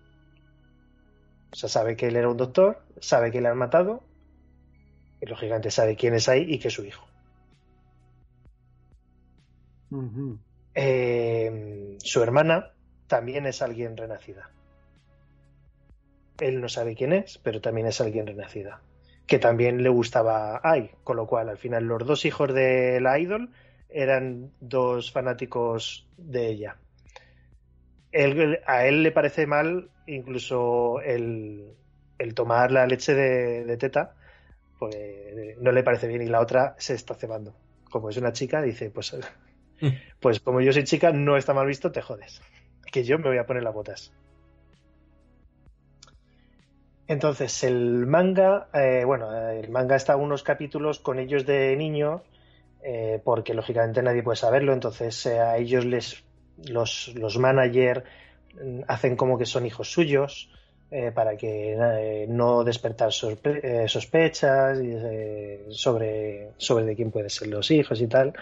[1.51, 4.03] O sea, sabe que él era un doctor, sabe que le han matado,
[5.21, 7.05] y lógicamente sabe quién es Ai y que es su hijo.
[10.75, 12.73] Eh, su hermana
[13.07, 14.51] también es alguien renacida.
[16.39, 18.83] Él no sabe quién es, pero también es alguien renacida.
[19.27, 23.19] Que también le gustaba Ai, con lo cual al final los dos hijos de la
[23.19, 23.51] idol
[23.89, 26.81] eran dos fanáticos de ella.
[28.11, 31.75] Él- a él le parece mal incluso el,
[32.17, 34.15] el tomar la leche de, de teta,
[34.79, 34.95] pues
[35.59, 37.59] no le parece bien y la otra se está cebando.
[37.91, 39.15] Como es una chica, dice, pues
[40.19, 42.41] pues como yo soy chica, no está mal visto, te jodes.
[42.91, 44.13] Que yo me voy a poner las botas.
[47.07, 52.21] Entonces, el manga, eh, bueno, el manga está unos capítulos con ellos de niños,
[52.83, 56.23] eh, porque lógicamente nadie puede saberlo, entonces eh, a ellos les
[56.57, 58.03] los, los managers
[58.53, 60.49] mm, hacen como que son hijos suyos
[60.91, 64.79] eh, para que eh, no despertar sospe- sospechas
[65.69, 68.33] sobre, sobre de quién pueden ser los hijos y tal.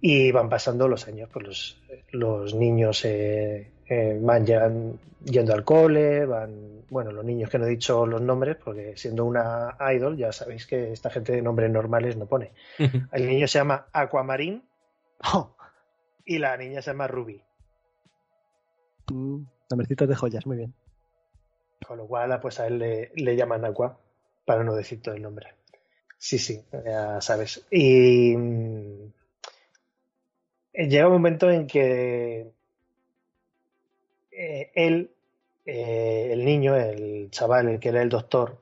[0.00, 5.64] Y van pasando los años, pues los, los niños eh, eh, van llegan- yendo al
[5.64, 10.16] cole, van, bueno, los niños que no he dicho los nombres, porque siendo una idol
[10.16, 12.52] ya sabéis que esta gente de nombres normales no pone.
[13.10, 14.62] El niño se llama Aquamarine
[15.34, 15.56] Oh,
[16.24, 17.42] y la niña se llama Ruby.
[19.10, 19.38] mm,
[19.70, 20.74] nombrecitos de joyas, muy bien.
[21.86, 23.98] Con lo cual, pues a él le, le llaman Aqua,
[24.44, 25.54] para no decir todo el nombre.
[26.18, 27.64] Sí, sí, ya sabes.
[27.70, 28.97] Y mm,
[30.86, 32.52] llega un momento en que
[34.30, 35.10] eh, él,
[35.66, 38.58] eh, el niño, el chaval, el que era el doctor,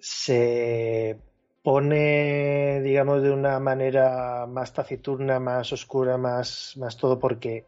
[0.00, 1.18] se
[1.62, 7.66] pone, digamos, de una manera más taciturna, más oscura, más, más todo, porque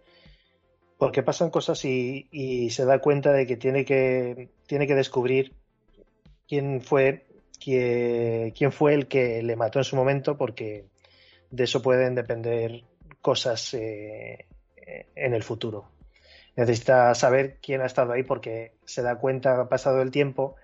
[0.99, 5.55] porque pasan cosas y, y se da cuenta de que tiene que, tiene que descubrir
[6.47, 7.27] quién fue,
[7.59, 10.85] quién fue el que le mató en su momento, porque
[11.51, 12.85] de eso pueden depender
[13.21, 14.47] cosas eh,
[15.15, 15.91] en el futuro.
[16.57, 20.57] Necesita saber quién ha estado ahí porque se da cuenta, pasado el tiempo,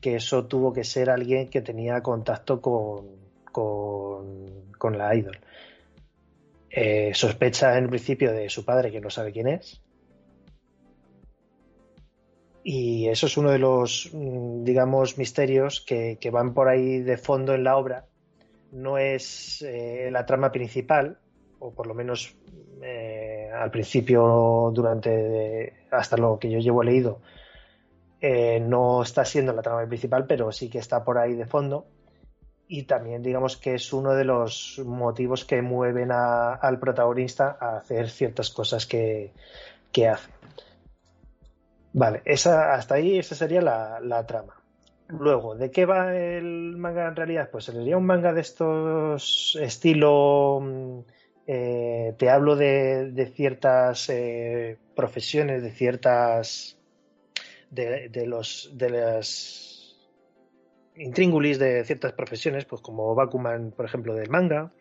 [0.00, 3.06] que eso tuvo que ser alguien que tenía contacto con,
[3.50, 5.38] con, con la idol.
[6.70, 9.80] Eh, sospecha en principio de su padre que no sabe quién es.
[12.64, 17.16] Y eso es uno de los, mm, digamos, misterios que, que van por ahí de
[17.16, 18.06] fondo en la obra.
[18.72, 21.18] No es eh, la trama principal,
[21.60, 22.34] o por lo menos
[22.82, 27.20] eh, al principio, durante hasta lo que yo llevo leído,
[28.20, 31.86] eh, no está siendo la trama principal, pero sí que está por ahí de fondo
[32.68, 37.78] y también digamos que es uno de los motivos que mueven a- al protagonista a
[37.78, 39.32] hacer ciertas cosas que,
[39.92, 40.30] que hace.
[41.94, 44.61] Vale, esa, hasta ahí esa sería la, la trama.
[45.18, 47.48] Luego, ¿de qué va el manga en realidad?
[47.50, 50.60] Pues sería un manga de estos estilo...
[50.62, 50.98] mm,
[51.46, 56.78] eh, te hablo de, de ciertas eh, profesiones, de ciertas...
[57.70, 59.96] De, de los de las
[60.94, 64.72] intríngulis de ciertas profesiones, pues como Bakuman, por ejemplo, del manga,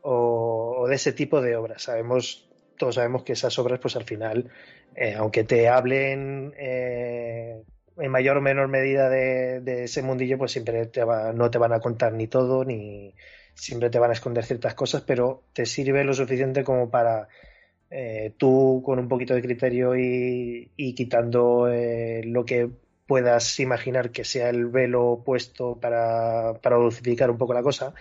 [0.00, 1.82] o, o de ese tipo de obras.
[1.82, 4.48] Sabemos, todos sabemos que esas obras, pues al final,
[4.96, 7.62] eh, aunque te hablen eh,
[7.98, 11.58] en mayor o menor medida de, de ese mundillo, pues siempre te va- no te
[11.58, 13.14] van a contar ni todo, ni
[13.54, 17.28] siempre te van a esconder ciertas cosas, pero te sirve lo suficiente como para
[17.90, 22.70] eh, tú con un poquito de criterio y, quitando eh, lo que
[23.06, 27.94] puedas imaginar que sea el velo puesto para, para dulcificar un poco la cosa,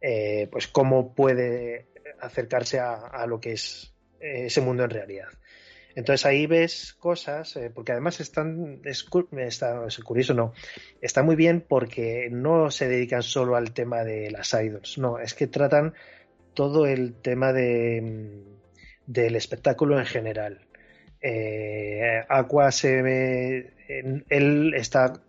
[0.00, 1.88] eh, pues cómo puede
[2.20, 5.28] acercarse a, a lo que es eh, ese mundo en realidad.
[5.94, 9.06] Entonces ahí ves cosas, eh, porque además están, es,
[9.38, 10.52] está, es curioso, no,
[11.00, 15.34] está muy bien porque no se dedican solo al tema de las idols, no, es
[15.34, 15.94] que tratan
[16.54, 20.60] todo el tema de, mm, del espectáculo en general.
[21.20, 23.72] Eh, Aqua se ve,
[24.28, 25.22] él está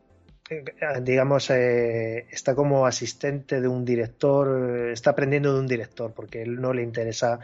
[0.50, 0.64] eh,
[1.02, 6.42] digamos, eh, está como asistente de un director, eh, está aprendiendo de un director, porque
[6.42, 7.40] él no le interesa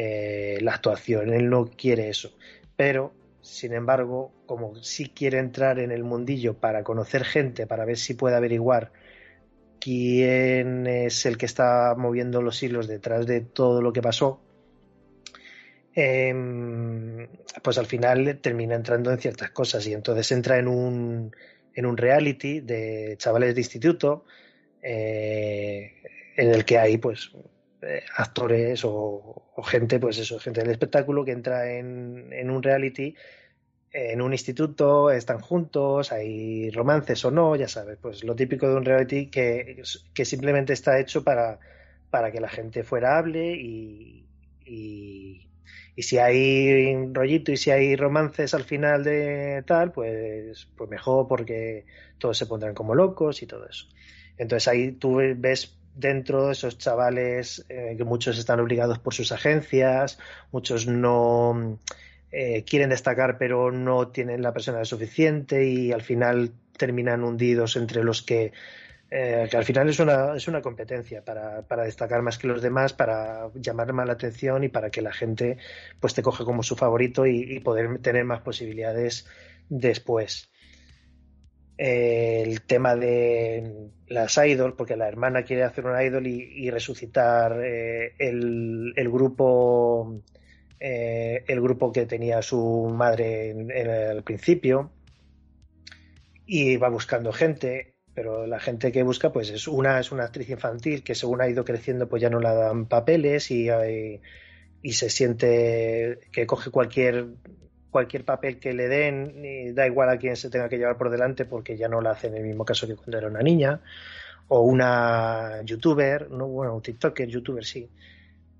[0.00, 2.30] eh, la actuación, él no quiere eso.
[2.76, 3.12] Pero,
[3.42, 8.14] sin embargo, como sí quiere entrar en el mundillo para conocer gente, para ver si
[8.14, 8.92] puede averiguar
[9.80, 14.40] quién es el que está moviendo los hilos detrás de todo lo que pasó,
[15.94, 17.26] em,
[17.60, 21.34] pues al final termina entrando en ciertas cosas y entonces entra en un,
[21.74, 24.24] en un reality de chavales de instituto
[24.80, 25.92] eh,
[26.36, 27.32] en el que hay pues
[28.16, 33.14] actores o, gente, pues eso, gente del espectáculo que entra en, en un reality
[33.92, 38.76] en un instituto, están juntos, hay romances o no, ya sabes, pues lo típico de
[38.76, 39.82] un reality que,
[40.14, 41.58] que simplemente está hecho para,
[42.10, 44.26] para que la gente fuera hable y,
[44.64, 45.44] y,
[46.00, 51.86] si hay rollito y si hay romances al final de tal, pues, pues mejor porque
[52.18, 53.88] todos se pondrán como locos y todo eso.
[54.36, 59.32] Entonces ahí tú ves dentro de esos chavales eh, que muchos están obligados por sus
[59.32, 60.18] agencias,
[60.52, 61.78] muchos no
[62.30, 68.04] eh, quieren destacar pero no tienen la personalidad suficiente y al final terminan hundidos entre
[68.04, 68.52] los que
[69.10, 72.60] eh, que al final es una, es una competencia para, para, destacar más que los
[72.60, 75.56] demás, para llamar más la atención y para que la gente
[75.98, 79.26] pues te coge como su favorito y poder tener más posibilidades
[79.70, 80.50] después.
[81.78, 87.60] Eh, el tema de las idol, porque la hermana quiere hacer una idol y, resucitar
[87.64, 90.20] eh, el, el grupo
[90.80, 94.90] eh, el grupo que tenía su madre en, el principio
[96.46, 100.50] y va buscando gente pero la gente que busca pues es una es una actriz
[100.50, 103.68] infantil que según ha ido creciendo pues ya no la dan papeles y
[104.92, 107.26] se siente que coge cualquier
[107.98, 111.44] cualquier papel que le den da igual a quién se tenga que llevar por delante
[111.44, 113.80] porque ya no la hace en el mismo caso que cuando era una niña
[114.48, 117.90] o una youtuber no bueno un tiktoker youtuber sí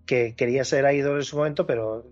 [0.08, 2.06] que quería ser idol en su momento, pero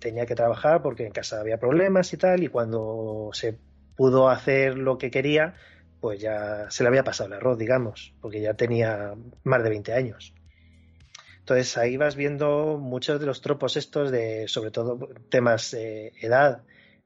[0.00, 3.58] tenía que trabajar porque en casa había problemas y tal, y cuando se
[3.94, 5.54] pudo hacer lo que quería,
[6.00, 9.92] pues ya se le había pasado el arroz, digamos, porque ya tenía más de 20
[9.92, 10.34] años.
[11.40, 16.62] Entonces ahí vas viendo muchos de los tropos estos de, sobre todo, temas de edad.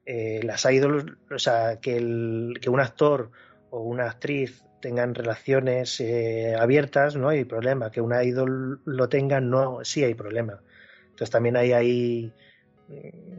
[0.09, 3.29] Eh, las idols, o sea, que, el, que un actor
[3.71, 7.91] o una actriz tengan relaciones eh, abiertas, no hay problema.
[7.91, 10.61] Que una idol lo tenga, no, sí hay problema.
[11.09, 12.33] Entonces también hay ahí.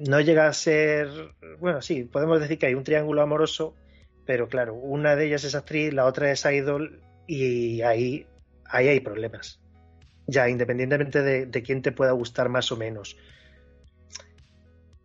[0.07, 1.09] No llega a ser.
[1.59, 3.75] Bueno, sí, podemos decir que hay un triángulo amoroso,
[4.27, 8.27] pero claro, una de ellas es actriz, la otra es idol, y ahí,
[8.67, 9.59] ahí hay problemas.
[10.27, 13.17] Ya, independientemente de, de quién te pueda gustar más o menos.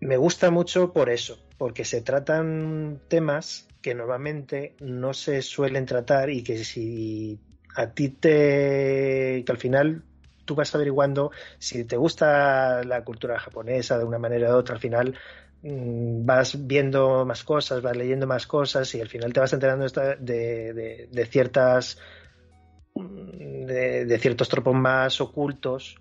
[0.04, 6.30] Me gusta mucho por eso, porque se tratan temas que normalmente no se suelen tratar
[6.30, 7.40] y que si
[7.76, 10.04] a ti te que al final
[10.44, 14.82] tú vas averiguando si te gusta la cultura japonesa de una manera u otra al
[14.82, 15.16] final
[15.62, 19.86] mmm, vas viendo más cosas vas leyendo más cosas y al final te vas enterando
[19.88, 21.98] de, de, de ciertas
[22.96, 25.96] de, de, ciertos tropos más ocultos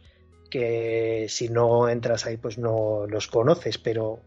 [0.53, 4.21] que si no entras ahí pues no los conoces pero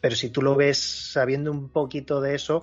[0.00, 2.62] pero si tú lo ves sabiendo un poquito de eso,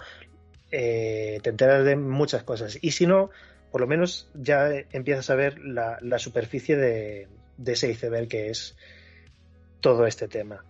[0.72, 2.78] eh, te enteras de muchas cosas.
[2.82, 3.32] Y si no,
[3.72, 8.50] por lo menos ya empiezas a ver la, la superficie de, de, ese iceberg que
[8.50, 8.78] es
[9.82, 10.64] todo este tema.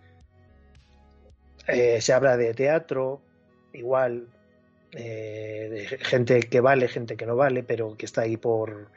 [1.68, 3.22] Eh, se habla de teatro,
[3.74, 4.30] igual,
[4.94, 8.90] eh, de gente que vale, gente que no vale, pero que está ahí por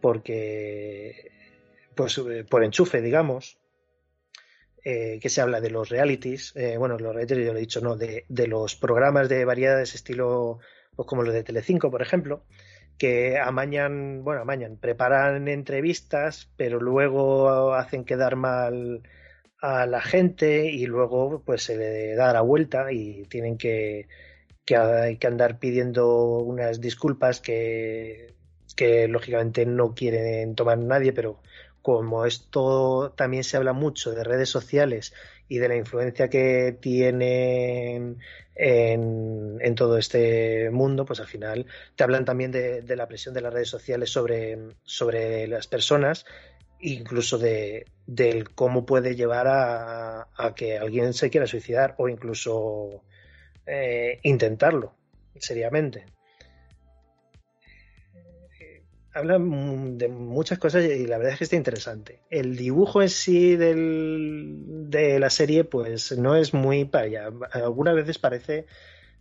[0.00, 1.32] porque
[1.94, 3.58] pues por enchufe, digamos
[4.84, 7.80] eh, que se habla de los realities, eh, bueno, los realities yo lo he dicho,
[7.80, 10.58] no, de, de los programas de variedades estilo,
[10.94, 12.44] pues como los de Telecinco, por ejemplo,
[12.98, 19.02] que amañan, bueno, amañan, preparan entrevistas, pero luego hacen quedar mal
[19.58, 24.06] a la gente y luego pues se le da la vuelta y tienen que,
[24.66, 28.34] que hay que andar pidiendo unas disculpas que,
[28.76, 31.40] que lógicamente no quieren tomar nadie, pero
[31.84, 35.12] como esto también se habla mucho de redes sociales
[35.48, 38.20] y de la influencia que tienen
[38.54, 43.42] en, en todo este mundo, pues al final te hablan también de, la presión de
[43.42, 46.24] las redes sociales sobre, sobre las personas
[46.80, 53.02] incluso de, de, cómo puede llevar a, a, que alguien se quiera suicidar o incluso
[53.66, 54.94] eh, intentarlo
[55.38, 56.06] seriamente
[59.14, 62.20] habla de muchas cosas y la verdad es que está interesante.
[62.30, 67.30] El dibujo en sí del, de la serie, pues no es muy para allá.
[67.52, 68.66] Algunas veces parece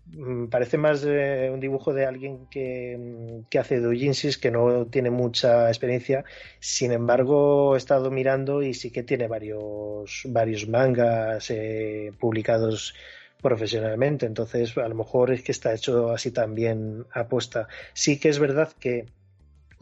[0.07, 4.87] mm, parece más eh, un dibujo de alguien que, mm, que hace doujinsis que no
[4.87, 6.25] tiene mucha experiencia
[6.59, 12.95] sin embargo he estado mirando y sí que tiene varios varios mangas eh, publicados
[13.41, 18.39] profesionalmente entonces a lo mejor es que está hecho así también aposta sí que es
[18.39, 19.05] verdad que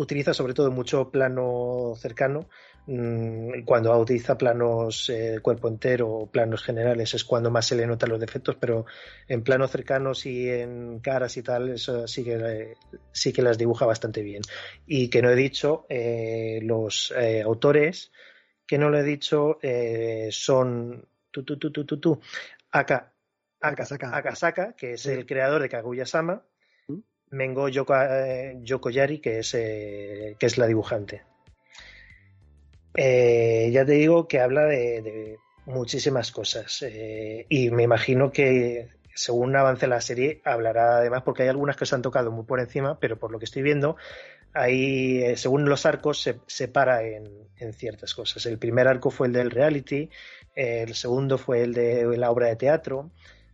[0.01, 2.47] utiliza sobre todo mucho plano cercano.
[2.87, 7.85] Mm, cuando utiliza planos eh, cuerpo entero o planos generales es cuando más se le
[7.85, 8.85] notan los defectos, pero
[9.27, 12.75] en planos cercanos y en caras y tal, eso sí que,
[13.11, 14.41] sí que las dibuja bastante bien.
[14.87, 18.11] Y que no he dicho, eh, los eh, autores,
[18.65, 22.21] que no lo he dicho, eh, son tu, tu, tu,
[22.71, 23.13] Aka,
[23.59, 24.15] Akasaka.
[24.15, 25.11] Akasaka, que es sí.
[25.11, 26.43] el creador de Kaguya-sama,
[27.31, 31.23] Mengo Yoko, eh, Yokoyari, que es, eh, que es la dibujante.
[32.93, 36.83] Eh, ya te digo que habla de, muchísimas cosas
[37.47, 41.93] y me imagino que según avance la serie hablará además porque hay algunas que se
[41.93, 43.95] han tocado muy por encima, pero por lo que estoy viendo,
[44.53, 48.45] ahí según los arcos se separa en, en, ciertas cosas.
[48.47, 50.09] El primer arco fue el del reality,
[50.55, 53.11] el segundo fue el de la obra de teatro,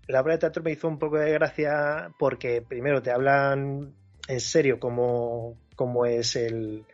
[0.08, 3.94] la obra de teatro me hizo un poco de gracia porque primero te hablan
[4.27, 6.86] en serio cómo, cómo es el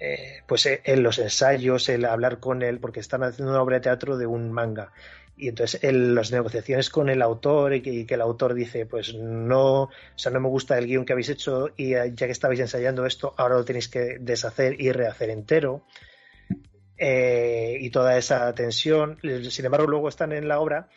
[0.00, 3.82] eh, pues en los ensayos, el hablar con él, porque están haciendo una obra de
[3.82, 4.92] teatro de un manga.
[5.40, 8.86] y entonces el- las negociaciones con el autor y que, y que el autor dice,
[8.86, 12.26] pues no, o sea, no me gusta el guion que habéis hecho y eh, ya
[12.26, 15.84] que estabais ensayando esto, ahora lo tenéis que deshacer y rehacer entero.
[16.96, 19.18] Eh, y toda esa tensión.
[19.50, 20.88] Sin embargo, luego están en la obra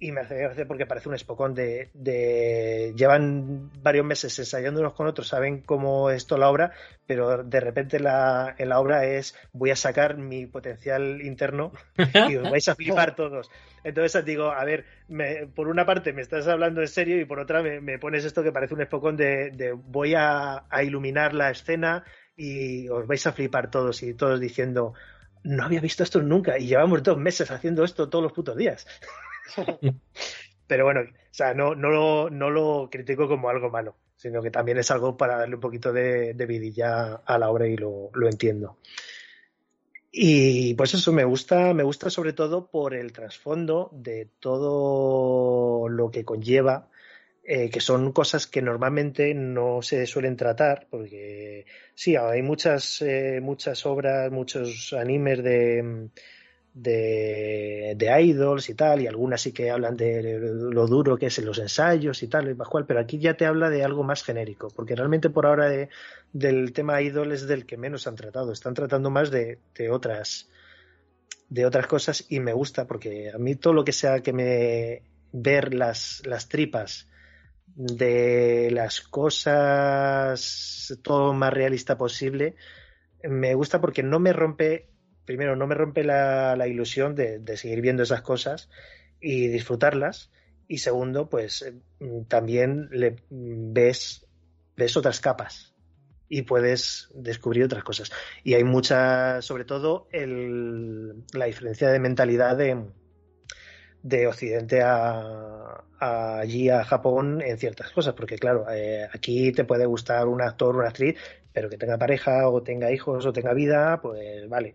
[0.00, 4.92] y me hace gracia porque parece un espocón de, de- llevan varios meses ensayando unos
[4.94, 6.72] con otros, saben cómo es toda la obra,
[7.06, 11.72] pero de repente la, en la obra es voy a sacar mi potencial interno
[12.28, 13.50] y os vais a flipar todos.
[13.84, 17.38] Entonces digo, a ver, me- por una parte me estás hablando en serio y por
[17.38, 21.34] otra me, me pones esto que parece un espocón de, de voy a, a iluminar
[21.34, 22.04] la escena
[22.36, 24.92] y os vais a flipar todos y todos diciendo,
[25.44, 28.86] no había visto esto nunca y llevamos dos meses haciendo esto todos los putos días.
[30.66, 34.50] Pero bueno, o sea, no, no, lo, no lo critico como algo malo, sino que
[34.50, 38.10] también es algo para darle un poquito de, de vidilla a la obra y lo,
[38.14, 38.78] lo entiendo.
[40.16, 46.10] Y pues eso me gusta, me gusta sobre todo por el trasfondo de todo lo
[46.12, 46.88] que conlleva,
[47.42, 51.66] eh, que son cosas que normalmente no se suelen tratar, porque
[51.96, 56.10] sí, hay muchas, eh, muchas obras, muchos animes de,
[56.74, 61.38] de, de idols y tal, y algunas sí que hablan de lo duro que es
[61.38, 64.22] en los ensayos y tal, y cual, pero aquí ya te habla de algo más
[64.24, 65.88] genérico, porque realmente por ahora de-
[66.32, 70.48] del tema idol es del que menos han tratado, están tratando más de, de otras
[71.48, 75.02] de otras cosas y me gusta porque a mí todo lo que sea que me
[75.32, 77.08] ver las, las tripas
[77.66, 82.56] de las cosas todo más realista posible
[83.24, 84.88] me gusta porque no me rompe
[85.24, 88.68] primero no me rompe la, la ilusión de, seguir viendo esas cosas
[89.20, 90.30] y disfrutarlas.
[90.66, 91.74] Y segundo pues eh,
[92.28, 94.26] también le ves
[94.76, 95.74] ves otras capas
[96.28, 98.10] y puedes descubrir otras cosas.
[98.42, 102.82] Y hay mucha sobre todo el, la diferencia de mentalidad de,
[104.02, 108.14] de Occidente a, a allí a Japón en ciertas cosas.
[108.14, 111.16] Porque claro eh, aquí te puede gustar un actor una actriz
[111.54, 114.74] pero que tenga pareja o tenga hijos o tenga vida pues vale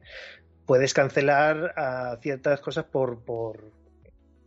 [0.70, 3.72] puedes cancelar a ciertas cosas por, por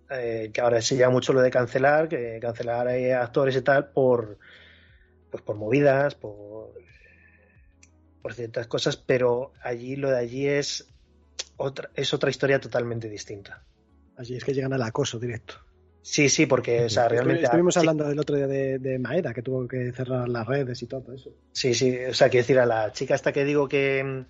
[0.08, 3.88] eh, que ahora se llama mucho lo de cancelar, que cancelar a actores y tal
[3.88, 4.38] por
[5.32, 6.74] pues por movidas, por
[8.22, 10.86] por ciertas cosas, pero allí lo de allí es
[11.56, 13.64] otra es otra historia totalmente distinta.
[14.16, 15.56] Así es que llegan al acoso directo.
[16.02, 19.42] Sí, sí, porque o sea, realmente Estuvimos hablando del otro día de, de Maeda, que
[19.42, 21.30] tuvo que cerrar las redes y todo eso.
[21.50, 24.24] Sí, sí, o sea, quiero decir, a la chica esta que digo que,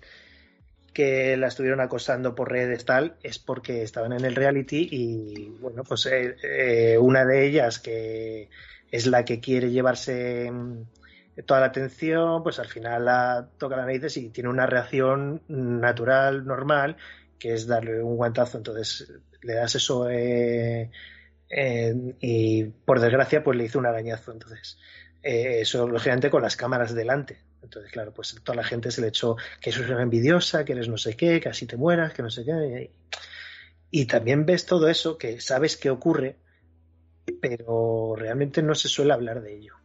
[0.93, 5.83] que la estuvieron acosando por redes tal, es porque estaban en el reality y, bueno,
[5.83, 8.49] pues eh, eh, una de ellas, que
[8.91, 10.83] es la que quiere llevarse mm,
[11.45, 16.45] toda la atención, pues al final la toca la narices y tiene una reacción natural,
[16.45, 16.97] normal,
[17.39, 18.57] que es darle un guantazo.
[18.57, 20.89] Entonces le das eso eh,
[22.19, 24.31] y, por desgracia, pues le hizo un arañazo.
[24.31, 24.77] Entonces
[25.23, 27.39] eh, eso lógicamente con las cámaras delante.
[27.63, 30.73] Entonces, claro, pues toda la gente se le echó que eso es una envidiosa, que
[30.73, 32.91] eres no sé qué, que así te mueras, que no sé qué.
[33.89, 36.37] Y también ves todo eso, que sabes que ocurre,
[37.41, 39.75] pero realmente no se suele hablar de ello.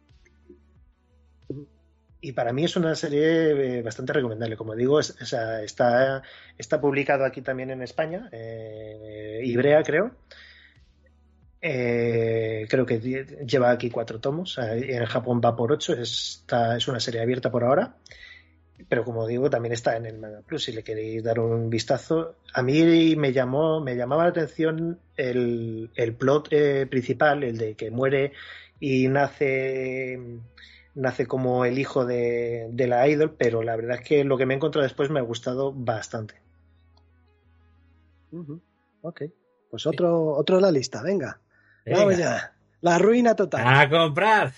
[2.21, 4.57] Y para mí es una serie eh, bastante recomendable.
[4.57, 5.63] Como digo, está,
[6.57, 10.11] está publicado aquí también en España, eh, Ibrea creo.
[11.61, 14.57] Eh, creo que lleva aquí cuatro tomos.
[14.59, 15.93] En Japón va por ocho.
[15.93, 17.95] Esta es una serie abierta por ahora.
[18.87, 20.63] Pero como digo, también está en el Manga Plus.
[20.63, 22.35] Si le queréis dar un vistazo.
[22.53, 27.75] A mí me llamó, me llamaba la atención el, el plot eh, principal, el de
[27.75, 28.31] que muere
[28.79, 30.17] y nace
[30.95, 34.45] nace como el hijo de, de la idol, pero la verdad es que lo que
[34.45, 36.35] me he encontrado después me ha gustado bastante.
[38.31, 38.61] Ujú.
[39.01, 39.23] Ok.
[39.69, 41.39] Pues otro, otro en la lista, venga.
[41.89, 41.99] Venga.
[42.05, 42.53] Vamos ya.
[42.81, 43.63] La ruina total.
[43.67, 44.53] ¡A comprar!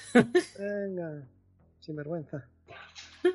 [0.60, 1.24] Venga.
[1.80, 2.46] Sin vergüenza.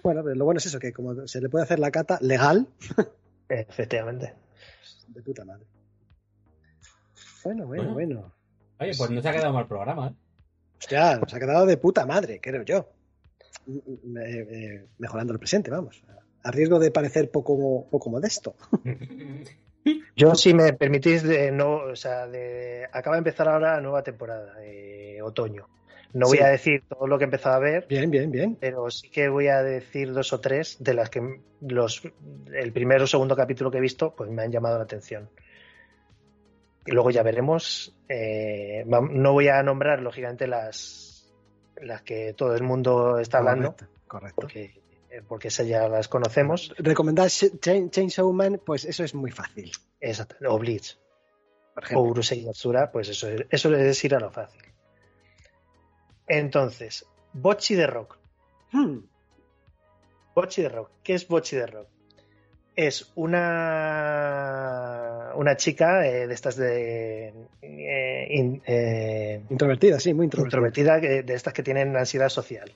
[0.02, 2.66] Bueno, pero lo bueno es eso, que como se le puede hacer la cata legal,
[3.48, 4.34] Efectivamente.
[5.08, 5.64] de puta madre.
[7.44, 7.94] Bueno, bueno, Bueno.
[7.94, 8.32] bueno.
[8.80, 10.14] Oye, pues no se ha quedado mal programa, ¿eh?
[10.78, 12.88] Hostia, nos ha quedado de puta madre, creo yo.
[13.66, 14.20] M- m-
[14.74, 16.02] eh, mejorando el presente, vamos.
[16.42, 18.54] A riesgo de parecer poco, poco modesto.
[20.16, 24.02] Yo, si me permitís, de no, o sea, de, acaba de empezar ahora la nueva
[24.02, 25.68] temporada, eh, otoño.
[26.14, 28.56] No voy a decir todo lo que he empezado a ver, Bien, bien, bien.
[28.58, 32.02] pero sí que voy a decir dos o tres de las que los
[32.54, 35.28] el primero o segundo capítulo que he visto pues me han llamado la atención
[36.86, 41.30] y luego ya veremos eh, no voy a nombrar lógicamente las
[41.82, 44.40] las que todo el mundo está hablando Correcto, correcto.
[44.40, 44.80] porque
[45.22, 49.72] porque esas ya las conocemos Recomendar Chainsaw Man, pues eso es muy fácil.
[50.00, 50.98] Exacto, o Bleach
[51.74, 52.10] Por o ejemplo.
[52.10, 54.62] Urusei Yatsura, pues eso es, eso es ir a lo fácil.
[56.26, 58.18] Entonces, Bochi de Rock.
[58.72, 58.98] Hmm,
[60.34, 60.90] Bochi de Rock.
[61.02, 61.88] ¿Qué es Bochi de Rock?
[62.74, 63.10] Es
[64.06, 67.28] una, una chica eh, de estas de.
[67.62, 70.98] eh, in- eh, Introvertida, sí, muy introvertida.
[70.98, 72.70] introvertida, de estas que tienen ansiedad social.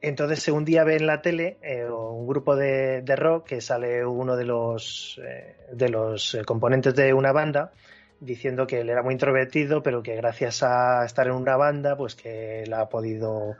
[0.00, 4.06] Entonces, un día ve en la tele eh, un grupo de, de rock que sale
[4.06, 7.72] uno de los, eh, de los eh, componentes de una banda
[8.20, 12.14] diciendo que él era muy introvertido, pero que gracias a estar en una banda, pues
[12.14, 13.56] que él ha podido,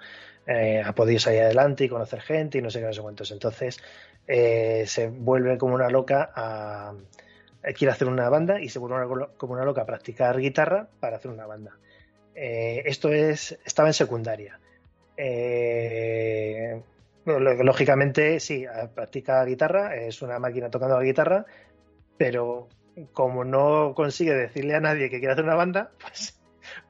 [0.85, 3.31] ha podido salir adelante y conocer gente y no sé qué, no sé cuántos.
[3.31, 3.79] Entonces,
[4.27, 6.93] se vuelve como una loca a.
[7.77, 11.31] Quiere hacer una banda y se vuelve como una loca a practicar guitarra para hacer
[11.31, 11.79] una banda.
[12.35, 13.57] Esto es.
[13.65, 14.59] Estaba en secundaria.
[15.21, 16.81] Eh,
[17.27, 21.45] lógicamente, sí, eh, practica guitarra, es una máquina tocando la guitarra,
[22.17, 22.69] pero
[23.13, 26.41] como no consigue decirle a nadie que quiere hacer una banda, pues,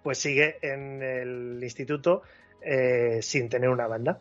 [0.03, 2.23] pues sigue en el instituto
[2.61, 4.21] eh, sin tener una banda.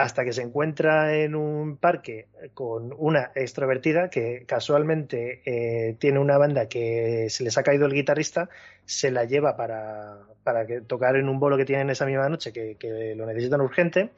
[0.00, 6.38] Hasta que se encuentra en un parque con una extrovertida que casualmente eh, tiene una
[6.38, 8.48] banda que se les ha caído el guitarrista,
[8.84, 12.52] se la lleva para, para que, tocar en un bolo que tienen esa misma noche,
[12.52, 14.10] que, que lo necesitan urgente.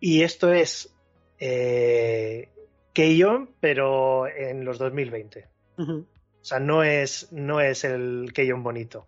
[0.00, 0.92] Y esto es
[1.38, 2.48] eh,
[2.92, 5.46] Keion, pero en los 2020.
[5.78, 6.06] Ujú.
[6.40, 9.06] O sea, no es, no es el Keion bonito.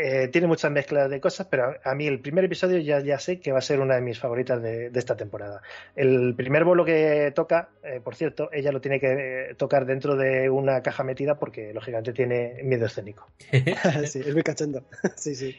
[0.00, 3.18] Eh, tiene muchas mezclas de cosas, pero a, a mí el primer episodio ya, ya
[3.18, 5.60] sé que va a ser una de mis favoritas de, de esta temporada.
[5.96, 10.14] El primer bolo que toca, eh, por cierto, ella lo tiene que eh, tocar dentro
[10.14, 13.32] de una caja metida porque lógicamente tiene miedo escénico.
[14.06, 14.84] sí, es muy cachondo.
[15.16, 15.56] sí, sí.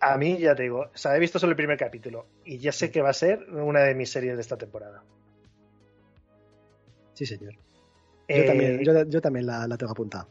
[0.00, 2.70] A mí, ya te digo, o sea, he visto solo el primer capítulo y ya
[2.70, 5.02] sé que va a ser una de mis series de esta temporada.
[7.14, 7.54] Sí, señor.
[7.54, 7.60] Yo
[8.28, 10.28] Eh, también, yo, yo también la, la tengo apuntada.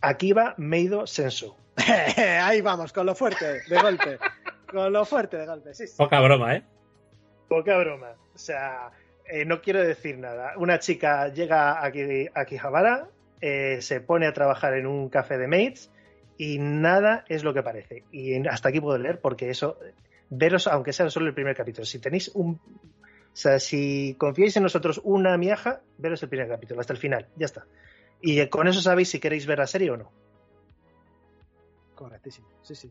[0.00, 1.54] Aquí va Meido Sensu.
[2.42, 4.18] Ahí vamos, con lo fuerte, de golpe.
[4.70, 5.94] con lo fuerte de golpe, sí, sí.
[5.96, 6.62] Poca broma, ¿eh?
[7.48, 8.14] Poca broma.
[8.34, 8.90] O sea,
[9.26, 10.54] eh, no quiero decir nada.
[10.56, 13.08] Una chica llega aquí a Akihabara,
[13.40, 15.90] eh, se pone a trabajar en un café de mates
[16.36, 18.04] y nada es lo que parece.
[18.10, 19.78] Y hasta aquí puedo leer porque eso,
[20.30, 22.60] veros, aunque sea solo el primer capítulo, si tenéis un...
[23.32, 27.28] O sea, si confiáis en nosotros una miaja, veros el primer capítulo, hasta el final,
[27.36, 27.64] ya está.
[28.22, 30.12] Y con eso sabéis si queréis ver la serie o no.
[31.94, 32.90] Correctísimo, sí, sí.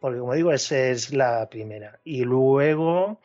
[0.00, 3.20] porque como digo es, es la primera y luego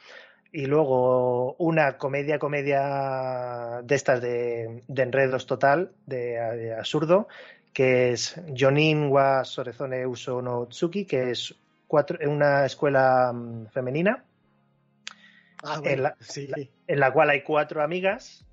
[0.51, 7.27] y luego una comedia comedia de estas de, de enredos total de, de absurdo
[7.73, 11.53] que es Jonin wa Sorezone Uso no Tsuki que es
[11.88, 14.23] cuatro, una escuela mm, femenina
[15.64, 16.49] Ah, En la- sí.
[16.88, 18.45] en la cual hay cuatro amigas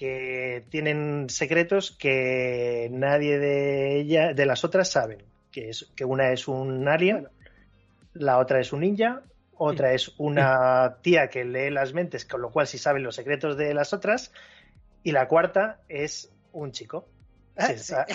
[0.00, 5.22] que tienen secretos que nadie de ella, de las otras saben.
[5.52, 7.28] Que es que una es un alien,
[8.14, 9.20] la otra es un ninja,
[9.58, 13.58] otra es una tía que lee las mentes, con lo cual sí saben los secretos
[13.58, 14.32] de las otras,
[15.02, 17.06] y la cuarta es un chico.
[17.58, 17.80] Ah, Que sí.
[17.92, 18.06] está,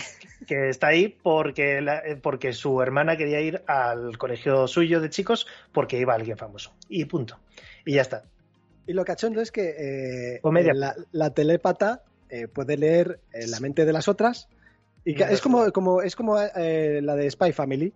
[0.48, 5.46] que está ahí porque, la- porque su hermana quería ir al colegio suyo de chicos
[5.72, 6.74] porque iba alguien famoso.
[6.90, 7.38] Y punto.
[7.86, 8.24] Y ya está.
[8.88, 10.72] Y lo cachondo es que eh, Comedia.
[10.72, 14.48] eh, la, la telépata eh, puede leer eh, la mente de las otras.
[15.04, 17.94] Y que- es como, como, es como la de Spy Family.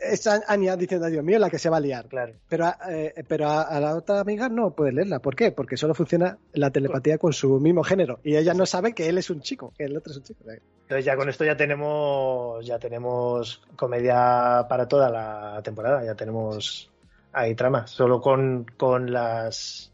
[0.00, 2.06] Es An- Anya diciendo, Dios mío, la que se va a liar.
[2.06, 2.32] Claro.
[2.48, 2.78] Pero, a-
[3.26, 5.18] pero a, a la otra amiga no puede leerla.
[5.18, 5.50] ¿Por qué?
[5.50, 8.20] Porque solo funciona la telepatía con su mismo género.
[8.22, 10.44] Y ella no sabe que él es un chico, que el otro es un chico.
[10.82, 16.87] Entonces ya con esto ya tenemos ya tenemos comedia para toda la temporada, ya tenemos
[17.32, 19.92] ahí trama, solo con, con las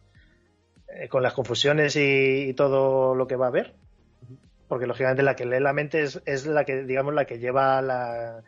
[0.89, 3.75] eh, con las confusiones y, y todo lo que va a haber.
[4.69, 7.83] Porque lógicamente la que lee la mente es, es la que, digamos, la que lleva
[7.83, 8.43] la,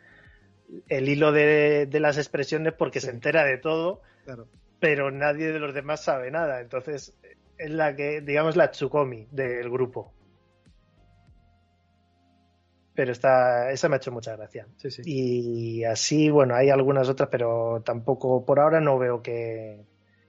[0.87, 4.47] el hilo de, de las expresiones porque se entera de todo, Claro.
[4.79, 6.59] pero nadie de los demás sabe nada.
[6.61, 7.13] Entonces
[7.57, 10.11] es la que, digamos, la Tsukomi del grupo.
[12.97, 14.65] Pero está, esa me ha hecho mucha gracia.
[14.77, 15.01] Sí, sí.
[15.05, 19.85] Y así, bueno, hay algunas otras, pero tampoco por ahora no veo que,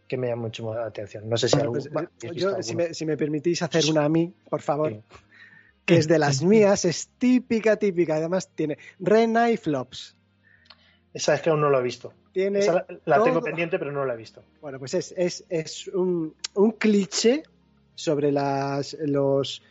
[0.06, 1.26] que me llame mucho la atención.
[1.30, 3.62] No sé si Bueno, algún- pues, bueno, eh, ¿habéis yo, si, me, si me permitís
[3.62, 5.00] hacer una a mí, por favor, Sí.
[5.86, 8.16] que es de las mías, es típica, típica.
[8.16, 10.14] Además, tiene Rena y Flops.
[11.14, 12.12] Esa es que aún no lo he visto.
[12.32, 14.44] Tiene, Esa la, la tengo pendiente, pero no la he visto.
[14.60, 17.44] bueno, pues es, es, es un, un cliché
[17.94, 19.62] sobre las, los,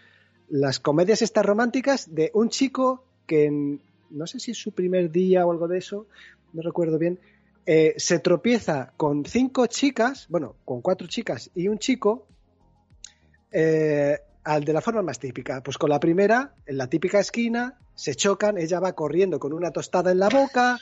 [0.49, 5.11] las comedias estas románticas de un chico que, en- no sé si es su primer
[5.11, 6.07] día o algo de eso,
[6.53, 7.19] no recuerdo bien,
[7.65, 12.25] eh, se tropieza con cinco chicas, bueno, con cuatro chicas y un chico,
[13.51, 15.61] eh, al de la forma más típica.
[15.61, 19.71] Pues con la primera, en la típica esquina, se chocan, ella va corriendo con una
[19.71, 20.77] tostada en la boca.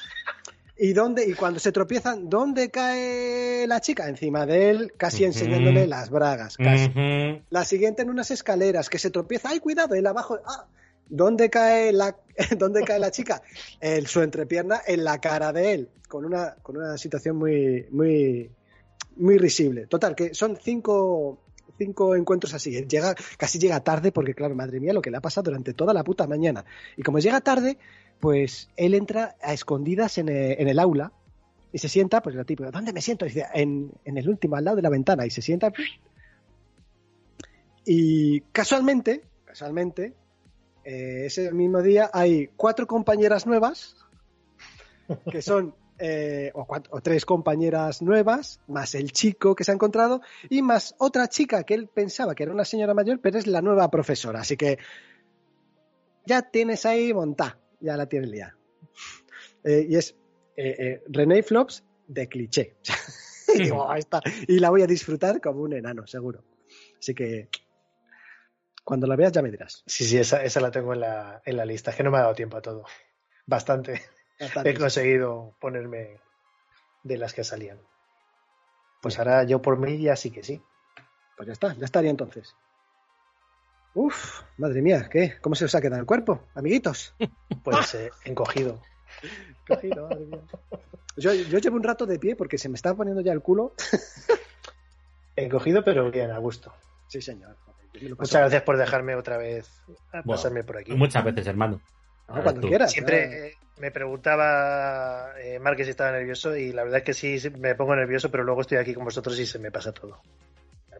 [0.78, 4.10] ¿Y, dónde, y cuando se tropiezan, ¿dónde cae la chica?
[4.10, 6.58] Encima de él, casi enseñándole las bragas.
[6.58, 6.92] Casi.
[7.50, 9.50] La siguiente en unas escaleras, que se tropieza.
[9.50, 9.96] ¡Ay, cuidado!
[9.96, 10.38] Él abajo.
[10.46, 10.68] ¡Ah!
[11.08, 12.18] ¿Dónde cae la,
[12.58, 13.42] ¿dónde cae la chica?
[13.80, 15.90] En su entrepierna, en la cara de él.
[16.10, 18.52] Con una, con una situación muy, muy,
[19.16, 19.88] muy risible.
[19.88, 21.40] Total, que son cinco,
[21.78, 22.76] cinco encuentros así.
[22.76, 25.74] Él Llega, casi llega tarde, porque claro, madre mía, lo que le ha pasado durante
[25.74, 26.66] toda la puta mañana.
[26.98, 27.78] Y como llega tarde,
[28.20, 31.12] pues él entra a escondidas en el, en el aula
[31.76, 33.26] y se sienta, pues la típica, ¿dónde me siento?
[33.26, 35.26] Dice, en, el último, al lado de la ventana.
[35.26, 35.74] Y se sienta.
[37.86, 40.14] Y casualmente, casualmente,
[40.86, 43.98] eh, ese mismo día hay cuatro compañeras nuevas,
[45.30, 50.62] que son, eh, o, tres compañeras nuevas, más el chico que se ha encontrado, y
[50.62, 53.92] más otra chica que él pensaba que era una señora mayor, pero es la nueva
[53.92, 54.40] profesora.
[54.40, 54.80] Así que
[56.26, 58.58] ya tienes ahí montada, ya la tienes liada.
[59.64, 60.16] Eh, y es
[60.58, 62.76] eh, eh, René Flops de cliché.
[63.56, 63.98] y, digo, "Ah,
[64.48, 66.44] y la voy a disfrutar como un enano, seguro.
[67.00, 67.50] Así que
[68.84, 69.84] cuando la veas ya me dirás.
[69.88, 71.92] Sí, sí, esa, esa la tengo en la, en la lista.
[71.92, 72.86] Es que no me ha dado tiempo a todo.
[73.46, 74.02] Bastante.
[74.64, 76.20] He conseguido ponerme
[77.04, 77.80] de las que salían.
[79.02, 80.62] Pues ahora yo por mí ya sí que sí.
[81.38, 82.56] Pues ya está, ya estaría entonces.
[83.96, 85.36] Uf, madre mía, ¿qué?
[85.42, 87.16] ¿Cómo se os ha quedado el cuerpo, amiguitos?
[87.64, 88.82] Pues eh, encogido.
[89.66, 90.42] Cogido, madre mía.
[91.16, 93.74] Yo, yo llevo un rato de pie porque se me está poniendo ya el culo.
[95.38, 96.74] Encogido, pero bien, a gusto.
[97.08, 97.56] Sí, señor.
[98.18, 100.94] Muchas gracias por dejarme otra vez Bueno, pasarme por aquí.
[100.94, 101.80] Muchas veces, hermano.
[102.28, 102.68] No, cuando tú.
[102.68, 102.92] quieras.
[102.92, 107.50] Siempre eh, me preguntaba eh, Mark si estaba nervioso y la verdad es que sí,
[107.58, 110.20] me pongo nervioso, pero luego estoy aquí con vosotros y se me pasa todo.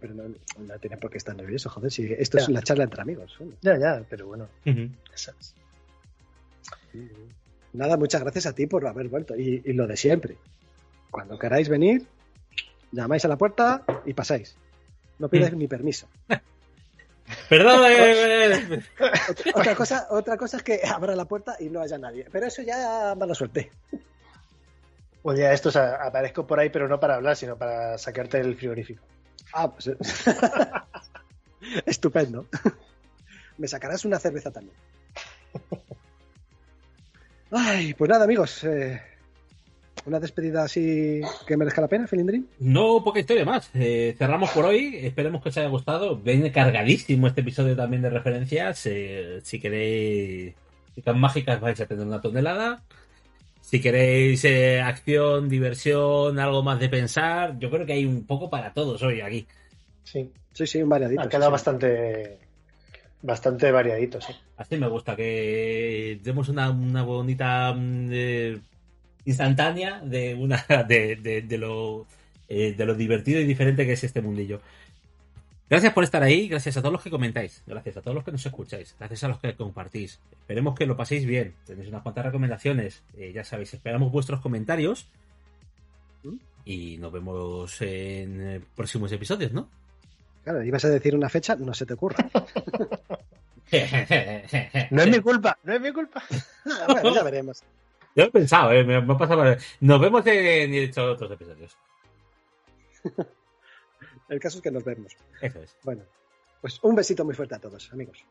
[0.06, 1.92] Pero no, no tienes por qué estar nervioso, joder.
[1.92, 3.36] Si esto es una charla entre amigos.
[3.62, 4.48] Ya, ya, pero bueno.
[7.74, 9.36] Nada, muchas gracias a ti por haber vuelto.
[9.36, 10.38] Y, y lo de siempre.
[11.10, 12.06] Cuando queráis venir,
[12.92, 14.56] llamáis a la puerta y pasáis.
[15.18, 16.08] No pidáis ni permiso.
[17.50, 21.82] Perdón, eh, eh, Otra, otra cosa, otra cosa es que abra la puerta y no
[21.82, 22.28] haya nadie.
[22.32, 23.72] Pero eso ya mala suerte.
[25.24, 28.56] Un día de estos aparezco por ahí, pero no para hablar, sino para sacarte del
[28.56, 29.02] frigorífico.
[29.58, 29.88] Ah, pues.
[29.88, 29.98] eh.
[31.86, 32.46] Estupendo.
[33.58, 34.76] Me sacarás una cerveza también.
[37.52, 38.64] Ay, pues nada, amigos.
[38.66, 39.02] eh,
[40.06, 42.48] una despedida así que merezca la pena, Felindrin.
[42.60, 43.70] No, poca historia más.
[43.74, 44.98] Eh, cerramos por hoy.
[44.98, 46.18] Esperemos que os haya gustado.
[46.18, 48.78] Viene cargadísimo este episodio también de referencias.
[49.44, 50.54] Si queréis
[50.96, 52.84] chicas mágicas vais a tener una tonelada.
[53.70, 58.50] Si queréis eh, acción, diversión, algo más de pensar, yo creo que hay un poco
[58.50, 59.48] para todos hoy aquí.
[60.04, 61.22] Sí, Sí, sí, un variadito.
[61.22, 62.40] ha quedado sí, bastante,
[63.22, 64.34] bastante variadito, sí.
[64.58, 68.62] Así me gusta, que demos una, una bonita mm, eh,
[69.26, 72.08] instantánea de una de, de- de lo
[72.48, 74.62] eh, de lo divertido y diferente que es este mundillo.
[75.68, 78.32] Gracias por estar ahí, gracias a todos los que comentáis, gracias a todos los que
[78.32, 80.20] nos escucháis, gracias a los que compartís.
[80.32, 81.56] Esperemos que lo paséis bien.
[81.66, 85.08] Tenéis unas cuantas recomendaciones, eh, ya sabéis, esperamos vuestros comentarios
[86.66, 89.68] y nos vemos en eh, próximos episodios, ¿no?
[90.44, 92.18] Claro, ibas a decir una fecha, no se te ocurra.
[94.92, 96.24] No es mi culpa, no es mi culpa.
[96.66, 97.64] Ah, bueno, ya veremos.
[98.16, 99.44] Yo lo he pensado, eh, me, me ha pasado.
[99.82, 101.76] Nos vemos en, en otros episodios.
[104.30, 105.16] El caso es que nos vemos.
[105.42, 105.76] Eso es.
[105.84, 106.04] Bueno,
[106.62, 108.26] pues un besito muy fuerte a todos, amigos.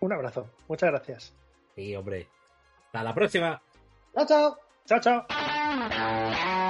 [0.00, 1.34] Un abrazo, muchas gracias.
[1.76, 2.28] Sí, hombre.
[2.86, 3.62] Hasta la próxima.
[4.14, 4.58] ¡Chao, chao!
[4.84, 6.68] Chao, chao.